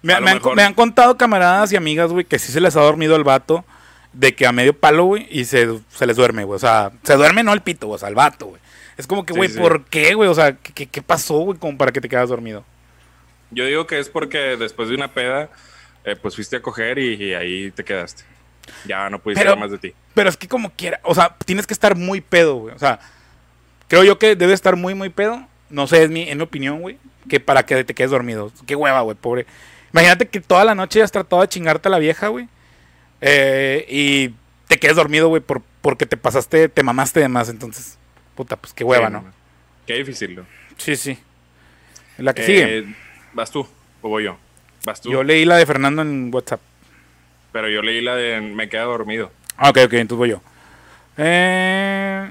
me, 0.00 0.14
han, 0.14 0.24
me 0.54 0.62
han 0.62 0.74
contado 0.74 1.16
camaradas 1.16 1.72
y 1.72 1.76
amigas, 1.76 2.12
güey, 2.12 2.24
que 2.24 2.38
sí 2.38 2.52
se 2.52 2.60
les 2.60 2.76
ha 2.76 2.80
dormido 2.80 3.16
el 3.16 3.24
vato 3.24 3.64
de 4.12 4.34
que 4.34 4.46
a 4.46 4.52
medio 4.52 4.78
palo, 4.78 5.04
güey, 5.04 5.26
y 5.28 5.44
se, 5.44 5.80
se 5.88 6.06
les 6.06 6.16
duerme, 6.16 6.44
güey. 6.44 6.56
O 6.56 6.60
sea, 6.60 6.92
se 7.02 7.16
duerme 7.16 7.42
no 7.42 7.52
el 7.52 7.62
pito, 7.62 7.88
güey, 7.88 7.96
o 7.96 7.98
sea, 7.98 8.08
el 8.08 8.14
vato, 8.14 8.46
güey. 8.46 8.62
Es 8.96 9.06
como 9.06 9.26
que, 9.26 9.34
güey, 9.34 9.50
sí. 9.50 9.58
¿por 9.58 9.84
qué, 9.86 10.14
güey? 10.14 10.30
O 10.30 10.34
sea, 10.34 10.56
¿qué, 10.56 10.72
qué, 10.72 10.86
qué 10.86 11.02
pasó, 11.02 11.38
güey, 11.38 11.58
como 11.58 11.76
para 11.76 11.90
que 11.90 12.00
te 12.00 12.08
quedas 12.08 12.28
dormido? 12.28 12.64
Yo 13.50 13.66
digo 13.66 13.86
que 13.86 13.98
es 13.98 14.08
porque 14.08 14.56
después 14.56 14.88
de 14.88 14.94
una 14.94 15.08
peda, 15.08 15.50
eh, 16.04 16.16
pues 16.16 16.36
fuiste 16.36 16.56
a 16.56 16.62
coger 16.62 16.98
y, 16.98 17.14
y 17.14 17.34
ahí 17.34 17.70
te 17.72 17.84
quedaste. 17.84 18.24
Ya 18.86 19.08
no 19.10 19.18
pudiste 19.18 19.44
Pero- 19.44 19.56
más 19.56 19.70
de 19.70 19.78
ti. 19.78 19.92
Pero 20.14 20.28
es 20.28 20.36
que 20.36 20.48
como 20.48 20.70
quiera, 20.70 21.00
o 21.02 21.14
sea, 21.14 21.34
tienes 21.44 21.66
que 21.66 21.74
estar 21.74 21.96
muy 21.96 22.20
pedo, 22.20 22.56
güey. 22.56 22.74
O 22.74 22.78
sea, 22.78 23.00
creo 23.88 24.04
yo 24.04 24.18
que 24.18 24.36
debe 24.36 24.52
estar 24.52 24.76
muy, 24.76 24.94
muy 24.94 25.08
pedo. 25.10 25.46
No 25.70 25.86
sé, 25.86 26.04
es 26.04 26.10
mi, 26.10 26.28
en 26.28 26.38
mi 26.38 26.44
opinión, 26.44 26.80
güey. 26.80 26.98
Que 27.28 27.40
para 27.40 27.64
que 27.66 27.82
te 27.84 27.94
quedes 27.94 28.10
dormido. 28.10 28.52
Qué 28.66 28.76
hueva, 28.76 29.00
güey, 29.00 29.16
pobre. 29.16 29.46
Imagínate 29.92 30.28
que 30.28 30.40
toda 30.40 30.64
la 30.64 30.74
noche 30.74 31.02
has 31.02 31.10
tratado 31.12 31.42
de 31.42 31.48
chingarte 31.48 31.88
a 31.88 31.90
la 31.90 31.98
vieja, 31.98 32.28
güey. 32.28 32.48
eh, 33.20 33.86
y 33.88 34.34
te 34.68 34.78
quedes 34.78 34.96
dormido, 34.96 35.28
güey, 35.28 35.40
por, 35.42 35.62
porque 35.80 36.04
te 36.06 36.16
pasaste, 36.16 36.68
te 36.68 36.82
mamaste 36.82 37.20
de 37.20 37.28
más. 37.28 37.48
Entonces, 37.48 37.98
puta, 38.34 38.56
pues 38.56 38.72
qué 38.72 38.84
hueva, 38.84 39.06
Sí, 39.08 39.12
¿no? 39.12 39.24
Qué 39.86 39.94
difícil, 39.94 40.36
¿no? 40.36 40.46
Sí, 40.76 40.96
sí. 40.96 41.18
La 42.18 42.34
que 42.34 42.44
sigue. 42.44 42.78
Eh, 42.78 42.94
¿Vas 43.32 43.50
tú 43.50 43.66
o 44.02 44.08
voy 44.08 44.24
yo? 44.24 44.36
Vas 44.84 45.00
tú. 45.00 45.10
Yo 45.10 45.22
leí 45.22 45.44
la 45.44 45.56
de 45.56 45.66
Fernando 45.66 46.02
en 46.02 46.30
WhatsApp. 46.32 46.60
Pero 47.54 47.68
yo 47.68 47.82
leí 47.82 48.00
la 48.00 48.16
de 48.16 48.40
Me 48.40 48.68
queda 48.68 48.82
dormido. 48.82 49.30
Ah, 49.56 49.70
ok, 49.70 49.78
ok, 49.84 49.92
entonces 49.92 50.18
voy 50.18 50.30
yo. 50.30 50.42
Eh... 51.16 52.28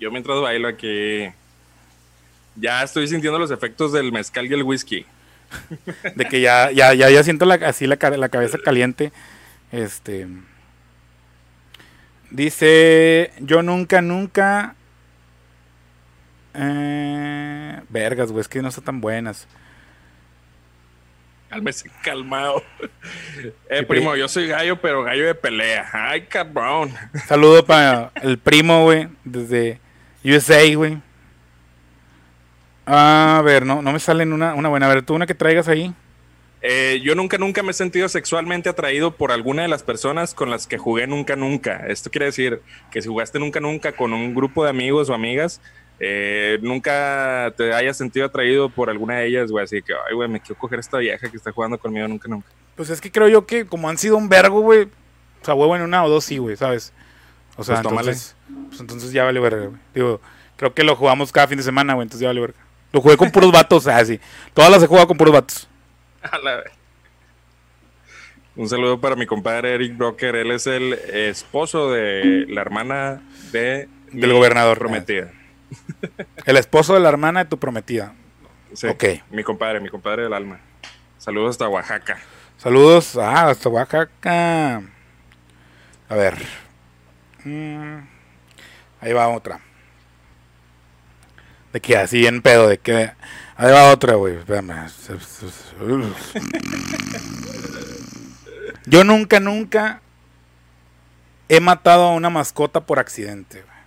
Yo 0.00 0.10
mientras 0.10 0.40
bailo 0.40 0.66
aquí, 0.66 1.28
ya 2.56 2.82
estoy 2.82 3.06
sintiendo 3.06 3.38
los 3.38 3.52
efectos 3.52 3.92
del 3.92 4.10
mezcal 4.10 4.46
y 4.46 4.54
el 4.54 4.64
whisky. 4.64 5.06
De 6.16 6.24
que 6.24 6.40
ya, 6.40 6.72
ya, 6.72 6.92
ya, 6.92 7.08
ya 7.08 7.22
siento 7.22 7.44
la, 7.44 7.54
así 7.54 7.86
la, 7.86 7.96
la 7.96 8.28
cabeza 8.28 8.58
caliente. 8.58 9.12
Este. 9.70 10.26
Dice, 12.32 13.30
yo 13.38 13.62
nunca, 13.62 14.02
nunca 14.02 14.74
eh, 16.60 17.80
vergas, 17.88 18.32
güey, 18.32 18.40
es 18.40 18.48
que 18.48 18.60
no 18.60 18.68
están 18.68 18.84
tan 18.84 19.00
buenas. 19.00 19.46
Cálmese, 21.48 21.90
calmado. 22.02 22.62
Eh, 23.70 23.84
primo, 23.84 24.16
yo 24.16 24.26
soy 24.26 24.48
gallo, 24.48 24.80
pero 24.80 25.04
gallo 25.04 25.24
de 25.24 25.34
pelea. 25.34 25.88
Ay, 25.92 26.22
cabrón. 26.22 26.92
Saludo 27.26 27.64
para 27.64 28.10
el 28.22 28.36
primo, 28.36 28.82
güey, 28.82 29.08
desde 29.24 29.78
USA, 30.24 30.74
güey. 30.74 30.98
A 32.84 33.40
ver, 33.44 33.64
no, 33.64 33.80
no 33.80 33.92
me 33.92 34.00
salen 34.00 34.32
una, 34.32 34.54
una 34.54 34.68
buena. 34.68 34.86
A 34.86 34.94
ver, 34.94 35.02
tú 35.02 35.14
una 35.14 35.26
que 35.26 35.34
traigas 35.34 35.68
ahí. 35.68 35.94
Eh, 36.60 37.00
yo 37.04 37.14
nunca, 37.14 37.38
nunca 37.38 37.62
me 37.62 37.70
he 37.70 37.74
sentido 37.74 38.08
sexualmente 38.08 38.68
atraído 38.68 39.14
por 39.14 39.30
alguna 39.30 39.62
de 39.62 39.68
las 39.68 39.84
personas 39.84 40.34
con 40.34 40.50
las 40.50 40.66
que 40.66 40.78
jugué 40.78 41.06
nunca, 41.06 41.36
nunca. 41.36 41.86
Esto 41.86 42.10
quiere 42.10 42.26
decir 42.26 42.62
que 42.90 43.00
si 43.00 43.08
jugaste 43.08 43.38
nunca, 43.38 43.60
nunca 43.60 43.92
con 43.92 44.12
un 44.12 44.34
grupo 44.34 44.64
de 44.64 44.70
amigos 44.70 45.08
o 45.08 45.14
amigas, 45.14 45.60
eh, 46.00 46.58
nunca 46.62 47.52
te 47.56 47.72
hayas 47.74 47.96
sentido 47.96 48.26
atraído 48.26 48.68
por 48.68 48.90
alguna 48.90 49.16
de 49.18 49.26
ellas, 49.26 49.50
güey. 49.50 49.64
Así 49.64 49.82
que, 49.82 49.92
ay, 49.94 50.14
güey, 50.14 50.28
me 50.28 50.40
quiero 50.40 50.58
coger 50.60 50.78
esta 50.78 50.98
vieja 50.98 51.30
que 51.30 51.36
está 51.36 51.52
jugando 51.52 51.78
conmigo 51.78 52.06
nunca, 52.08 52.28
nunca. 52.28 52.48
Pues 52.76 52.90
es 52.90 53.00
que 53.00 53.10
creo 53.10 53.28
yo 53.28 53.46
que 53.46 53.66
como 53.66 53.88
han 53.88 53.98
sido 53.98 54.16
un 54.16 54.28
vergo, 54.28 54.60
güey. 54.60 54.82
O 55.40 55.44
sea, 55.44 55.54
huevo 55.54 55.74
en 55.76 55.82
una 55.82 56.04
o 56.04 56.08
dos, 56.08 56.24
sí, 56.24 56.38
güey, 56.38 56.56
¿sabes? 56.56 56.92
O 57.56 57.64
sea, 57.64 57.82
Pues 57.82 57.90
entonces, 57.92 58.36
pues 58.68 58.80
entonces 58.80 59.12
ya 59.12 59.24
vale 59.24 59.40
verga, 59.40 59.66
güey. 59.66 59.80
Digo, 59.94 60.20
creo 60.56 60.74
que 60.74 60.84
lo 60.84 60.94
jugamos 60.96 61.32
cada 61.32 61.48
fin 61.48 61.58
de 61.58 61.64
semana, 61.64 61.94
güey, 61.94 62.04
entonces 62.04 62.22
ya 62.22 62.28
vale 62.28 62.40
verga. 62.40 62.58
Lo 62.92 63.00
jugué 63.00 63.16
con 63.16 63.30
puros 63.30 63.50
vatos, 63.52 63.78
o 63.86 63.90
sea, 63.90 64.04
sí. 64.04 64.20
Todas 64.54 64.70
las 64.70 64.82
he 64.82 64.86
jugado 64.86 65.08
con 65.08 65.16
puros 65.16 65.34
vatos. 65.34 65.68
A 66.22 66.38
la 66.38 66.56
vez. 66.56 66.72
Un 68.56 68.68
saludo 68.68 69.00
para 69.00 69.14
mi 69.14 69.24
compadre 69.26 69.74
Eric 69.74 69.96
Broker. 69.96 70.34
Él 70.34 70.50
es 70.50 70.66
el 70.66 70.92
esposo 70.92 71.92
de 71.92 72.44
la 72.48 72.60
hermana 72.60 73.22
de 73.52 73.88
Del 74.10 74.32
gobernador. 74.32 74.78
prometida. 74.78 75.30
El 76.44 76.56
esposo 76.56 76.94
de 76.94 77.00
la 77.00 77.08
hermana 77.08 77.44
de 77.44 77.50
tu 77.50 77.58
prometida. 77.58 78.14
Sí, 78.74 78.86
Ok. 78.86 79.04
Mi 79.30 79.42
compadre, 79.44 79.80
mi 79.80 79.88
compadre 79.88 80.24
del 80.24 80.32
alma. 80.32 80.60
Saludos 81.18 81.50
hasta 81.50 81.68
Oaxaca. 81.68 82.18
Saludos. 82.58 83.16
Ah, 83.16 83.48
hasta 83.48 83.68
Oaxaca. 83.68 84.82
A 86.08 86.14
ver. 86.14 86.36
Mm, 87.44 87.98
ahí 89.00 89.12
va 89.12 89.28
otra. 89.28 89.60
De 91.72 91.80
que 91.80 91.96
así 91.96 92.26
en 92.26 92.40
pedo, 92.42 92.68
de 92.68 92.78
que. 92.78 93.12
Ahí 93.56 93.72
va 93.72 93.90
otra, 93.90 94.14
güey. 94.14 94.36
Espérame. 94.36 94.86
Yo 98.86 99.04
nunca, 99.04 99.40
nunca 99.40 100.00
he 101.48 101.60
matado 101.60 102.04
a 102.04 102.14
una 102.14 102.30
mascota 102.30 102.86
por 102.86 102.98
accidente, 102.98 103.62
güey. 103.62 103.77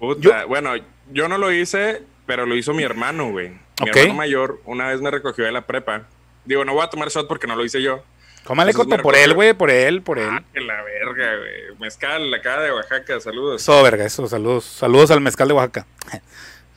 Puta, 0.00 0.46
Bueno, 0.46 0.72
yo 1.12 1.28
no 1.28 1.38
lo 1.38 1.52
hice, 1.52 2.02
pero 2.26 2.46
lo 2.46 2.56
hizo 2.56 2.72
mi 2.74 2.82
hermano, 2.82 3.30
güey. 3.30 3.50
Mi 3.82 3.90
hermano 3.90 4.14
mayor 4.14 4.60
una 4.64 4.88
vez 4.88 5.00
me 5.00 5.10
recogió 5.10 5.44
de 5.44 5.52
la 5.52 5.66
prepa. 5.66 6.08
Digo, 6.44 6.64
no 6.64 6.72
voy 6.72 6.82
a 6.82 6.90
tomar 6.90 7.08
shot 7.10 7.28
porque 7.28 7.46
no 7.46 7.54
lo 7.54 7.64
hice 7.64 7.82
yo. 7.82 8.02
Cómale 8.44 8.72
coto 8.72 8.96
por 8.98 9.14
él, 9.14 9.34
güey, 9.34 9.52
por 9.52 9.70
él, 9.70 10.00
por 10.00 10.18
él. 10.18 10.28
Ah, 10.30 10.42
que 10.52 10.60
la 10.60 10.82
verga, 10.82 11.36
güey. 11.36 11.78
Mezcal, 11.78 12.30
la 12.30 12.40
cara 12.40 12.62
de 12.62 12.72
Oaxaca, 12.72 13.20
saludos. 13.20 13.60
Eso, 13.62 13.82
verga, 13.82 14.04
eso, 14.06 14.26
saludos. 14.26 14.64
Saludos 14.64 15.10
al 15.10 15.20
mezcal 15.20 15.48
de 15.48 15.54
Oaxaca. 15.54 15.86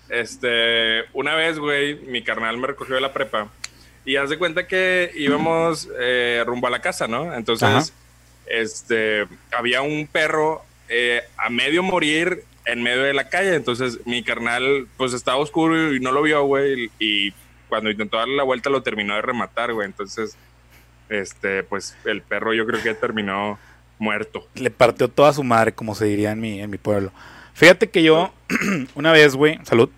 Este, 0.10 1.06
una 1.14 1.36
vez, 1.36 1.58
güey, 1.58 1.96
mi 1.96 2.22
carnal 2.22 2.58
me 2.58 2.68
recogió 2.68 2.96
de 2.96 3.02
la 3.02 3.14
prepa 3.14 3.48
y 4.06 4.18
haz 4.18 4.30
de 4.30 4.38
cuenta 4.38 4.68
que 4.68 5.12
íbamos 5.16 5.90
eh, 5.98 6.44
rumbo 6.46 6.68
a 6.68 6.70
la 6.70 6.82
casa, 6.82 7.08
¿no? 7.08 7.34
Entonces, 7.34 7.68
Ajá. 7.68 7.84
este, 8.48 9.26
había 9.52 9.82
un 9.82 10.08
perro 10.08 10.64
eh, 10.90 11.24
a 11.38 11.50
medio 11.50 11.82
morir 11.82 12.44
en 12.66 12.82
medio 12.82 13.04
de 13.04 13.14
la 13.14 13.30
calle. 13.30 13.56
Entonces, 13.56 14.00
mi 14.06 14.24
carnal, 14.24 14.88
pues 14.98 15.14
estaba 15.14 15.38
oscuro 15.38 15.94
y 15.94 16.00
no 16.00 16.12
lo 16.12 16.22
vio, 16.22 16.44
güey. 16.46 16.92
Y 17.00 17.32
cuando 17.70 17.90
intentó 17.90 18.18
darle 18.18 18.36
la 18.36 18.44
vuelta, 18.44 18.70
lo 18.70 18.84
terminó 18.84 19.16
de 19.16 19.22
rematar, 19.22 19.74
güey. 19.74 19.86
Entonces, 19.86 20.38
este, 21.10 21.64
pues 21.64 21.96
el 22.06 22.22
perro 22.22 22.54
yo 22.54 22.66
creo 22.66 22.82
que 22.82 22.94
terminó 22.94 23.60
muerto. 24.00 24.48
Le 24.56 24.72
partió 24.72 25.08
toda 25.08 25.34
su 25.34 25.44
madre, 25.44 25.74
como 25.74 25.96
se 25.96 26.06
diría 26.06 26.32
en 26.32 26.40
mi, 26.40 26.62
en 26.62 26.70
mi 26.70 26.78
pueblo. 26.78 27.12
Fíjate 27.54 27.90
que 27.90 28.04
yo, 28.04 28.34
una 28.96 29.12
vez, 29.12 29.36
güey, 29.36 29.60
salud, 29.64 29.90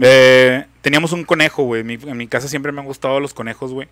eh, 0.00 0.66
teníamos 0.80 1.12
un 1.12 1.24
conejo, 1.24 1.62
güey. 1.64 1.80
en 1.80 2.16
mi 2.16 2.26
casa 2.26 2.48
siempre 2.48 2.72
me 2.72 2.80
han 2.80 2.86
gustado 2.86 3.20
los 3.20 3.34
conejos, 3.34 3.72
güey. 3.72 3.88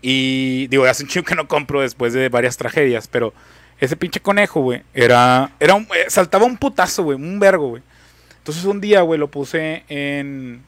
Y 0.00 0.68
digo, 0.68 0.84
hace 0.84 1.02
un 1.02 1.08
chingo 1.08 1.26
que 1.26 1.34
no 1.34 1.48
compro 1.48 1.80
después 1.80 2.12
de 2.12 2.28
varias 2.28 2.56
tragedias, 2.56 3.08
pero 3.08 3.34
ese 3.80 3.96
pinche 3.96 4.20
conejo, 4.20 4.60
güey, 4.60 4.82
era, 4.92 5.52
era 5.60 5.74
un, 5.74 5.82
eh, 5.94 6.06
saltaba 6.08 6.44
un 6.44 6.56
putazo, 6.56 7.04
güey, 7.04 7.16
un 7.16 7.38
vergo, 7.38 7.68
güey. 7.68 7.82
Entonces 8.38 8.64
un 8.64 8.80
día, 8.80 9.02
güey, 9.02 9.20
lo 9.20 9.30
puse 9.30 9.84
en, 9.88 10.62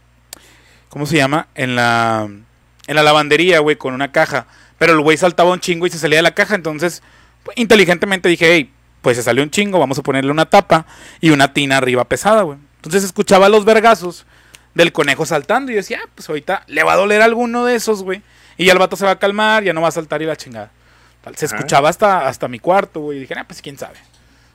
¿cómo 0.89 1.07
se 1.07 1.17
llama? 1.17 1.49
En 1.55 1.75
la, 1.75 2.29
en 2.87 2.97
la 2.97 3.03
lavandería, 3.03 3.61
güey, 3.61 3.77
con 3.77 3.95
una 3.95 4.13
caja. 4.13 4.47
Pero 4.79 4.93
el 4.93 5.01
güey 5.01 5.17
saltaba 5.17 5.51
un 5.51 5.61
chingo 5.61 5.87
y 5.87 5.91
se 5.91 5.99
salía 5.99 6.19
de 6.19 6.23
la 6.23 6.35
caja, 6.35 6.55
entonces, 6.55 7.03
pues, 7.43 7.59
inteligentemente 7.59 8.29
dije, 8.29 8.55
hey, 8.55 8.73
pues 9.03 9.17
se 9.17 9.23
salió 9.23 9.43
un 9.43 9.51
chingo, 9.51 9.79
vamos 9.79 9.99
a 9.99 10.03
ponerle 10.03 10.31
una 10.31 10.47
tapa 10.47 10.87
y 11.21 11.31
una 11.31 11.53
tina 11.53 11.79
arriba 11.79 12.05
pesada, 12.05 12.43
güey. 12.43 12.59
Entonces 12.77 13.05
escuchaba 13.05 13.49
los 13.49 13.65
vergazos 13.65 14.27
del 14.75 14.93
conejo 14.93 15.27
saltando 15.27 15.73
y 15.73 15.75
decía, 15.75 16.01
ah, 16.05 16.09
pues 16.15 16.29
ahorita 16.29 16.65
le 16.67 16.83
va 16.83 16.93
a 16.93 16.97
doler 16.97 17.23
alguno 17.23 17.65
de 17.65 17.75
esos, 17.75 18.03
güey. 18.03 18.23
Y 18.57 18.67
ya 18.67 18.73
el 18.73 18.79
vato 18.79 18.97
se 18.97 19.05
va 19.05 19.13
a 19.13 19.19
calmar, 19.19 19.65
ya 19.65 19.73
no 19.73 19.81
va 19.81 19.89
a 19.89 19.93
saltar 19.93 20.23
y 20.23 20.27
la 20.27 20.37
chingada. 20.37 20.71
Se 21.35 21.47
escuchaba 21.47 21.89
hasta, 21.89 22.27
hasta 22.27 22.49
mi 22.49 22.59
cuarto, 22.59 23.01
güey. 23.01 23.19
Y 23.19 23.21
dije, 23.23 23.35
ah, 23.37 23.45
pues 23.45 23.61
quién 23.61 23.77
sabe. 23.77 23.99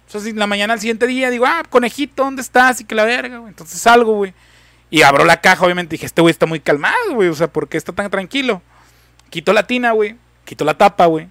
Entonces, 0.08 0.32
en 0.32 0.40
la 0.40 0.48
mañana 0.48 0.74
al 0.74 0.80
siguiente 0.80 1.08
día 1.08 1.30
digo, 1.30 1.46
ah, 1.46 1.64
conejito, 1.70 2.24
¿dónde 2.24 2.42
estás? 2.42 2.82
Y 2.82 2.86
que 2.86 2.96
la 2.96 3.06
verga, 3.06 3.38
güey. 3.38 3.50
Entonces 3.50 3.80
salgo, 3.80 4.14
güey. 4.14 4.34
Y 4.90 5.02
abro 5.02 5.26
la 5.26 5.42
caja, 5.42 5.66
obviamente. 5.66 5.92
Dije, 5.96 6.06
este 6.06 6.22
güey 6.22 6.32
está 6.32 6.46
muy 6.46 6.60
calmado, 6.60 7.14
güey. 7.14 7.30
O 7.30 7.36
sea, 7.36 7.48
¿por 7.48 7.68
qué 7.68 7.78
está 7.78 7.92
tan 7.94 8.10
tranquilo? 8.10 8.62
Quito 9.30 9.54
la 9.54 9.68
tina, 9.68 9.92
güey. 9.92 10.16
Quito 10.46 10.64
la 10.64 10.78
tapa, 10.78 11.06
güey. 11.08 11.28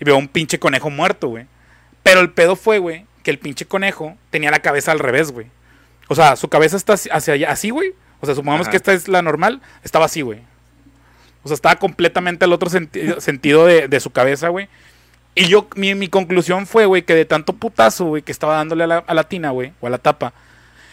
Y 0.00 0.04
veo 0.04 0.16
un 0.16 0.28
pinche 0.28 0.58
conejo 0.58 0.90
muerto, 0.90 1.28
güey. 1.28 1.46
Pero 2.02 2.20
el 2.20 2.30
pedo 2.30 2.56
fue, 2.56 2.78
güey, 2.78 3.06
que 3.22 3.30
el 3.30 3.38
pinche 3.38 3.66
conejo 3.66 4.16
tenía 4.30 4.50
la 4.50 4.60
cabeza 4.60 4.92
al 4.92 4.98
revés, 4.98 5.32
güey. 5.32 5.46
O 6.08 6.14
sea, 6.14 6.36
su 6.36 6.48
cabeza 6.48 6.76
está 6.76 6.94
hacia 6.94 7.34
allá, 7.34 7.50
así, 7.50 7.70
güey. 7.70 7.94
O 8.20 8.26
sea, 8.26 8.34
supongamos 8.34 8.68
que 8.68 8.76
esta 8.76 8.92
es 8.92 9.08
la 9.08 9.22
normal. 9.22 9.60
Estaba 9.84 10.06
así, 10.06 10.22
güey. 10.22 10.40
O 11.48 11.50
sea, 11.50 11.54
estaba 11.54 11.76
completamente 11.76 12.44
al 12.44 12.52
otro 12.52 12.70
sentido 13.18 13.66
de, 13.66 14.00
su 14.00 14.10
cabeza, 14.10 14.48
güey. 14.48 14.68
Y 15.34 15.46
yo, 15.46 15.68
mi, 15.76 16.08
conclusión 16.08 16.66
fue, 16.66 16.86
güey, 16.86 17.02
que 17.02 17.14
de 17.14 17.24
tanto 17.24 17.52
putazo, 17.52 18.06
güey, 18.06 18.22
que 18.22 18.32
estaba 18.32 18.56
dándole 18.56 18.84
a 18.84 18.86
la, 18.86 18.98
a 18.98 19.14
la 19.14 19.24
tina, 19.24 19.50
güey, 19.50 19.72
o 19.80 19.86
a 19.86 19.90
la 19.90 19.98
tapa, 19.98 20.32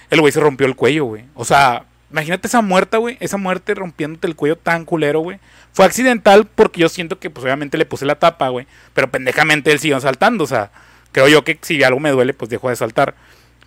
el 0.09 0.21
güey 0.21 0.31
se 0.31 0.39
rompió 0.39 0.67
el 0.67 0.75
cuello, 0.75 1.05
güey. 1.05 1.25
O 1.33 1.45
sea, 1.45 1.85
imagínate 2.11 2.47
esa 2.47 2.61
muerte, 2.61 2.97
güey, 2.97 3.17
esa 3.19 3.37
muerte 3.37 3.73
rompiéndote 3.73 4.27
el 4.27 4.35
cuello 4.35 4.55
tan 4.55 4.85
culero, 4.85 5.19
güey. 5.19 5.39
Fue 5.73 5.85
accidental 5.85 6.45
porque 6.45 6.81
yo 6.81 6.89
siento 6.89 7.19
que, 7.19 7.29
pues, 7.29 7.43
obviamente 7.43 7.77
le 7.77 7.85
puse 7.85 8.05
la 8.05 8.15
tapa, 8.15 8.49
güey. 8.49 8.67
Pero 8.93 9.09
pendejamente 9.11 9.71
él 9.71 9.79
siguió 9.79 9.99
saltando, 9.99 10.43
o 10.43 10.47
sea, 10.47 10.71
creo 11.11 11.27
yo 11.27 11.43
que 11.43 11.57
si 11.61 11.83
algo 11.83 11.99
me 11.99 12.11
duele, 12.11 12.33
pues 12.33 12.49
dejó 12.49 12.69
de 12.69 12.75
saltar. 12.75 13.15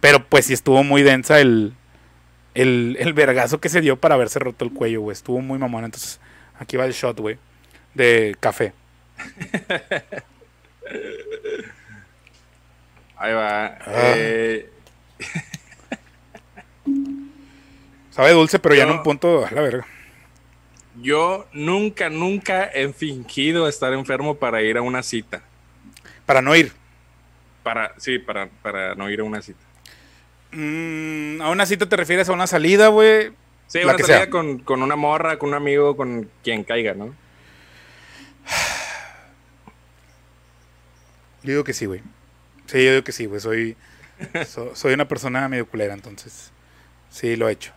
Pero, 0.00 0.24
pues, 0.24 0.46
sí 0.46 0.54
estuvo 0.54 0.84
muy 0.84 1.02
densa 1.02 1.40
el, 1.40 1.74
el, 2.54 2.96
el 3.00 3.12
vergazo 3.12 3.60
que 3.60 3.68
se 3.68 3.80
dio 3.80 3.96
para 3.96 4.14
haberse 4.14 4.38
roto 4.38 4.64
el 4.64 4.72
cuello, 4.72 5.00
güey. 5.02 5.12
Estuvo 5.12 5.40
muy 5.40 5.58
mamón, 5.58 5.84
entonces 5.84 6.20
Aquí 6.58 6.76
va 6.76 6.84
el 6.86 6.92
shot, 6.92 7.18
güey. 7.18 7.38
De 7.94 8.36
café. 8.40 8.72
Ahí 13.16 13.32
va. 13.32 13.66
Ah. 13.66 14.12
Eh. 14.16 14.70
Sabe 18.10 18.32
dulce, 18.32 18.58
pero 18.58 18.74
ya 18.74 18.84
en 18.84 18.90
un 18.90 19.02
punto 19.02 19.46
a 19.46 19.50
la 19.50 19.60
verga. 19.60 19.86
Yo 21.00 21.46
nunca, 21.52 22.10
nunca 22.10 22.64
he 22.64 22.92
fingido 22.92 23.68
estar 23.68 23.92
enfermo 23.92 24.36
para 24.36 24.62
ir 24.62 24.76
a 24.76 24.82
una 24.82 25.02
cita. 25.02 25.42
Para 26.26 26.42
no 26.42 26.56
ir. 26.56 26.72
Para, 27.62 27.94
sí, 27.98 28.18
para, 28.18 28.48
para 28.62 28.94
no 28.96 29.08
ir 29.10 29.20
a 29.20 29.24
una 29.24 29.40
cita. 29.40 29.60
Mm, 30.50 31.40
¿A 31.42 31.50
una 31.50 31.66
cita 31.66 31.88
te 31.88 31.96
refieres 31.96 32.28
a 32.28 32.32
una 32.32 32.46
salida, 32.46 32.88
güey? 32.88 33.32
Sí, 33.68 33.80
una 33.84 33.96
salida 33.98 34.30
con, 34.30 34.58
con, 34.60 34.82
una 34.82 34.96
morra, 34.96 35.38
con 35.38 35.50
un 35.50 35.54
amigo, 35.54 35.96
con 35.96 36.30
quien 36.42 36.64
caiga, 36.64 36.94
¿no? 36.94 37.06
Yo 41.42 41.50
digo 41.52 41.64
que 41.64 41.74
sí, 41.74 41.86
güey. 41.86 42.00
Sí, 42.66 42.84
yo 42.84 42.90
digo 42.90 43.04
que 43.04 43.12
sí, 43.12 43.26
güey. 43.26 43.40
Soy, 43.40 43.76
soy 44.74 44.92
una 44.92 45.06
persona 45.06 45.48
medio 45.48 45.66
culera, 45.66 45.94
entonces. 45.94 46.50
Sí, 47.10 47.36
lo 47.36 47.48
he 47.48 47.52
hecho. 47.52 47.72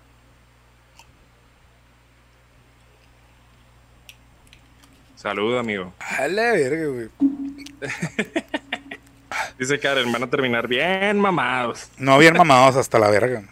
Salud, 5.15 5.57
amigo. 5.57 5.93
A 5.99 6.27
la 6.27 6.53
verga, 6.53 6.87
güey. 6.87 7.09
Dice 9.59 9.79
Karen, 9.79 10.11
van 10.11 10.23
a 10.23 10.29
terminar 10.29 10.67
bien 10.67 11.19
mamados. 11.19 11.89
No 11.97 12.17
bien 12.17 12.35
mamados 12.35 12.75
hasta 12.75 12.97
la 12.97 13.09
verga. 13.09 13.43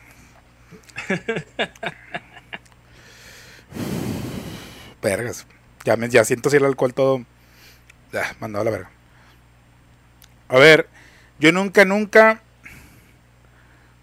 Vergas. 5.01 5.47
Ya, 5.85 5.95
me, 5.95 6.09
ya 6.09 6.23
siento 6.25 6.49
si 6.49 6.57
el 6.57 6.65
alcohol 6.65 6.93
todo. 6.93 7.25
Ya, 8.11 8.35
mandado 8.39 8.61
a 8.63 8.65
la 8.65 8.71
verga. 8.71 8.91
A 10.47 10.57
ver, 10.57 10.87
yo 11.39 11.51
nunca, 11.51 11.85
nunca. 11.85 12.41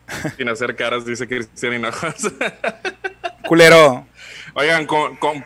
Sin 0.37 0.49
hacer 0.49 0.77
caras, 0.77 1.05
dice 1.05 1.27
Cristian 1.27 1.75
Hinojosa. 1.75 2.31
Culero. 3.47 4.07
Oigan, 4.55 4.87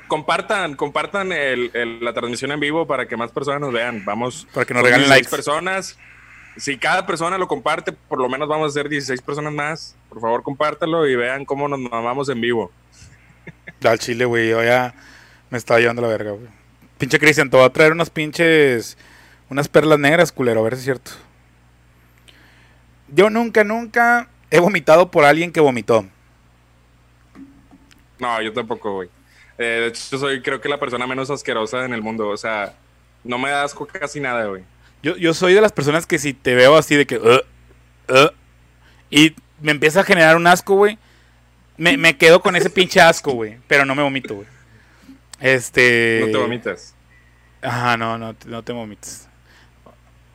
compartan, 0.06 0.76
compartan 0.76 1.30
la 1.30 2.12
transmisión 2.12 2.52
en 2.52 2.60
vivo 2.60 2.86
para 2.86 3.08
que 3.08 3.16
más 3.16 3.32
personas 3.32 3.60
nos 3.60 3.72
vean. 3.72 4.04
Vamos. 4.04 4.46
Para 4.54 4.64
que 4.64 4.72
nos 4.72 4.84
regalen 4.84 5.08
likes. 5.08 5.28
personas. 5.28 5.98
Si 6.56 6.78
cada 6.78 7.06
persona 7.06 7.36
lo 7.36 7.48
comparte, 7.48 7.92
por 7.92 8.20
lo 8.20 8.28
menos 8.28 8.48
vamos 8.48 8.70
a 8.70 8.74
ser 8.74 8.88
16 8.88 9.20
personas 9.22 9.52
más. 9.52 9.96
Por 10.08 10.20
favor, 10.20 10.42
compártalo 10.42 11.08
y 11.08 11.16
vean 11.16 11.44
cómo 11.44 11.66
nos 11.66 11.80
mamamos 11.80 12.28
en 12.28 12.40
vivo. 12.40 12.70
Al 13.82 13.98
chile, 13.98 14.26
güey. 14.26 14.50
Yo 14.50 14.62
ya 14.62 14.94
me 15.50 15.58
estaba 15.58 15.80
llevando 15.80 16.02
la 16.02 16.08
verga, 16.08 16.32
güey. 16.32 16.48
Pinche 16.98 17.18
Cristian, 17.18 17.50
te 17.50 17.56
voy 17.56 17.66
a 17.66 17.70
traer 17.70 17.92
unas 17.92 18.10
pinches. 18.10 18.96
Unas 19.48 19.68
perlas 19.68 19.98
negras, 19.98 20.30
culero, 20.30 20.60
a 20.60 20.62
ver 20.62 20.74
si 20.74 20.78
es 20.78 20.84
cierto. 20.84 21.10
Yo 23.08 23.30
nunca, 23.30 23.64
nunca 23.64 24.28
he 24.50 24.60
vomitado 24.60 25.10
por 25.10 25.24
alguien 25.24 25.50
que 25.50 25.60
vomitó. 25.60 26.06
No, 28.20 28.40
yo 28.40 28.52
tampoco, 28.52 28.94
güey. 28.94 29.08
Eh, 29.58 29.64
de 29.64 29.86
hecho, 29.88 30.18
soy 30.18 30.40
creo 30.40 30.60
que 30.60 30.68
la 30.68 30.78
persona 30.78 31.06
menos 31.06 31.30
asquerosa 31.30 31.84
en 31.84 31.92
el 31.92 32.02
mundo. 32.02 32.28
O 32.28 32.36
sea, 32.36 32.74
no 33.24 33.38
me 33.38 33.50
da 33.50 33.64
asco 33.64 33.86
casi 33.86 34.20
nada, 34.20 34.46
güey. 34.46 34.62
Yo, 35.02 35.16
yo 35.16 35.34
soy 35.34 35.54
de 35.54 35.60
las 35.60 35.72
personas 35.72 36.06
que 36.06 36.18
si 36.18 36.32
te 36.32 36.54
veo 36.54 36.76
así 36.76 36.94
de 36.94 37.06
que... 37.06 37.18
Uh, 37.18 37.40
uh, 38.12 38.30
y 39.10 39.34
me 39.60 39.72
empieza 39.72 40.00
a 40.00 40.04
generar 40.04 40.36
un 40.36 40.46
asco, 40.46 40.74
güey 40.74 40.98
me, 41.80 41.96
me 41.96 42.14
quedo 42.14 42.42
con 42.42 42.54
ese 42.56 42.68
pinche 42.68 43.00
asco, 43.00 43.32
güey. 43.32 43.56
Pero 43.66 43.86
no 43.86 43.94
me 43.94 44.02
vomito, 44.02 44.34
güey. 44.34 44.46
Este. 45.40 46.20
No 46.26 46.32
te 46.32 46.38
vomitas. 46.38 46.94
Ajá, 47.62 47.96
no, 47.96 48.18
no, 48.18 48.34
no 48.46 48.62
te 48.62 48.72
vomitas. 48.72 49.28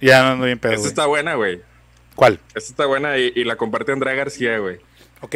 Ya 0.02 0.24
no 0.24 0.30
ando 0.30 0.46
bien 0.46 0.60
pedo. 0.60 0.74
Esta 0.74 0.88
está 0.88 1.06
buena, 1.06 1.36
güey. 1.36 1.62
¿Cuál? 2.16 2.40
Esta 2.50 2.72
está 2.72 2.86
buena 2.86 3.18
y, 3.18 3.44
la 3.44 3.56
comparte 3.56 3.92
Andrea 3.92 4.14
García, 4.14 4.58
güey. 4.60 4.80
Ok. 5.22 5.36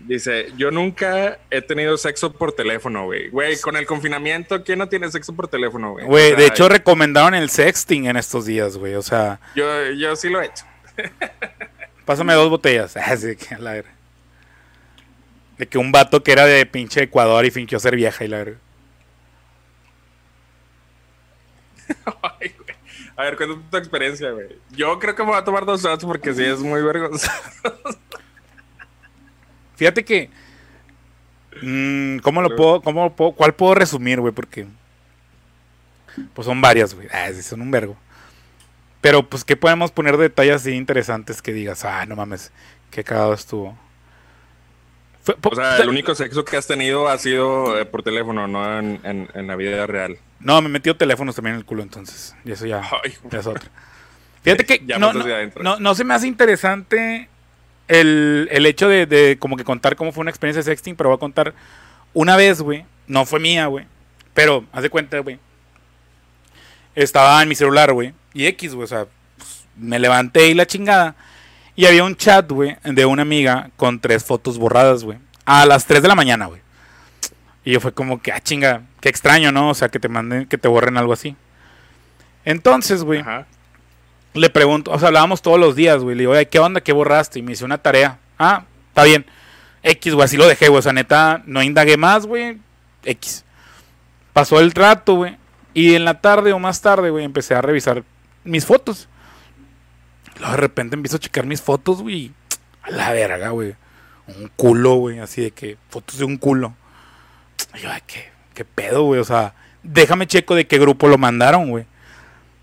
Dice, 0.00 0.52
yo 0.56 0.70
nunca 0.70 1.38
he 1.50 1.60
tenido 1.60 1.96
sexo 1.96 2.32
por 2.32 2.52
teléfono, 2.52 3.06
güey. 3.06 3.30
Güey, 3.30 3.60
con 3.60 3.76
el 3.76 3.84
confinamiento, 3.84 4.62
¿quién 4.62 4.78
no 4.78 4.88
tiene 4.88 5.10
sexo 5.10 5.34
por 5.34 5.48
teléfono, 5.48 5.92
güey? 5.92 6.06
Güey, 6.06 6.36
de 6.36 6.46
hecho 6.46 6.68
recomendaron 6.68 7.34
el 7.34 7.50
sexting 7.50 8.06
en 8.06 8.16
estos 8.16 8.46
días, 8.46 8.76
güey. 8.76 8.94
O 8.94 9.02
sea... 9.02 9.40
Yo, 9.56 9.90
yo 9.92 10.14
sí 10.14 10.28
lo 10.28 10.40
he 10.40 10.46
hecho. 10.46 10.64
Pásame 12.04 12.34
dos 12.34 12.48
botellas. 12.48 12.96
Así 12.96 13.34
que 13.34 13.54
a 13.54 13.58
la 13.58 13.72
verdad. 13.72 13.90
De 15.58 15.66
que 15.66 15.78
un 15.78 15.90
vato 15.90 16.22
que 16.22 16.30
era 16.30 16.46
de 16.46 16.64
pinche 16.66 17.02
Ecuador 17.02 17.44
y 17.44 17.50
fingió 17.50 17.80
ser 17.80 17.96
vieja 17.96 18.24
y 18.24 18.28
la 18.28 18.38
A 23.16 23.22
ver, 23.24 23.36
cuéntame 23.36 23.62
tu 23.70 23.76
experiencia, 23.76 24.30
güey. 24.30 24.58
Yo 24.70 24.98
creo 24.98 25.14
que 25.14 25.22
me 25.22 25.30
voy 25.30 25.38
a 25.38 25.44
tomar 25.44 25.64
dos 25.64 25.82
shots 25.82 26.04
porque 26.04 26.32
sí 26.32 26.44
es 26.44 26.60
muy 26.60 26.80
vergonzoso. 26.82 27.32
Fíjate 29.76 30.04
que. 30.04 30.30
Mmm, 31.62 32.18
¿Cómo 32.18 32.42
lo 32.42 32.54
puedo, 32.54 32.80
cómo 32.80 33.14
puedo, 33.14 33.32
cuál 33.32 33.54
puedo 33.54 33.74
resumir, 33.74 34.20
güey? 34.20 34.32
Porque. 34.32 34.66
Pues 36.34 36.46
son 36.46 36.60
varias, 36.60 36.94
güey. 36.94 37.08
Ah, 37.12 37.30
sí, 37.32 37.42
son 37.42 37.60
un 37.60 37.70
vergo. 37.70 37.96
Pero, 39.00 39.28
pues, 39.28 39.44
¿qué 39.44 39.56
podemos 39.56 39.90
poner 39.90 40.16
detalles 40.16 40.56
así 40.56 40.72
interesantes 40.72 41.42
que 41.42 41.52
digas? 41.52 41.84
Ah, 41.84 42.06
no 42.06 42.16
mames, 42.16 42.52
qué 42.90 43.04
cagado 43.04 43.32
estuvo 43.32 43.76
o 45.42 45.54
sea, 45.54 45.76
el 45.78 45.88
único 45.88 46.14
sexo 46.14 46.44
que 46.44 46.56
has 46.56 46.66
tenido 46.66 47.08
ha 47.08 47.18
sido 47.18 47.78
eh, 47.78 47.84
por 47.84 48.02
teléfono, 48.02 48.46
no 48.46 48.78
en, 48.78 49.28
la 49.34 49.56
vida 49.56 49.86
real. 49.86 50.18
No, 50.40 50.60
me 50.62 50.68
metió 50.68 50.96
teléfonos 50.96 51.34
también 51.34 51.54
en 51.54 51.60
el 51.60 51.64
culo 51.64 51.82
entonces. 51.82 52.34
Y 52.44 52.52
eso 52.52 52.66
ya, 52.66 52.82
es 53.32 53.46
otro. 53.46 53.68
Fíjate 54.42 54.64
que 54.64 54.80
no, 54.98 55.78
no, 55.78 55.94
se 55.94 56.04
me 56.04 56.14
hace 56.14 56.26
interesante 56.26 57.28
el, 57.88 58.48
hecho 58.66 58.88
de, 58.88 59.36
como 59.40 59.56
que 59.56 59.64
contar 59.64 59.96
cómo 59.96 60.12
fue 60.12 60.22
una 60.22 60.30
experiencia 60.30 60.60
de 60.60 60.64
sexting, 60.64 60.96
pero 60.96 61.10
voy 61.10 61.16
a 61.16 61.20
contar 61.20 61.54
una 62.14 62.36
vez, 62.36 62.60
güey. 62.60 62.84
No 63.06 63.24
fue 63.24 63.40
mía, 63.40 63.66
güey. 63.66 63.86
Pero, 64.34 64.64
haz 64.72 64.82
de 64.82 64.90
cuenta, 64.90 65.18
güey. 65.20 65.38
Estaba 66.94 67.42
en 67.42 67.48
mi 67.48 67.54
celular, 67.54 67.92
güey. 67.92 68.12
Y 68.34 68.46
X, 68.46 68.74
güey. 68.74 68.84
O 68.84 68.88
sea, 68.88 69.06
pues, 69.36 69.66
me 69.76 69.98
levanté 69.98 70.48
y 70.48 70.54
la 70.54 70.66
chingada. 70.66 71.16
Y 71.74 71.86
había 71.86 72.04
un 72.04 72.16
chat, 72.16 72.50
güey, 72.50 72.76
de 72.82 73.06
una 73.06 73.22
amiga 73.22 73.70
con 73.76 74.00
tres 74.00 74.24
fotos 74.24 74.58
borradas, 74.58 75.04
güey. 75.04 75.18
A 75.44 75.64
las 75.64 75.86
3 75.86 76.02
de 76.02 76.08
la 76.08 76.14
mañana, 76.14 76.46
güey. 76.46 76.60
Y 77.68 77.72
yo 77.72 77.80
fue 77.80 77.92
como 77.92 78.22
que, 78.22 78.32
ah, 78.32 78.40
chinga, 78.40 78.80
qué 78.98 79.10
extraño, 79.10 79.52
¿no? 79.52 79.68
O 79.68 79.74
sea, 79.74 79.90
que 79.90 79.98
te 80.00 80.08
manden, 80.08 80.46
que 80.46 80.56
te 80.56 80.68
borren 80.68 80.96
algo 80.96 81.12
así. 81.12 81.36
Entonces, 82.46 83.04
güey, 83.04 83.22
le 84.32 84.48
pregunto, 84.48 84.90
o 84.90 84.98
sea, 84.98 85.08
hablábamos 85.08 85.42
todos 85.42 85.60
los 85.60 85.76
días, 85.76 86.02
güey. 86.02 86.16
Le 86.16 86.22
digo, 86.22 86.32
oye, 86.32 86.48
¿qué 86.48 86.60
onda? 86.60 86.80
¿Qué 86.80 86.94
borraste? 86.94 87.40
Y 87.40 87.42
me 87.42 87.52
hice 87.52 87.66
una 87.66 87.76
tarea. 87.76 88.20
Ah, 88.38 88.64
está 88.88 89.04
bien. 89.04 89.26
X, 89.82 90.14
güey, 90.14 90.24
así 90.24 90.38
lo 90.38 90.48
dejé, 90.48 90.68
güey. 90.68 90.78
O 90.78 90.82
sea, 90.82 90.94
neta, 90.94 91.42
no 91.44 91.62
indagué 91.62 91.98
más, 91.98 92.24
güey. 92.24 92.56
X. 93.04 93.44
Pasó 94.32 94.60
el 94.60 94.70
rato, 94.70 95.16
güey. 95.16 95.36
Y 95.74 95.94
en 95.94 96.06
la 96.06 96.22
tarde 96.22 96.54
o 96.54 96.58
más 96.58 96.80
tarde, 96.80 97.10
güey, 97.10 97.26
empecé 97.26 97.54
a 97.54 97.60
revisar 97.60 98.02
mis 98.44 98.64
fotos. 98.64 99.10
Luego 100.38 100.52
de 100.52 100.56
repente 100.58 100.96
empiezo 100.96 101.18
a 101.18 101.20
checar 101.20 101.44
mis 101.44 101.60
fotos, 101.60 102.00
güey. 102.00 102.32
A 102.80 102.90
la 102.92 103.12
verga, 103.12 103.50
güey. 103.50 103.76
Un 104.26 104.50
culo, 104.56 104.94
güey. 104.94 105.18
Así 105.18 105.42
de 105.42 105.50
que, 105.50 105.76
fotos 105.90 106.16
de 106.16 106.24
un 106.24 106.38
culo. 106.38 106.74
Yo, 107.74 107.88
¿qué, 108.06 108.28
qué 108.54 108.64
pedo, 108.64 109.04
güey? 109.04 109.20
O 109.20 109.24
sea, 109.24 109.54
déjame 109.82 110.26
checo 110.26 110.54
de 110.54 110.66
qué 110.66 110.78
grupo 110.78 111.08
lo 111.08 111.18
mandaron, 111.18 111.70
güey. 111.70 111.86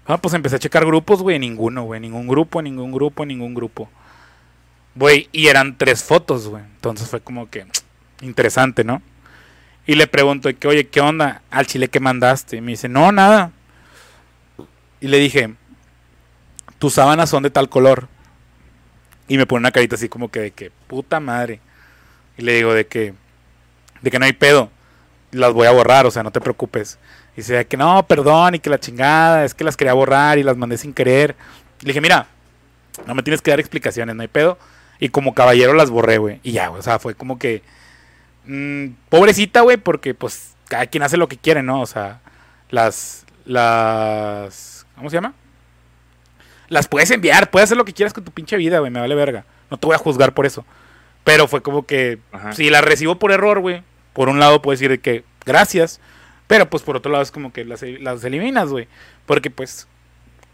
Ah, 0.08 0.18
pues 0.18 0.34
empecé 0.34 0.58
a 0.58 0.60
checar 0.60 0.86
grupos, 0.86 1.22
güey. 1.22 1.40
Ninguno, 1.40 1.84
güey. 1.84 2.00
Ningún 2.00 2.28
grupo, 2.28 2.62
ningún 2.62 2.92
grupo, 2.92 3.26
ningún 3.26 3.54
grupo. 3.54 3.90
Güey, 4.94 5.30
y 5.32 5.48
eran 5.48 5.78
tres 5.78 6.04
fotos, 6.04 6.48
güey. 6.48 6.64
Entonces 6.64 7.10
fue 7.10 7.22
como 7.22 7.50
que 7.50 7.66
interesante, 8.22 8.84
¿no? 8.84 9.02
Y 9.88 9.96
le 9.96 10.08
pregunto, 10.08 10.50
que, 10.58 10.68
oye, 10.68 10.88
¿qué 10.88 11.02
onda? 11.02 11.42
Al 11.50 11.68
chile 11.68 11.90
que 11.90 12.00
mandaste. 12.00 12.58
Y 12.58 12.62
me 12.62 12.72
dice, 12.72 12.88
no, 12.88 13.12
nada. 13.12 13.52
Y 15.02 15.08
le 15.08 15.18
dije, 15.18 15.54
tus 16.80 16.94
sábanas 16.94 17.30
son 17.30 17.44
de 17.44 17.50
tal 17.50 17.70
color. 17.70 18.08
Y 19.28 19.38
me 19.38 19.46
pone 19.46 19.60
una 19.60 19.72
carita 19.72 19.96
así 19.96 20.08
como 20.08 20.30
que 20.30 20.40
de 20.40 20.52
que, 20.52 20.72
puta 20.88 21.20
madre. 21.20 21.60
Y 22.38 22.44
le 22.44 22.54
digo 22.54 22.74
de 22.74 22.88
que, 22.88 23.14
de 24.02 24.12
que 24.12 24.20
no 24.20 24.26
hay 24.26 24.34
pedo. 24.34 24.72
Las 25.36 25.54
voy 25.54 25.68
a 25.68 25.72
borrar, 25.72 26.06
o 26.06 26.12
sea, 26.12 26.24
no 26.24 26.32
te 26.32 26.40
preocupes. 26.40 26.98
Y 27.34 27.38
dice 27.38 27.66
que 27.66 27.76
no, 27.78 28.06
perdón, 28.08 28.56
y 28.56 28.60
que 28.60 28.70
la 28.70 28.80
chingada, 28.80 29.44
es 29.44 29.54
que 29.54 29.64
las 29.64 29.76
quería 29.76 29.94
borrar 29.94 30.38
y 30.38 30.44
las 30.44 30.56
mandé 30.56 30.78
sin 30.78 30.94
querer. 30.94 31.36
Le 31.82 31.88
dije, 31.88 32.00
mira, 32.00 32.28
no 33.06 33.14
me 33.14 33.24
tienes 33.24 33.42
que 33.42 33.52
dar 33.52 33.60
explicaciones, 33.60 34.16
no 34.16 34.22
hay 34.22 34.30
pedo. 34.30 34.58
Y 35.00 35.10
como 35.10 35.34
caballero 35.34 35.74
las 35.74 35.90
borré, 35.90 36.18
güey. 36.18 36.40
Y 36.44 36.54
ya, 36.54 36.72
o 36.72 36.82
sea, 36.82 37.00
fue 37.00 37.16
como 37.16 37.38
que... 37.38 37.62
mm, 38.46 38.88
pobrecita, 39.10 39.62
güey, 39.62 39.76
porque 39.78 40.14
pues 40.14 40.56
cada 40.70 40.86
quien 40.88 41.04
hace 41.04 41.18
lo 41.18 41.28
que 41.28 41.38
quiere, 41.38 41.62
¿no? 41.62 41.82
O 41.82 41.86
sea, 41.86 42.22
las... 42.70 43.26
Las... 43.44 44.88
¿Cómo 44.96 45.10
se 45.10 45.18
llama? 45.18 45.34
Las 46.70 46.88
puedes 46.88 47.12
enviar, 47.12 47.52
puedes 47.52 47.68
hacer 47.68 47.78
lo 47.78 47.86
que 47.86 47.94
quieras 47.94 48.14
con 48.14 48.24
tu 48.24 48.32
pinche 48.32 48.56
vida, 48.56 48.80
güey, 48.80 48.90
me 48.90 49.02
vale 49.02 49.14
verga. 49.14 49.44
No 49.70 49.78
te 49.78 49.86
voy 49.86 49.96
a 49.96 50.00
juzgar 50.00 50.34
por 50.34 50.46
eso. 50.46 50.66
Pero 51.26 51.48
fue 51.50 51.62
como 51.62 51.86
que... 51.86 52.20
Ajá. 52.32 52.54
Si 52.54 52.70
las 52.70 52.84
recibo 52.86 53.20
por 53.20 53.32
error, 53.32 53.60
güey, 53.60 53.84
por 54.16 54.30
un 54.30 54.40
lado 54.40 54.64
puedo 54.64 54.74
decir 54.74 54.90
de 54.90 55.00
que 55.00 55.24
gracias. 55.46 56.00
Pero 56.48 56.70
pues 56.70 56.84
por 56.84 56.96
otro 56.96 57.12
lado 57.12 57.24
es 57.24 57.32
como 57.32 57.52
que 57.52 57.66
las, 57.66 57.84
las 57.84 58.24
eliminas, 58.24 58.70
güey. 58.70 58.88
Porque 59.26 59.52
pues 59.52 59.88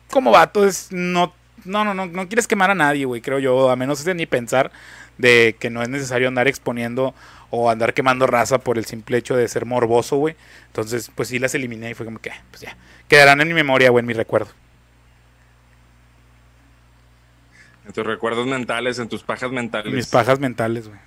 como 0.10 0.32
vato 0.32 0.66
es 0.66 0.92
no 0.92 1.34
no 1.64 1.86
no 1.86 1.94
no 1.94 2.08
no 2.08 2.28
quieres 2.28 2.48
quemar 2.48 2.72
a 2.72 2.76
nadie, 2.76 3.06
güey, 3.06 3.22
creo 3.22 3.40
yo, 3.40 3.70
a 3.70 3.76
menos 3.76 4.04
de 4.04 4.16
ni 4.16 4.26
pensar 4.26 4.72
de 5.18 5.56
que 5.60 5.70
no 5.70 5.84
es 5.84 5.90
necesario 5.90 6.28
andar 6.28 6.48
exponiendo 6.48 7.14
o 7.52 7.70
andar 7.70 7.94
quemando 7.94 8.26
raza 8.26 8.58
por 8.60 8.78
el 8.78 8.86
simple 8.86 9.18
hecho 9.18 9.36
de 9.36 9.48
ser 9.48 9.66
morboso, 9.66 10.18
güey. 10.18 10.36
Entonces, 10.68 11.12
pues 11.14 11.30
sí 11.30 11.38
las 11.38 11.54
eliminé 11.54 11.92
y 11.92 11.94
fue 11.94 12.06
como 12.06 12.20
que, 12.20 12.32
pues 12.50 12.62
ya, 12.62 12.76
quedarán 13.08 13.42
en 13.42 13.48
mi 13.50 13.54
memoria, 13.54 13.92
güey, 13.92 14.02
en 14.02 14.08
mi 14.08 14.14
recuerdo. 14.14 14.50
En 17.86 17.94
tus 17.94 18.06
recuerdos 18.06 18.48
mentales, 18.48 18.98
en 19.00 19.10
tus 19.10 19.22
pajas 19.22 19.52
mentales. 19.52 19.94
Mis 19.94 20.08
pajas 20.08 20.40
mentales, 20.40 20.88
güey. 20.88 21.00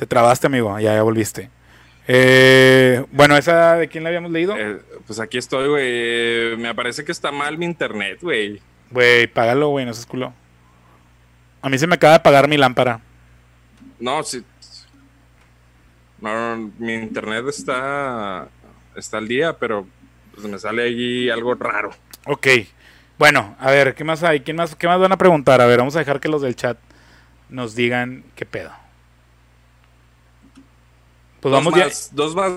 Te 0.00 0.06
trabaste, 0.06 0.46
amigo, 0.46 0.80
ya, 0.80 0.94
ya 0.94 1.02
volviste. 1.02 1.50
Eh, 2.08 3.04
bueno, 3.12 3.36
esa 3.36 3.74
de 3.74 3.86
quién 3.86 4.02
la 4.02 4.08
habíamos 4.08 4.30
leído? 4.30 4.56
Eh, 4.56 4.80
pues 5.06 5.20
aquí 5.20 5.36
estoy, 5.36 5.68
güey. 5.68 5.84
Eh, 5.84 6.56
Me 6.58 6.74
parece 6.74 7.04
que 7.04 7.12
está 7.12 7.30
mal 7.30 7.58
mi 7.58 7.66
internet, 7.66 8.18
güey. 8.22 8.62
Güey, 8.90 9.26
págalo, 9.26 9.68
güey, 9.68 9.84
no 9.84 9.92
seas 9.92 10.06
culo. 10.06 10.32
A 11.60 11.68
mí 11.68 11.76
se 11.76 11.86
me 11.86 11.96
acaba 11.96 12.14
de 12.14 12.20
pagar 12.20 12.48
mi 12.48 12.56
lámpara. 12.56 13.02
No, 13.98 14.22
sí. 14.22 14.42
No, 16.18 16.56
no, 16.56 16.72
mi 16.78 16.94
internet 16.94 17.44
está 17.48 18.48
está 18.96 19.18
al 19.18 19.28
día, 19.28 19.58
pero 19.58 19.86
pues 20.34 20.46
me 20.46 20.58
sale 20.58 20.84
allí 20.84 21.28
algo 21.28 21.54
raro. 21.56 21.90
Ok. 22.24 22.46
Bueno, 23.18 23.54
a 23.60 23.70
ver, 23.70 23.94
¿qué 23.94 24.04
más 24.04 24.22
hay? 24.22 24.40
¿Quién 24.40 24.56
más, 24.56 24.74
¿Qué 24.74 24.86
más 24.86 24.98
van 24.98 25.12
a 25.12 25.18
preguntar? 25.18 25.60
A 25.60 25.66
ver, 25.66 25.76
vamos 25.80 25.94
a 25.94 25.98
dejar 25.98 26.20
que 26.20 26.30
los 26.30 26.40
del 26.40 26.56
chat 26.56 26.78
nos 27.50 27.74
digan 27.74 28.24
qué 28.34 28.46
pedo. 28.46 28.79
Pues 31.40 31.50
dos, 31.52 31.64
vamos 31.64 31.74
ya. 31.78 31.84
más, 31.84 32.10
dos 32.14 32.34
más 32.34 32.52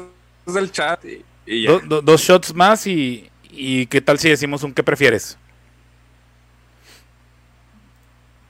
del 0.55 0.71
chat 0.71 1.03
y, 1.05 1.23
y 1.45 1.63
ya. 1.63 1.71
do- 1.71 1.79
do- 1.79 2.01
dos 2.01 2.21
shots 2.21 2.53
más 2.53 2.86
y, 2.88 3.29
y 3.49 3.86
¿qué 3.88 4.01
tal 4.01 4.19
si 4.19 4.29
decimos 4.29 4.63
un 4.63 4.73
qué 4.73 4.84
prefieres? 4.84 5.38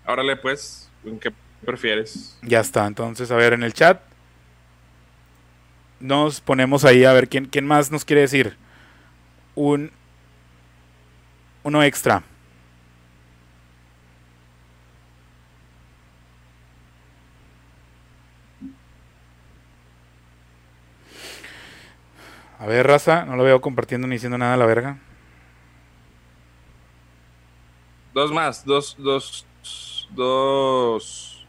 Órale, 0.05 0.35
pues, 0.35 0.89
¿en 1.05 1.19
¿qué 1.19 1.31
prefieres? 1.65 2.37
Ya 2.41 2.59
está, 2.59 2.85
entonces, 2.87 3.31
a 3.31 3.35
ver, 3.35 3.53
en 3.53 3.63
el 3.63 3.73
chat 3.73 4.01
nos 5.99 6.41
ponemos 6.41 6.83
ahí 6.83 7.05
a 7.05 7.13
ver 7.13 7.29
quién, 7.29 7.45
quién 7.45 7.65
más 7.65 7.89
nos 7.89 8.03
quiere 8.03 8.21
decir. 8.21 8.57
Un 9.55 9.91
uno 11.63 11.81
extra. 11.83 12.23
A 22.63 22.65
ver, 22.65 22.87
raza, 22.87 23.25
no 23.25 23.35
lo 23.35 23.43
veo 23.43 23.59
compartiendo 23.59 24.07
ni 24.07 24.15
diciendo 24.15 24.37
nada 24.37 24.53
a 24.53 24.57
la 24.57 24.65
verga. 24.65 24.97
Dos 28.13 28.31
más, 28.31 28.63
dos, 28.63 28.95
dos, 28.97 29.45
dos. 30.11 31.45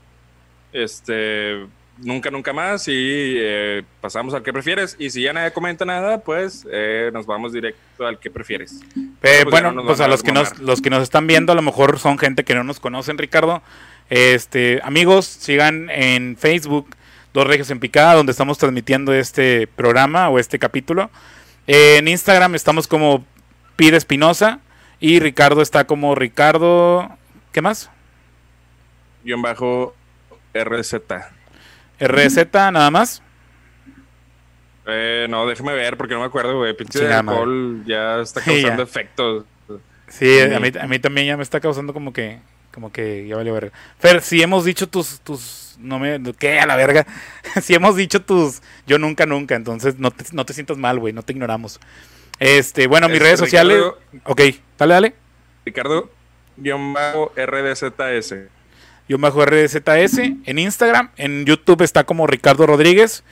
Este. 0.72 1.66
Nunca, 1.98 2.32
nunca 2.32 2.52
más. 2.52 2.88
Y 2.88 3.36
eh, 3.36 3.84
pasamos 4.00 4.34
al 4.34 4.42
que 4.42 4.52
prefieres. 4.52 4.96
Y 4.98 5.10
si 5.10 5.22
ya 5.22 5.32
nadie 5.32 5.52
comenta 5.52 5.84
nada, 5.84 6.18
pues 6.18 6.66
eh, 6.72 7.12
nos 7.14 7.26
vamos 7.26 7.52
directo 7.52 8.04
al 8.04 8.18
que 8.18 8.28
prefieres. 8.28 8.80
Eh, 8.96 9.10
Pues 9.20 9.44
bueno, 9.44 9.70
no 9.70 9.84
pues 9.84 10.00
a 10.00 10.06
a 10.06 10.08
los 10.08 10.24
que 10.24 10.32
nos, 10.32 10.58
los 10.58 10.82
que 10.82 10.90
nos 10.90 11.04
están 11.04 11.28
viendo 11.28 11.52
a 11.52 11.54
lo 11.54 11.62
mejor 11.62 12.00
son 12.00 12.18
gente 12.18 12.42
que 12.42 12.56
no 12.56 12.64
nos 12.64 12.80
conocen, 12.80 13.18
Ricardo. 13.18 13.62
Este, 14.10 14.80
amigos, 14.82 15.26
sigan 15.26 15.90
en 15.90 16.36
Facebook 16.36 16.93
Dos 17.34 17.46
Regios 17.46 17.70
en 17.70 17.80
Picada, 17.80 18.14
donde 18.14 18.32
estamos 18.32 18.56
transmitiendo 18.58 19.12
este 19.12 19.66
programa 19.66 20.28
o 20.30 20.38
este 20.38 20.58
capítulo. 20.58 21.10
Eh, 21.66 21.96
en 21.98 22.08
Instagram 22.08 22.54
estamos 22.54 22.86
como 22.88 23.24
Pide 23.76 23.96
Espinosa 23.96 24.60
y 25.00 25.18
Ricardo 25.20 25.60
está 25.60 25.84
como 25.84 26.14
Ricardo, 26.14 27.10
¿qué 27.52 27.60
más? 27.60 27.90
Guión 29.24 29.42
bajo 29.42 29.94
RZ. 30.54 30.94
RZ 32.00 32.36
nada 32.52 32.90
más. 32.92 33.20
Eh, 34.86 35.26
no, 35.28 35.46
déjame 35.46 35.72
ver 35.72 35.96
porque 35.96 36.14
no 36.14 36.20
me 36.20 36.26
acuerdo, 36.26 36.58
güey. 36.58 36.76
Pinche 36.76 37.12
alcohol 37.12 37.82
ya 37.86 38.20
está 38.20 38.40
Sí, 38.42 38.62
causando 38.62 38.84
ya. 38.84 38.88
efectos. 38.88 39.44
Sí, 40.08 40.38
a 40.38 40.54
Sí. 40.56 40.60
mí, 40.62 40.72
a 40.80 40.86
mí 40.86 40.98
también 41.00 41.26
ya 41.26 41.36
me 41.36 41.42
está 41.42 41.58
causando 41.58 41.92
como 41.92 42.12
que, 42.12 42.38
como 42.74 42.90
que 42.92 43.26
ya 43.26 43.36
vale 43.36 43.52
verga. 43.52 43.72
Fer, 43.98 44.20
si 44.20 44.42
hemos 44.42 44.64
dicho 44.64 44.88
tus, 44.88 45.20
tus, 45.20 45.76
no 45.78 45.98
me, 45.98 46.20
¿qué? 46.38 46.58
A 46.58 46.66
la 46.66 46.76
verga. 46.76 47.06
si 47.62 47.74
hemos 47.74 47.94
dicho 47.96 48.20
tus, 48.20 48.60
yo 48.86 48.98
nunca, 48.98 49.24
nunca, 49.26 49.54
entonces 49.54 49.98
no 49.98 50.10
te, 50.10 50.24
no 50.32 50.44
te 50.44 50.52
sientas 50.52 50.76
mal, 50.76 50.98
güey, 50.98 51.12
no 51.12 51.22
te 51.22 51.32
ignoramos. 51.32 51.80
Este, 52.40 52.88
bueno, 52.88 53.08
mis 53.08 53.16
Este, 53.16 53.24
redes 53.24 53.38
sociales, 53.40 53.78
Ricardo- 53.78 53.98
ok, 54.24 54.40
dale, 54.78 54.94
dale. 54.94 55.14
Ricardo, 55.64 56.10
guion 56.56 56.92
bajo 56.92 57.32
RDZS. 57.36 58.34
Yo 59.08 59.18
bajo 59.18 59.44
RZS 59.44 60.18
en 60.18 60.58
Instagram, 60.58 61.10
en 61.16 61.44
YouTube 61.44 61.82
está 61.82 62.04
como 62.04 62.26
Ricardo 62.26 62.66
Rodríguez. 62.66 63.22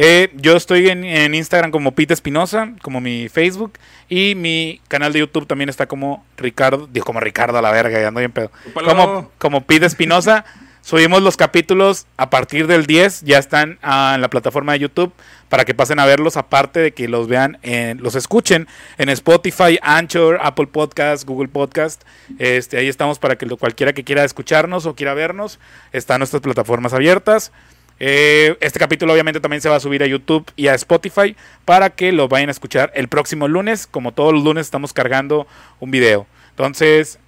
Eh, 0.00 0.30
yo 0.36 0.56
estoy 0.56 0.88
en, 0.90 1.02
en 1.02 1.34
Instagram 1.34 1.72
como 1.72 1.90
Pete 1.90 2.14
Espinosa, 2.14 2.72
como 2.82 3.00
mi 3.00 3.28
Facebook. 3.28 3.72
Y 4.08 4.36
mi 4.36 4.80
canal 4.86 5.12
de 5.12 5.18
YouTube 5.18 5.48
también 5.48 5.68
está 5.68 5.86
como 5.86 6.24
Ricardo, 6.36 6.86
digo 6.86 7.04
como 7.04 7.18
Ricardo 7.18 7.58
a 7.58 7.62
la 7.62 7.72
verga, 7.72 8.00
ya 8.00 8.08
ando 8.08 8.20
bien 8.20 8.30
pedo. 8.30 8.52
Como, 8.74 9.30
como 9.38 9.64
Pete 9.64 9.86
Espinosa. 9.86 10.44
Subimos 10.82 11.20
los 11.20 11.36
capítulos 11.36 12.06
a 12.16 12.30
partir 12.30 12.66
del 12.68 12.86
10, 12.86 13.22
ya 13.22 13.38
están 13.38 13.78
ah, 13.82 14.12
en 14.14 14.22
la 14.22 14.30
plataforma 14.30 14.72
de 14.72 14.78
YouTube 14.78 15.12
para 15.48 15.64
que 15.64 15.74
pasen 15.74 15.98
a 15.98 16.06
verlos, 16.06 16.36
aparte 16.36 16.80
de 16.80 16.92
que 16.92 17.08
los 17.08 17.26
vean, 17.26 17.58
en, 17.62 18.00
los 18.00 18.14
escuchen 18.14 18.68
en 18.96 19.08
Spotify, 19.10 19.78
Anchor, 19.82 20.38
Apple 20.40 20.68
Podcast, 20.68 21.26
Google 21.26 21.48
Podcast. 21.48 22.04
Este, 22.38 22.78
ahí 22.78 22.88
estamos 22.88 23.18
para 23.18 23.36
que 23.36 23.46
cualquiera 23.48 23.92
que 23.92 24.04
quiera 24.04 24.24
escucharnos 24.24 24.86
o 24.86 24.94
quiera 24.94 25.12
vernos, 25.12 25.58
están 25.92 26.20
nuestras 26.20 26.40
plataformas 26.40 26.94
abiertas. 26.94 27.52
Eh, 28.00 28.56
este 28.60 28.78
capítulo 28.78 29.12
obviamente 29.12 29.40
también 29.40 29.60
se 29.60 29.68
va 29.68 29.76
a 29.76 29.80
subir 29.80 30.02
a 30.02 30.06
YouTube 30.06 30.50
y 30.54 30.68
a 30.68 30.74
Spotify 30.74 31.36
para 31.64 31.90
que 31.90 32.12
lo 32.12 32.28
vayan 32.28 32.48
a 32.48 32.52
escuchar 32.52 32.92
el 32.94 33.08
próximo 33.08 33.48
lunes. 33.48 33.86
Como 33.86 34.12
todos 34.12 34.32
los 34.32 34.44
lunes 34.44 34.66
estamos 34.66 34.92
cargando 34.92 35.46
un 35.80 35.90
video. 35.90 36.26
Entonces, 36.50 37.18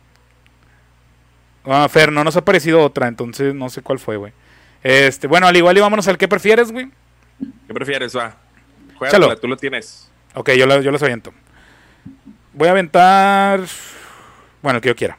Ah, 1.65 1.87
Fer, 1.89 2.11
no 2.11 2.25
nos 2.25 2.37
ha 2.37 2.45
parecido 2.45 2.81
otra, 2.81 3.07
entonces 3.09 3.55
no 3.55 3.69
sé 3.69 3.83
cuál 3.83 3.99
fue, 3.99 4.17
güey. 4.17 4.33
Este, 4.83 5.27
bueno, 5.27 5.47
al 5.47 5.57
igual 5.57 5.77
y 5.77 5.81
vámonos 5.81 6.09
al 6.09 6.17
que 6.17 6.27
prefieres, 6.27 6.73
güey. 6.73 6.91
¿Qué 7.67 7.75
prefieres, 7.75 8.17
va? 8.17 8.37
Juega, 8.97 9.37
tú 9.37 9.47
lo 9.47 9.57
tienes. 9.57 10.11
Ok, 10.35 10.51
yo, 10.53 10.67
lo, 10.67 10.81
yo 10.81 10.91
los 10.91 11.03
aviento. 11.03 11.33
Voy 12.55 12.69
a 12.69 12.71
aventar. 12.71 13.61
Bueno, 14.63 14.79
el 14.79 14.83
que 14.83 14.89
yo 14.89 14.97
quiera. 14.97 15.19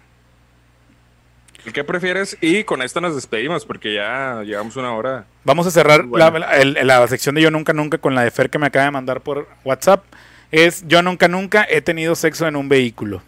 ¿El 1.66 1.74
que 1.74 1.84
prefieres? 1.84 2.38
Y 2.42 2.64
con 2.64 2.82
esto 2.82 3.02
nos 3.02 3.16
despedimos 3.16 3.66
porque 3.66 3.94
ya 3.94 4.42
llevamos 4.44 4.76
una 4.78 4.94
hora. 4.94 5.26
Vamos 5.44 5.68
a 5.68 5.72
cerrar 5.72 6.06
la, 6.06 6.32
la, 6.32 7.08
sección 7.08 7.36
de 7.36 7.42
Yo 7.42 7.52
Nunca 7.52 7.74
Nunca 7.74 8.00
con 8.00 8.16
la 8.16 8.24
de 8.24 8.32
Fer 8.32 8.50
que 8.50 8.58
me 8.58 8.68
acaba 8.68 8.86
de 8.86 8.92
mandar 8.92 9.22
por 9.22 9.48
WhatsApp. 9.64 10.04
Es 10.52 10.88
Yo 10.88 11.02
Nunca 11.02 11.28
Nunca 11.28 11.66
he 11.70 11.82
tenido 11.82 12.16
sexo 12.16 12.48
en 12.48 12.56
un 12.56 12.68
vehículo. 12.68 13.22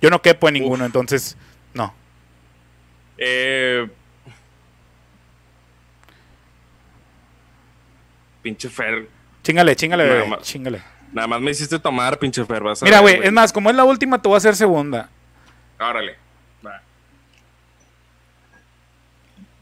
Yo 0.00 0.10
no 0.10 0.22
quepo 0.22 0.48
en 0.48 0.54
ninguno, 0.54 0.84
entonces 0.84 1.36
no. 1.74 1.94
Eh, 3.18 3.86
pinche 8.42 8.68
Fer. 8.68 9.08
Chingale, 9.42 9.76
chingale, 9.76 10.08
nada 10.08 10.24
más, 10.26 10.42
chingale. 10.42 10.82
Nada 11.12 11.28
más 11.28 11.40
me 11.40 11.50
hiciste 11.50 11.78
tomar, 11.78 12.18
pinche 12.18 12.44
Fer. 12.44 12.62
Mira, 12.82 13.00
güey, 13.00 13.20
es 13.22 13.32
más, 13.32 13.52
como 13.52 13.70
es 13.70 13.76
la 13.76 13.84
última, 13.84 14.20
te 14.20 14.28
voy 14.28 14.36
a 14.36 14.38
hacer 14.38 14.56
segunda. 14.56 15.08
Órale. 15.78 16.16
Va. 16.64 16.82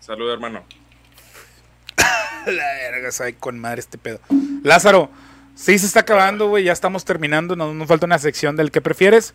Salud, 0.05 0.31
hermano. 0.31 0.63
la 2.47 2.73
verga, 2.75 3.11
soy 3.11 3.33
con 3.33 3.59
madre 3.59 3.81
este 3.81 3.97
pedo. 3.97 4.21
Lázaro, 4.63 5.09
sí 5.55 5.79
se 5.79 5.87
está 5.87 6.01
acabando, 6.01 6.49
güey. 6.49 6.65
Ya 6.65 6.73
estamos 6.73 7.07
terminando. 7.07 7.57
Nos, 7.57 7.75
nos 7.75 7.89
falta 7.89 8.05
una 8.05 8.19
sección 8.19 8.55
del 8.55 8.71
que 8.71 8.83
prefieres. 8.83 9.33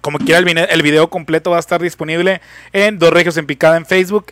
Como 0.00 0.18
quiera, 0.18 0.38
el, 0.38 0.82
video 0.82 1.10
completo 1.10 1.50
va 1.50 1.56
a 1.56 1.60
estar 1.60 1.82
disponible 1.82 2.40
en 2.72 3.00
Dos 3.00 3.12
Regios 3.12 3.36
en 3.36 3.46
Picada 3.46 3.76
en 3.76 3.84
Facebook 3.84 4.26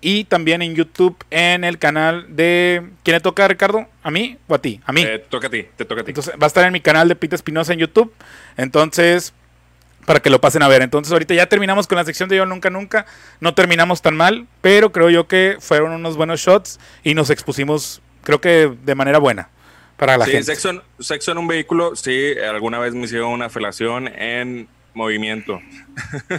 y 0.00 0.24
también 0.24 0.60
en 0.60 0.74
YouTube 0.74 1.16
en 1.30 1.62
el 1.62 1.78
canal 1.78 2.34
de. 2.34 2.82
¿Quién 3.04 3.14
le 3.14 3.20
toca, 3.20 3.46
Ricardo? 3.46 3.86
¿A 4.02 4.10
mí 4.10 4.38
o 4.48 4.56
a 4.56 4.58
ti? 4.60 4.80
A 4.86 4.92
mí. 4.92 5.04
Te 5.04 5.20
toca 5.20 5.46
a 5.46 5.50
ti, 5.50 5.68
te 5.76 5.84
toca 5.84 6.00
a 6.00 6.04
ti. 6.04 6.10
Entonces, 6.10 6.34
va 6.34 6.46
a 6.46 6.48
estar 6.48 6.64
en 6.64 6.72
mi 6.72 6.80
canal 6.80 7.06
de 7.06 7.14
Pita 7.14 7.36
Espinosa 7.36 7.72
en 7.72 7.78
YouTube. 7.78 8.12
Entonces, 8.56 9.34
para 10.06 10.20
que 10.20 10.30
lo 10.30 10.40
pasen 10.40 10.62
a 10.62 10.68
ver. 10.68 10.82
Entonces, 10.82 11.12
ahorita 11.12 11.34
ya 11.34 11.46
terminamos 11.46 11.86
con 11.86 11.96
la 11.96 12.04
sección 12.04 12.28
de 12.28 12.36
Yo 12.36 12.46
Nunca 12.46 12.70
Nunca. 12.70 13.06
No 13.40 13.54
terminamos 13.54 14.02
tan 14.02 14.16
mal, 14.16 14.46
pero 14.60 14.92
creo 14.92 15.10
yo 15.10 15.26
que 15.28 15.56
fueron 15.60 15.92
unos 15.92 16.16
buenos 16.16 16.40
shots 16.40 16.80
y 17.04 17.14
nos 17.14 17.30
expusimos, 17.30 18.02
creo 18.22 18.40
que 18.40 18.72
de 18.82 18.94
manera 18.94 19.18
buena. 19.18 19.50
Para 19.96 20.16
la 20.16 20.24
gente. 20.24 20.44
Sexo 20.44 20.70
en, 20.70 20.82
sexo 20.98 21.32
en 21.32 21.38
un 21.38 21.46
vehículo, 21.46 21.94
sí, 21.94 22.32
alguna 22.38 22.78
vez 22.78 22.94
me 22.94 23.04
hicieron 23.04 23.32
una 23.32 23.50
felación 23.50 24.08
en 24.08 24.66
movimiento. 24.94 25.60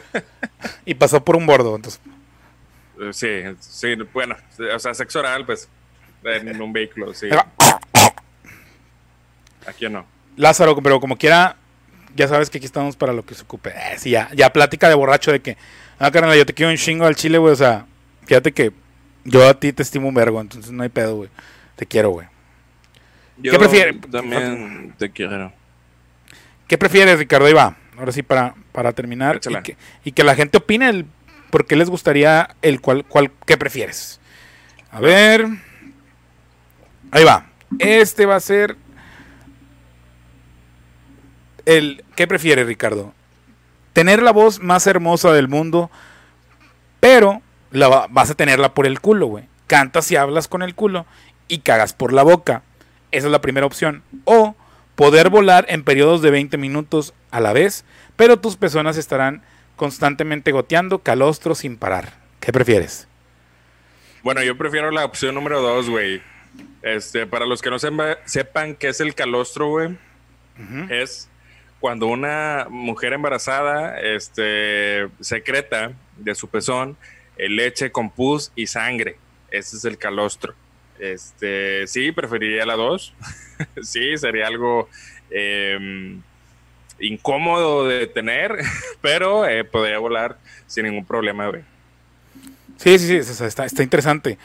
y 0.85 0.95
pasó 0.95 1.23
por 1.23 1.35
un 1.35 1.45
bordo, 1.45 1.75
entonces. 1.75 2.01
Eh, 2.99 3.11
sí, 3.13 3.57
sí, 3.59 3.95
bueno, 4.13 4.35
o 4.73 4.79
sea, 4.79 4.95
sexo 4.95 5.19
oral, 5.19 5.45
pues, 5.45 5.69
en 6.23 6.59
un 6.59 6.73
vehículo, 6.73 7.13
sí. 7.13 7.29
Aquí 9.67 9.87
no. 9.89 10.05
Lázaro, 10.37 10.75
pero 10.81 10.99
como 10.99 11.17
quiera, 11.17 11.57
ya 12.15 12.27
sabes 12.27 12.49
que 12.49 12.57
aquí 12.57 12.65
estamos 12.65 12.95
para 12.95 13.13
lo 13.13 13.25
que 13.25 13.35
se 13.35 13.43
ocupe. 13.43 13.69
Eh, 13.69 13.97
sí, 13.97 14.11
ya, 14.11 14.29
ya 14.33 14.51
plática 14.51 14.89
de 14.89 14.95
borracho 14.95 15.31
de 15.31 15.41
que, 15.41 15.57
ah, 15.99 16.11
carnal, 16.11 16.37
yo 16.37 16.45
te 16.45 16.53
quiero 16.53 16.71
un 16.71 16.77
chingo 16.77 17.05
al 17.05 17.15
chile, 17.15 17.37
güey, 17.37 17.53
o 17.53 17.57
sea, 17.57 17.85
fíjate 18.25 18.51
que 18.51 18.71
yo 19.23 19.47
a 19.47 19.53
ti 19.53 19.73
te 19.73 19.83
estimo 19.83 20.07
un 20.07 20.13
vergo, 20.13 20.41
entonces 20.41 20.71
no 20.71 20.83
hay 20.83 20.89
pedo, 20.89 21.15
güey. 21.15 21.29
Te 21.75 21.85
quiero, 21.85 22.09
güey. 22.09 22.27
¿Qué 23.41 23.57
prefieres? 23.57 23.95
También 24.11 24.93
te 24.97 25.09
quiero. 25.09 25.51
¿Qué 26.67 26.77
prefieres, 26.77 27.17
Ricardo? 27.17 27.47
Ahí 27.47 27.53
va 27.53 27.75
ahora 28.01 28.11
sí 28.11 28.23
para, 28.23 28.55
para 28.71 28.93
terminar 28.93 29.39
y 30.03 30.11
que, 30.11 30.23
la 30.23 30.35
gente 30.35 30.57
opine 30.57 30.89
el, 30.89 31.05
por 31.51 31.65
qué 31.65 31.75
les 31.75 31.89
gustaría 31.89 32.55
el 32.61 32.81
cual, 32.81 33.05
cual 33.05 33.31
qué 33.45 33.57
prefieres. 33.57 34.19
A 34.91 34.99
ver. 34.99 35.45
Ahí 37.11 37.23
va. 37.23 37.45
Este 37.79 38.25
va 38.25 38.35
a 38.35 38.39
ser 38.39 38.75
el 41.65 42.03
¿qué 42.15 42.27
prefieres, 42.27 42.67
Ricardo? 42.67 43.13
Tener 43.93 44.21
la 44.21 44.31
voz 44.31 44.59
más 44.59 44.87
hermosa 44.87 45.33
del 45.33 45.47
mundo, 45.47 45.91
pero 46.99 47.41
la, 47.71 48.07
vas 48.09 48.29
a 48.29 48.35
tenerla 48.35 48.73
por 48.73 48.85
el 48.85 48.99
culo, 48.99 49.27
güey. 49.27 49.45
Cantas 49.67 50.11
y 50.11 50.15
hablas 50.15 50.47
con 50.47 50.61
el 50.61 50.75
culo 50.75 51.05
y 51.47 51.59
cagas 51.59 51.93
por 51.93 52.13
la 52.13 52.23
boca. 52.23 52.63
Esa 53.11 53.27
es 53.27 53.31
la 53.31 53.41
primera 53.41 53.65
opción. 53.65 54.03
O 54.25 54.55
poder 54.95 55.29
volar 55.29 55.65
en 55.69 55.83
periodos 55.83 56.21
de 56.21 56.31
20 56.31 56.57
minutos 56.57 57.13
a 57.31 57.39
la 57.39 57.53
vez, 57.53 57.85
pero 58.15 58.39
tus 58.39 58.55
personas 58.55 58.97
estarán 58.97 59.41
constantemente 59.75 60.51
goteando 60.51 60.99
calostro 60.99 61.55
sin 61.55 61.77
parar. 61.77 62.13
¿Qué 62.39 62.51
prefieres? 62.51 63.07
Bueno, 64.23 64.43
yo 64.43 64.57
prefiero 64.57 64.91
la 64.91 65.05
opción 65.05 65.35
número 65.35 65.61
dos, 65.61 65.89
güey. 65.89 66.21
Este, 66.83 67.25
para 67.25 67.45
los 67.45 67.61
que 67.61 67.69
no 67.69 67.79
sepan 67.79 68.75
qué 68.75 68.89
es 68.89 68.99
el 68.99 69.15
calostro, 69.15 69.69
güey, 69.69 69.97
es 70.89 71.29
cuando 71.81 72.05
una 72.05 72.67
mujer 72.69 73.13
embarazada 73.13 73.99
este, 73.99 75.09
secreta 75.19 75.93
de 76.15 76.35
su 76.35 76.47
pezón 76.47 76.95
eh, 77.37 77.49
leche 77.49 77.91
con 77.91 78.11
pus 78.11 78.51
y 78.55 78.67
sangre. 78.67 79.17
Ese 79.49 79.77
es 79.77 79.85
el 79.85 79.97
calostro. 79.97 80.53
Este, 80.99 81.87
sí, 81.87 82.11
preferiría 82.11 82.67
la 82.67 82.75
dos. 82.75 83.15
sí, 83.81 84.15
sería 84.15 84.45
algo 84.45 84.89
em, 85.31 86.21
incómodo 86.99 87.87
de 87.87 88.05
tener, 88.05 88.59
pero 89.01 89.47
eh, 89.47 89.63
podría 89.63 89.97
volar 89.97 90.37
sin 90.67 90.85
ningún 90.85 91.05
problema, 91.05 91.47
güey. 91.47 91.63
Sí, 92.77 92.99
sí, 92.99 93.23
sí, 93.23 93.43
está, 93.43 93.65
está 93.65 93.81
interesante. 93.81 94.37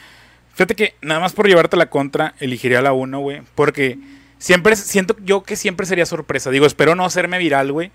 Fíjate 0.55 0.75
que 0.75 0.95
nada 1.03 1.21
más 1.21 1.35
por 1.35 1.49
llevarte 1.49 1.77
la 1.77 1.91
contra, 1.91 2.35
elegiría 2.41 2.81
la 2.81 2.95
1, 2.95 3.21
güey. 3.21 3.43
Porque 3.55 3.99
siempre 4.39 4.77
siento 4.77 5.17
yo 5.23 5.43
que 5.43 5.57
siempre 5.57 5.87
sería 5.87 6.07
sorpresa. 6.07 6.51
Digo, 6.51 6.67
espero 6.67 6.95
no 6.95 7.05
hacerme 7.05 7.39
viral, 7.39 7.73
güey. 7.73 7.91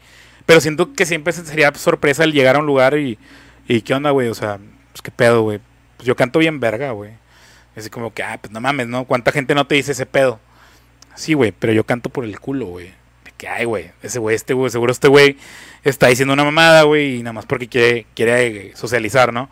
Pero 0.46 0.60
siento 0.60 0.94
que 0.94 1.06
siempre 1.06 1.34
sería 1.34 1.74
sorpresa 1.76 2.24
el 2.24 2.34
llegar 2.34 2.56
a 2.56 2.60
un 2.60 2.66
lugar 2.66 2.98
y, 2.98 3.20
y 3.68 3.82
¿qué 3.82 3.94
onda, 3.94 4.10
güey? 4.12 4.28
O 4.28 4.34
sea, 4.34 4.60
pues 4.92 5.02
qué 5.04 5.12
pedo, 5.12 5.44
güey. 5.44 5.60
Pues 5.98 6.08
yo 6.08 6.16
canto 6.16 6.40
bien 6.40 6.60
verga, 6.60 6.92
güey. 6.92 7.12
Es 7.76 7.90
como 7.90 8.14
que, 8.14 8.24
ah, 8.24 8.40
pues 8.42 8.52
no 8.52 8.60
mames, 8.60 8.88
¿no? 8.88 9.06
¿Cuánta 9.06 9.32
gente 9.32 9.56
no 9.56 9.68
te 9.68 9.76
dice 9.76 9.94
ese 9.94 10.06
pedo? 10.06 10.40
Sí, 11.16 11.34
güey, 11.34 11.52
pero 11.52 11.74
yo 11.74 11.86
canto 11.86 12.10
por 12.10 12.26
el 12.26 12.40
culo, 12.40 12.66
güey 12.66 13.02
que, 13.42 13.48
ay, 13.48 13.66
güey, 13.66 13.90
ese 14.04 14.20
güey, 14.20 14.36
este 14.36 14.54
güey, 14.54 14.70
seguro 14.70 14.92
este 14.92 15.08
güey 15.08 15.36
está 15.84 16.06
diciendo 16.06 16.32
una 16.32 16.44
mamada, 16.44 16.84
güey, 16.84 17.16
y 17.16 17.24
nada 17.24 17.34
más 17.34 17.48
porque 17.48 17.68
quiere, 17.68 18.06
quiere 18.14 18.46
eh, 18.46 18.72
socializar, 18.76 19.34
¿no? 19.34 19.50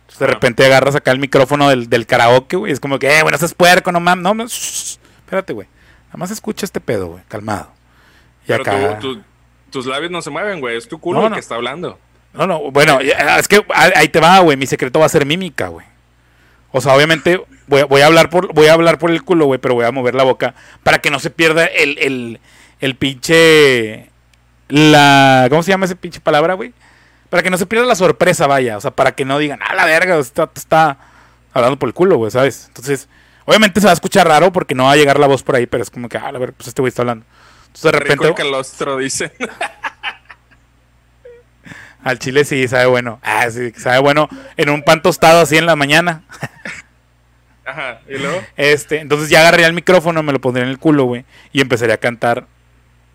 Entonces 0.00 0.20
de 0.20 0.26
repente 0.28 0.64
agarras 0.64 0.94
acá 0.94 1.10
el 1.10 1.18
micrófono 1.18 1.68
del, 1.68 1.90
del 1.90 2.06
karaoke, 2.06 2.56
güey, 2.56 2.72
es 2.72 2.80
como 2.80 2.98
que, 2.98 3.18
eh, 3.18 3.22
bueno, 3.22 3.36
es 3.36 3.52
puerco, 3.52 3.92
no 3.92 4.00
mames, 4.00 4.22
no, 4.22 4.44
espérate, 4.44 5.52
güey. 5.52 5.68
Nada 6.08 6.18
más 6.18 6.30
escucha 6.30 6.64
este 6.64 6.80
pedo, 6.80 7.08
güey, 7.08 7.22
calmado. 7.28 7.70
Y 8.46 8.52
acá... 8.52 8.98
tus 9.70 9.86
labios 9.86 10.10
no 10.10 10.22
se 10.22 10.30
mueven, 10.30 10.60
güey, 10.60 10.76
es 10.76 10.88
tu 10.88 10.98
culo 10.98 11.26
el 11.26 11.32
que 11.32 11.40
está 11.40 11.54
hablando. 11.54 11.98
No, 12.32 12.46
no, 12.46 12.70
bueno, 12.70 13.00
es 13.00 13.48
que 13.48 13.64
ahí 13.74 14.08
te 14.08 14.20
va, 14.20 14.38
güey, 14.40 14.56
mi 14.56 14.66
secreto 14.66 14.98
va 14.98 15.06
a 15.06 15.10
ser 15.10 15.26
mímica, 15.26 15.68
güey. 15.68 15.86
O 16.70 16.80
sea, 16.80 16.94
obviamente 16.94 17.40
voy, 17.66 17.82
voy, 17.84 18.02
a 18.02 18.06
hablar 18.06 18.28
por 18.28 18.52
voy 18.52 18.66
a 18.66 18.74
hablar 18.74 18.98
por 18.98 19.10
el 19.10 19.22
culo, 19.22 19.46
güey, 19.46 19.58
pero 19.58 19.74
voy 19.74 19.86
a 19.86 19.92
mover 19.92 20.14
la 20.14 20.22
boca 20.22 20.54
para 20.82 20.98
que 20.98 21.10
no 21.10 21.18
se 21.18 21.30
pierda 21.30 21.64
el, 21.64 21.98
el, 21.98 22.40
el 22.80 22.94
pinche. 22.96 24.10
La. 24.68 25.46
¿Cómo 25.48 25.62
se 25.62 25.70
llama 25.70 25.86
ese 25.86 25.96
pinche 25.96 26.20
palabra, 26.20 26.54
güey? 26.54 26.74
Para 27.30 27.42
que 27.42 27.50
no 27.50 27.56
se 27.56 27.66
pierda 27.66 27.86
la 27.86 27.94
sorpresa, 27.94 28.46
vaya. 28.46 28.76
O 28.76 28.80
sea, 28.80 28.90
para 28.90 29.12
que 29.12 29.24
no 29.24 29.38
digan, 29.38 29.60
ah, 29.62 29.74
la 29.74 29.86
verga, 29.86 30.18
está, 30.18 30.50
está 30.54 30.98
hablando 31.52 31.78
por 31.78 31.88
el 31.88 31.94
culo, 31.94 32.16
güey, 32.16 32.30
¿sabes? 32.30 32.66
Entonces, 32.68 33.08
obviamente 33.48 33.80
se 33.80 33.86
va 33.86 33.92
a 33.92 33.94
escuchar 33.94 34.28
raro 34.28 34.52
porque 34.52 34.74
no 34.74 34.84
va 34.84 34.92
a 34.92 34.96
llegar 34.96 35.18
la 35.18 35.26
voz 35.26 35.42
por 35.42 35.56
ahí, 35.56 35.64
pero 35.64 35.82
es 35.82 35.88
como 35.88 36.10
que, 36.10 36.18
ah, 36.18 36.28
a 36.28 36.32
ver, 36.32 36.52
pues 36.52 36.68
este 36.68 36.82
güey 36.82 36.90
está 36.90 37.00
hablando. 37.00 37.24
Entonces 37.68 37.82
de 37.82 37.92
repente. 37.92 38.24
Rico 38.24 38.34
calostro, 38.34 38.98
dicen. 38.98 39.32
Al 42.04 42.18
chile 42.18 42.44
sí, 42.44 42.68
sabe 42.68 42.84
bueno. 42.86 43.20
Ah, 43.22 43.50
sí, 43.50 43.72
sabe 43.74 44.00
bueno 44.00 44.28
en 44.58 44.68
un 44.68 44.82
pan 44.82 45.00
tostado 45.00 45.40
así 45.40 45.56
en 45.56 45.64
la 45.64 45.76
mañana. 45.76 46.24
Ajá, 47.64 48.02
¿y 48.06 48.18
luego? 48.18 48.42
Este, 48.58 49.00
entonces 49.00 49.30
ya 49.30 49.40
agarré 49.40 49.64
el 49.64 49.72
micrófono, 49.72 50.22
me 50.22 50.32
lo 50.32 50.42
pondría 50.42 50.64
en 50.64 50.70
el 50.70 50.78
culo, 50.78 51.04
güey, 51.04 51.24
y 51.50 51.62
empezaría 51.62 51.94
a 51.94 51.98
cantar 51.98 52.46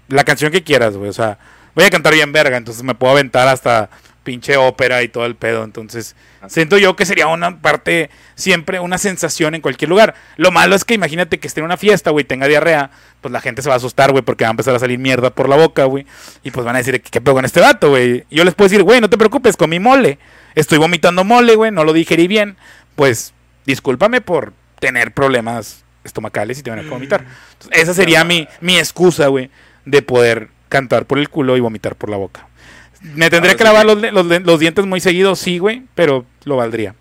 la 0.08 0.24
canción 0.24 0.52
que 0.52 0.64
quieras, 0.64 0.98
güey. 0.98 1.12
O 1.12 1.14
sea, 1.14 1.38
voy 1.76 1.86
a 1.86 1.92
cantar 1.92 2.14
bien 2.14 2.32
verga, 2.32 2.58
entonces 2.58 2.82
me 2.82 2.96
puedo 2.96 3.14
aventar 3.14 3.48
hasta 3.48 3.92
pinche 4.24 4.58
ópera 4.58 5.04
y 5.04 5.08
todo 5.08 5.26
el 5.26 5.36
pedo. 5.36 5.64
Entonces, 5.64 6.16
siento 6.48 6.78
yo 6.78 6.96
que 6.96 7.06
sería 7.06 7.28
una 7.28 7.62
parte, 7.62 8.10
siempre 8.36 8.80
una 8.80 8.98
sensación 8.98 9.56
en 9.56 9.62
cualquier 9.62 9.90
lugar. 9.90 10.16
Lo 10.38 10.52
malo 10.52 10.76
es 10.76 10.86
que 10.86 10.94
imagínate 10.94 11.40
que 11.40 11.48
esté 11.48 11.60
en 11.60 11.66
una 11.66 11.78
fiesta, 11.78 12.12
güey, 12.12 12.26
tenga 12.26 12.48
diarrea, 12.48 12.92
pues 13.22 13.32
la 13.32 13.42
gente 13.42 13.62
se 13.62 13.70
va 13.70 13.76
a 13.76 13.78
asustar, 13.78 14.12
güey, 14.12 14.24
porque 14.24 14.44
va 14.44 14.50
a 14.50 14.52
empezar 14.52 14.76
a 14.76 14.80
salir 14.80 15.00
mierda 15.00 15.30
por 15.30 15.50
la 15.50 15.56
boca, 15.56 15.86
güey. 15.86 16.06
Y 16.44 16.52
pues 16.52 16.66
van 16.66 16.76
a 16.76 16.80
decir, 16.80 17.02
¿qué 17.02 17.22
pedo 17.22 17.36
con 17.36 17.46
este 17.46 17.62
vato, 17.62 17.90
güey? 17.90 18.26
Yo 18.32 18.44
les 18.44 18.56
puedo 18.56 18.70
decir, 18.70 18.84
güey, 18.84 19.02
no 19.02 19.10
te 19.10 19.18
preocupes, 19.18 19.58
con 19.58 19.70
mi 19.70 19.80
mole. 19.80 20.20
Estoy 20.56 20.78
vomitando 20.78 21.24
mole, 21.24 21.56
güey, 21.56 21.72
no 21.72 21.84
lo 21.84 21.94
digerí 21.94 22.28
bien. 22.28 22.58
Pues, 22.96 23.34
discúlpame 23.66 24.22
por 24.22 24.54
tener 24.80 25.14
problemas 25.14 25.84
estomacales 26.04 26.60
y 26.60 26.64
te 26.64 26.70
van 26.70 26.80
a 26.80 26.90
vomitar. 26.90 27.24
Mm. 27.24 27.70
esa 27.72 27.94
sería 27.94 28.24
mi, 28.24 28.48
mi 28.60 28.78
excusa, 28.78 29.28
güey 29.28 29.50
de 29.86 30.02
poder 30.02 30.50
cantar 30.70 31.06
por 31.06 31.20
el 31.20 31.30
culo 31.30 31.58
y 31.58 31.60
vomitar 31.60 31.96
por 31.96 32.10
la 32.10 32.18
boca. 32.18 32.48
Me 33.04 33.30
tendría 33.30 33.56
que 33.56 33.64
lavar 33.64 33.86
los, 33.86 33.98
los, 34.02 34.60
dientes 34.60 34.86
muy 34.86 35.00
seguidos, 35.00 35.40
sí, 35.40 35.60
güey, 35.60 35.84
pero 35.94 36.26
lo 36.46 36.56
valdría. 36.56 36.96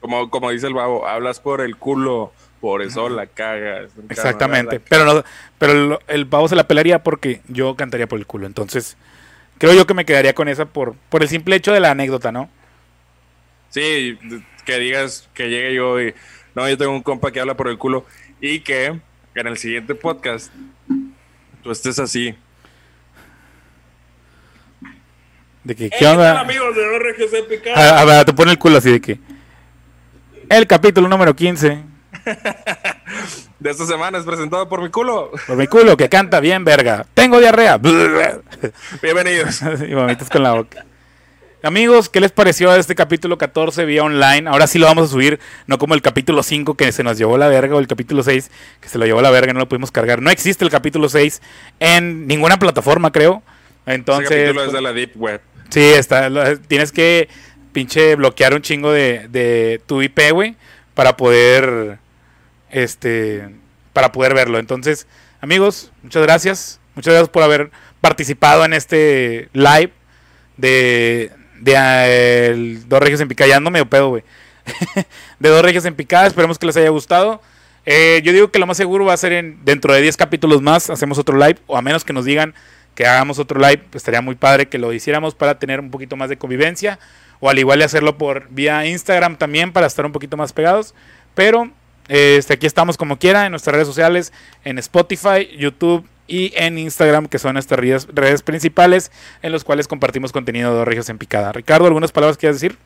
Como, 0.00 0.30
como 0.30 0.50
dice 0.50 0.66
el 0.66 0.74
babo, 0.74 1.06
hablas 1.06 1.40
por 1.40 1.60
el 1.60 1.76
culo, 1.76 2.32
por 2.60 2.82
eso 2.82 3.08
la 3.08 3.26
cagas. 3.26 3.92
Exactamente, 4.08 4.80
pero, 4.80 5.04
no, 5.04 5.24
pero 5.58 5.72
el, 5.72 5.98
el 6.08 6.24
babo 6.24 6.48
se 6.48 6.56
la 6.56 6.66
pelaría 6.66 7.02
porque 7.02 7.42
yo 7.48 7.76
cantaría 7.76 8.06
por 8.06 8.18
el 8.18 8.26
culo, 8.26 8.46
entonces 8.46 8.96
creo 9.58 9.72
yo 9.72 9.86
que 9.86 9.94
me 9.94 10.04
quedaría 10.04 10.34
con 10.34 10.48
esa 10.48 10.66
por, 10.66 10.94
por 11.08 11.22
el 11.22 11.28
simple 11.28 11.56
hecho 11.56 11.72
de 11.72 11.80
la 11.80 11.90
anécdota, 11.90 12.32
¿no? 12.32 12.48
Sí, 13.70 14.18
que 14.64 14.78
digas 14.78 15.28
que 15.34 15.48
llegue 15.48 15.74
yo 15.74 16.00
y 16.00 16.14
no, 16.54 16.68
yo 16.68 16.78
tengo 16.78 16.92
un 16.92 17.02
compa 17.02 17.32
que 17.32 17.40
habla 17.40 17.56
por 17.56 17.68
el 17.68 17.78
culo 17.78 18.06
y 18.40 18.60
que 18.60 19.00
en 19.34 19.46
el 19.46 19.58
siguiente 19.58 19.94
podcast 19.94 20.52
tú 21.62 21.70
estés 21.70 21.98
así. 21.98 22.34
De 25.64 25.74
que, 25.74 25.88
¿qué 25.88 26.06
onda? 26.06 26.40
amigos 26.40 26.76
de 26.76 27.72
a, 27.74 28.00
a, 28.00 28.04
ver, 28.04 28.24
te 28.26 28.34
pone 28.34 28.52
el 28.52 28.58
culo 28.58 28.78
así 28.78 28.92
de 28.92 29.00
que. 29.00 29.18
El 30.50 30.66
capítulo 30.66 31.08
número 31.08 31.34
15. 31.34 31.82
de 33.58 33.70
esta 33.70 33.86
semana 33.86 34.18
es 34.18 34.24
presentado 34.24 34.68
por 34.68 34.82
mi 34.82 34.90
culo. 34.90 35.30
Por 35.46 35.56
mi 35.56 35.66
culo, 35.66 35.96
que 35.96 36.10
canta 36.10 36.40
bien, 36.40 36.64
verga. 36.64 37.06
Tengo 37.14 37.40
diarrea. 37.40 37.78
Bienvenidos. 39.02 39.62
y 39.88 39.94
mamitas 39.94 40.28
con 40.28 40.42
la 40.42 40.52
boca. 40.52 40.84
Amigos, 41.62 42.10
¿qué 42.10 42.20
les 42.20 42.30
pareció 42.30 42.74
este 42.74 42.94
capítulo 42.94 43.38
14 43.38 43.86
vía 43.86 44.04
online? 44.04 44.50
Ahora 44.50 44.66
sí 44.66 44.78
lo 44.78 44.84
vamos 44.84 45.08
a 45.08 45.12
subir, 45.12 45.40
no 45.66 45.78
como 45.78 45.94
el 45.94 46.02
capítulo 46.02 46.42
5 46.42 46.74
que 46.74 46.92
se 46.92 47.02
nos 47.02 47.16
llevó 47.16 47.38
la 47.38 47.48
verga 47.48 47.74
o 47.74 47.78
el 47.78 47.86
capítulo 47.86 48.22
6 48.22 48.50
que 48.82 48.88
se 48.90 48.98
lo 48.98 49.06
llevó 49.06 49.22
la 49.22 49.30
verga, 49.30 49.54
no 49.54 49.60
lo 49.60 49.68
pudimos 49.68 49.90
cargar. 49.90 50.20
No 50.20 50.28
existe 50.28 50.62
el 50.62 50.70
capítulo 50.70 51.08
6 51.08 51.40
en 51.80 52.26
ninguna 52.26 52.58
plataforma, 52.58 53.12
creo. 53.12 53.42
Entonces, 53.86 54.30
Ese 54.30 54.42
capítulo 54.42 54.64
es 54.66 54.72
de 54.72 54.82
la 54.82 54.92
Deep 54.92 55.12
Web. 55.16 55.40
Sí, 55.74 55.80
está, 55.80 56.30
tienes 56.68 56.92
que 56.92 57.28
pinche 57.72 58.14
bloquear 58.14 58.54
un 58.54 58.62
chingo 58.62 58.92
de, 58.92 59.26
de 59.28 59.82
tu 59.86 60.02
IP, 60.02 60.30
güey, 60.30 60.54
para 60.94 61.16
poder 61.16 61.98
este 62.70 63.48
para 63.92 64.12
poder 64.12 64.34
verlo. 64.34 64.60
Entonces, 64.60 65.08
amigos, 65.40 65.90
muchas 66.04 66.22
gracias. 66.22 66.80
Muchas 66.94 67.12
gracias 67.12 67.28
por 67.28 67.42
haber 67.42 67.72
participado 68.00 68.64
en 68.64 68.72
este 68.72 69.48
live 69.52 69.90
de 70.58 71.32
de 71.58 71.74
eh, 71.76 72.78
Dos 72.86 73.00
Regios 73.00 73.20
en 73.20 73.26
Picada. 73.26 73.48
Ya 73.48 73.56
ando 73.56 73.72
medio 73.72 73.90
pedo, 73.90 74.10
güey. 74.10 74.22
de 75.40 75.48
Dos 75.48 75.62
Regios 75.62 75.84
en 75.86 75.96
Picada. 75.96 76.28
Esperemos 76.28 76.56
que 76.56 76.66
les 76.66 76.76
haya 76.76 76.90
gustado. 76.90 77.42
Eh, 77.84 78.22
yo 78.22 78.32
digo 78.32 78.52
que 78.52 78.60
lo 78.60 78.66
más 78.68 78.76
seguro 78.76 79.06
va 79.06 79.14
a 79.14 79.16
ser 79.16 79.32
en, 79.32 79.64
dentro 79.64 79.92
de 79.92 80.02
10 80.02 80.16
capítulos 80.16 80.62
más. 80.62 80.88
Hacemos 80.88 81.18
otro 81.18 81.36
live. 81.36 81.58
O 81.66 81.76
a 81.76 81.82
menos 81.82 82.04
que 82.04 82.12
nos 82.12 82.24
digan 82.24 82.54
que 82.94 83.06
hagamos 83.06 83.38
otro 83.38 83.60
live. 83.60 83.82
Pues 83.90 84.00
estaría 84.00 84.20
muy 84.20 84.34
padre 84.34 84.68
que 84.68 84.78
lo 84.78 84.92
hiciéramos 84.92 85.34
para 85.34 85.58
tener 85.58 85.80
un 85.80 85.90
poquito 85.90 86.16
más 86.16 86.28
de 86.28 86.36
convivencia. 86.36 86.98
O 87.40 87.50
al 87.50 87.58
igual 87.58 87.80
de 87.80 87.84
hacerlo 87.84 88.16
por 88.16 88.48
vía 88.50 88.86
Instagram 88.86 89.36
también 89.36 89.72
para 89.72 89.86
estar 89.86 90.06
un 90.06 90.12
poquito 90.12 90.36
más 90.36 90.52
pegados. 90.52 90.94
Pero 91.34 91.70
este, 92.08 92.54
aquí 92.54 92.66
estamos 92.66 92.96
como 92.96 93.18
quiera 93.18 93.46
en 93.46 93.50
nuestras 93.50 93.74
redes 93.74 93.88
sociales, 93.88 94.32
en 94.64 94.78
Spotify, 94.78 95.48
YouTube 95.56 96.06
y 96.26 96.52
en 96.56 96.78
Instagram, 96.78 97.26
que 97.26 97.38
son 97.38 97.54
nuestras 97.54 97.80
redes, 97.80 98.42
principales 98.42 99.10
en 99.42 99.52
los 99.52 99.64
cuales 99.64 99.88
compartimos 99.88 100.32
contenido 100.32 100.78
de 100.78 100.84
Regios 100.84 101.08
en 101.08 101.18
Picada. 101.18 101.52
Ricardo, 101.52 101.86
¿algunas 101.86 102.12
palabras 102.12 102.38
quieres 102.38 102.60
decir? 102.60 102.76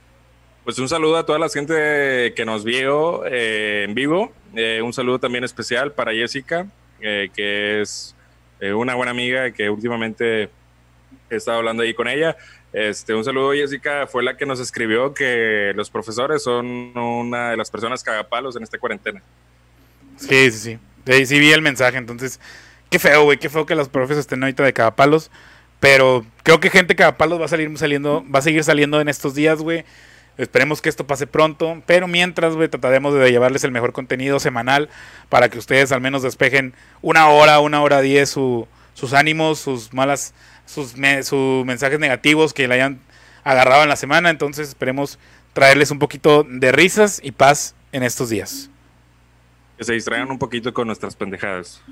Pues 0.64 0.78
un 0.78 0.88
saludo 0.88 1.16
a 1.16 1.26
toda 1.26 1.38
la 1.38 1.48
gente 1.48 2.34
que 2.34 2.44
nos 2.44 2.64
vio 2.64 3.24
eh, 3.26 3.84
en 3.88 3.94
vivo. 3.94 4.32
Eh, 4.54 4.82
un 4.82 4.92
saludo 4.92 5.18
también 5.18 5.44
especial 5.44 5.92
para 5.92 6.12
Jessica, 6.12 6.66
eh, 7.00 7.30
que 7.34 7.80
es 7.80 8.14
una 8.60 8.94
buena 8.94 9.10
amiga 9.10 9.50
que 9.52 9.70
últimamente 9.70 10.50
he 11.30 11.36
estado 11.36 11.58
hablando 11.58 11.82
ahí 11.82 11.94
con 11.94 12.08
ella. 12.08 12.36
Este, 12.72 13.14
un 13.14 13.24
saludo, 13.24 13.52
Jessica, 13.52 14.06
fue 14.06 14.22
la 14.22 14.36
que 14.36 14.46
nos 14.46 14.60
escribió 14.60 15.14
que 15.14 15.72
los 15.74 15.90
profesores 15.90 16.42
son 16.42 16.66
una 16.96 17.50
de 17.50 17.56
las 17.56 17.70
personas 17.70 18.02
cagapalos 18.02 18.56
en 18.56 18.62
esta 18.62 18.78
cuarentena. 18.78 19.22
Sí, 20.16 20.50
sí, 20.50 20.58
sí. 20.58 20.78
Sí, 21.06 21.26
sí 21.26 21.38
vi 21.38 21.52
el 21.52 21.62
mensaje, 21.62 21.96
entonces 21.96 22.38
Qué 22.90 22.98
feo, 22.98 23.24
güey, 23.24 23.38
qué 23.38 23.50
feo 23.50 23.66
que 23.66 23.74
los 23.74 23.88
profes 23.88 24.16
estén 24.16 24.42
ahorita 24.42 24.62
de 24.62 24.72
cagapalos. 24.72 25.30
Pero 25.80 26.24
creo 26.42 26.58
que 26.58 26.70
gente 26.70 26.96
cagapalos 26.96 27.40
va 27.40 27.44
a 27.44 27.48
salir 27.48 27.76
saliendo, 27.78 28.24
va 28.34 28.40
a 28.40 28.42
seguir 28.42 28.64
saliendo 28.64 29.00
en 29.00 29.08
estos 29.08 29.34
días, 29.34 29.58
güey. 29.60 29.84
Esperemos 30.38 30.80
que 30.80 30.88
esto 30.88 31.06
pase 31.06 31.26
pronto. 31.26 31.82
Pero 31.84 32.06
mientras, 32.08 32.54
güey, 32.54 32.68
trataremos 32.68 33.12
de 33.12 33.30
llevarles 33.30 33.64
el 33.64 33.72
mejor 33.72 33.92
contenido 33.92 34.40
semanal 34.40 34.88
para 35.28 35.48
que 35.50 35.58
ustedes 35.58 35.92
al 35.92 36.00
menos 36.00 36.22
despejen 36.22 36.74
una 37.02 37.28
hora, 37.28 37.58
una 37.60 37.82
hora 37.82 38.00
diez 38.00 38.30
sus 38.30 39.12
ánimos, 39.12 39.58
sus 39.58 39.92
malas, 39.92 40.32
sus, 40.64 40.94
sus 41.24 41.66
mensajes 41.66 41.98
negativos 41.98 42.54
que 42.54 42.68
le 42.68 42.74
hayan 42.74 43.00
agarrado 43.42 43.82
en 43.82 43.88
la 43.88 43.96
semana. 43.96 44.30
Entonces 44.30 44.68
esperemos 44.68 45.18
traerles 45.52 45.90
un 45.90 45.98
poquito 45.98 46.46
de 46.48 46.70
risas 46.70 47.20
y 47.22 47.32
paz 47.32 47.74
en 47.90 48.04
estos 48.04 48.30
días. 48.30 48.70
Que 49.76 49.84
se 49.84 49.92
distraigan 49.92 50.30
un 50.30 50.38
poquito 50.38 50.72
con 50.72 50.86
nuestras 50.86 51.16
pendejadas. 51.16 51.82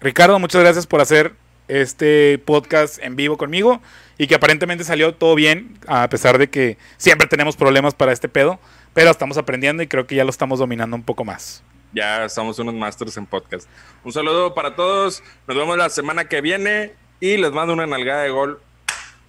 Ricardo, 0.00 0.38
muchas 0.40 0.62
gracias 0.62 0.86
por 0.86 1.00
hacer 1.00 1.32
este 1.68 2.38
podcast 2.44 2.98
en 3.02 3.16
vivo 3.16 3.38
conmigo 3.38 3.80
y 4.18 4.26
que 4.26 4.34
aparentemente 4.34 4.84
salió 4.84 5.14
todo 5.14 5.34
bien, 5.34 5.78
a 5.86 6.08
pesar 6.08 6.38
de 6.38 6.48
que 6.48 6.78
siempre 6.96 7.26
tenemos 7.26 7.56
problemas 7.56 7.94
para 7.94 8.12
este 8.12 8.28
pedo, 8.28 8.58
pero 8.92 9.10
estamos 9.10 9.38
aprendiendo 9.38 9.82
y 9.82 9.86
creo 9.86 10.06
que 10.06 10.14
ya 10.14 10.24
lo 10.24 10.30
estamos 10.30 10.58
dominando 10.58 10.96
un 10.96 11.02
poco 11.02 11.24
más. 11.24 11.62
Ya 11.92 12.28
somos 12.28 12.58
unos 12.58 12.74
masters 12.74 13.16
en 13.16 13.26
podcast. 13.26 13.68
Un 14.04 14.12
saludo 14.12 14.54
para 14.54 14.74
todos, 14.74 15.22
nos 15.46 15.56
vemos 15.56 15.76
la 15.76 15.88
semana 15.88 16.26
que 16.26 16.40
viene 16.40 16.92
y 17.20 17.36
les 17.36 17.52
mando 17.52 17.72
una 17.72 17.86
nalgada 17.86 18.22
de 18.22 18.30
gol 18.30 18.60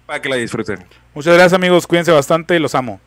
para 0.06 0.20
que 0.20 0.28
la 0.28 0.36
disfruten. 0.36 0.84
Muchas 1.14 1.34
gracias 1.34 1.52
amigos, 1.52 1.86
cuídense 1.86 2.12
bastante, 2.12 2.58
los 2.58 2.74
amo. 2.74 3.00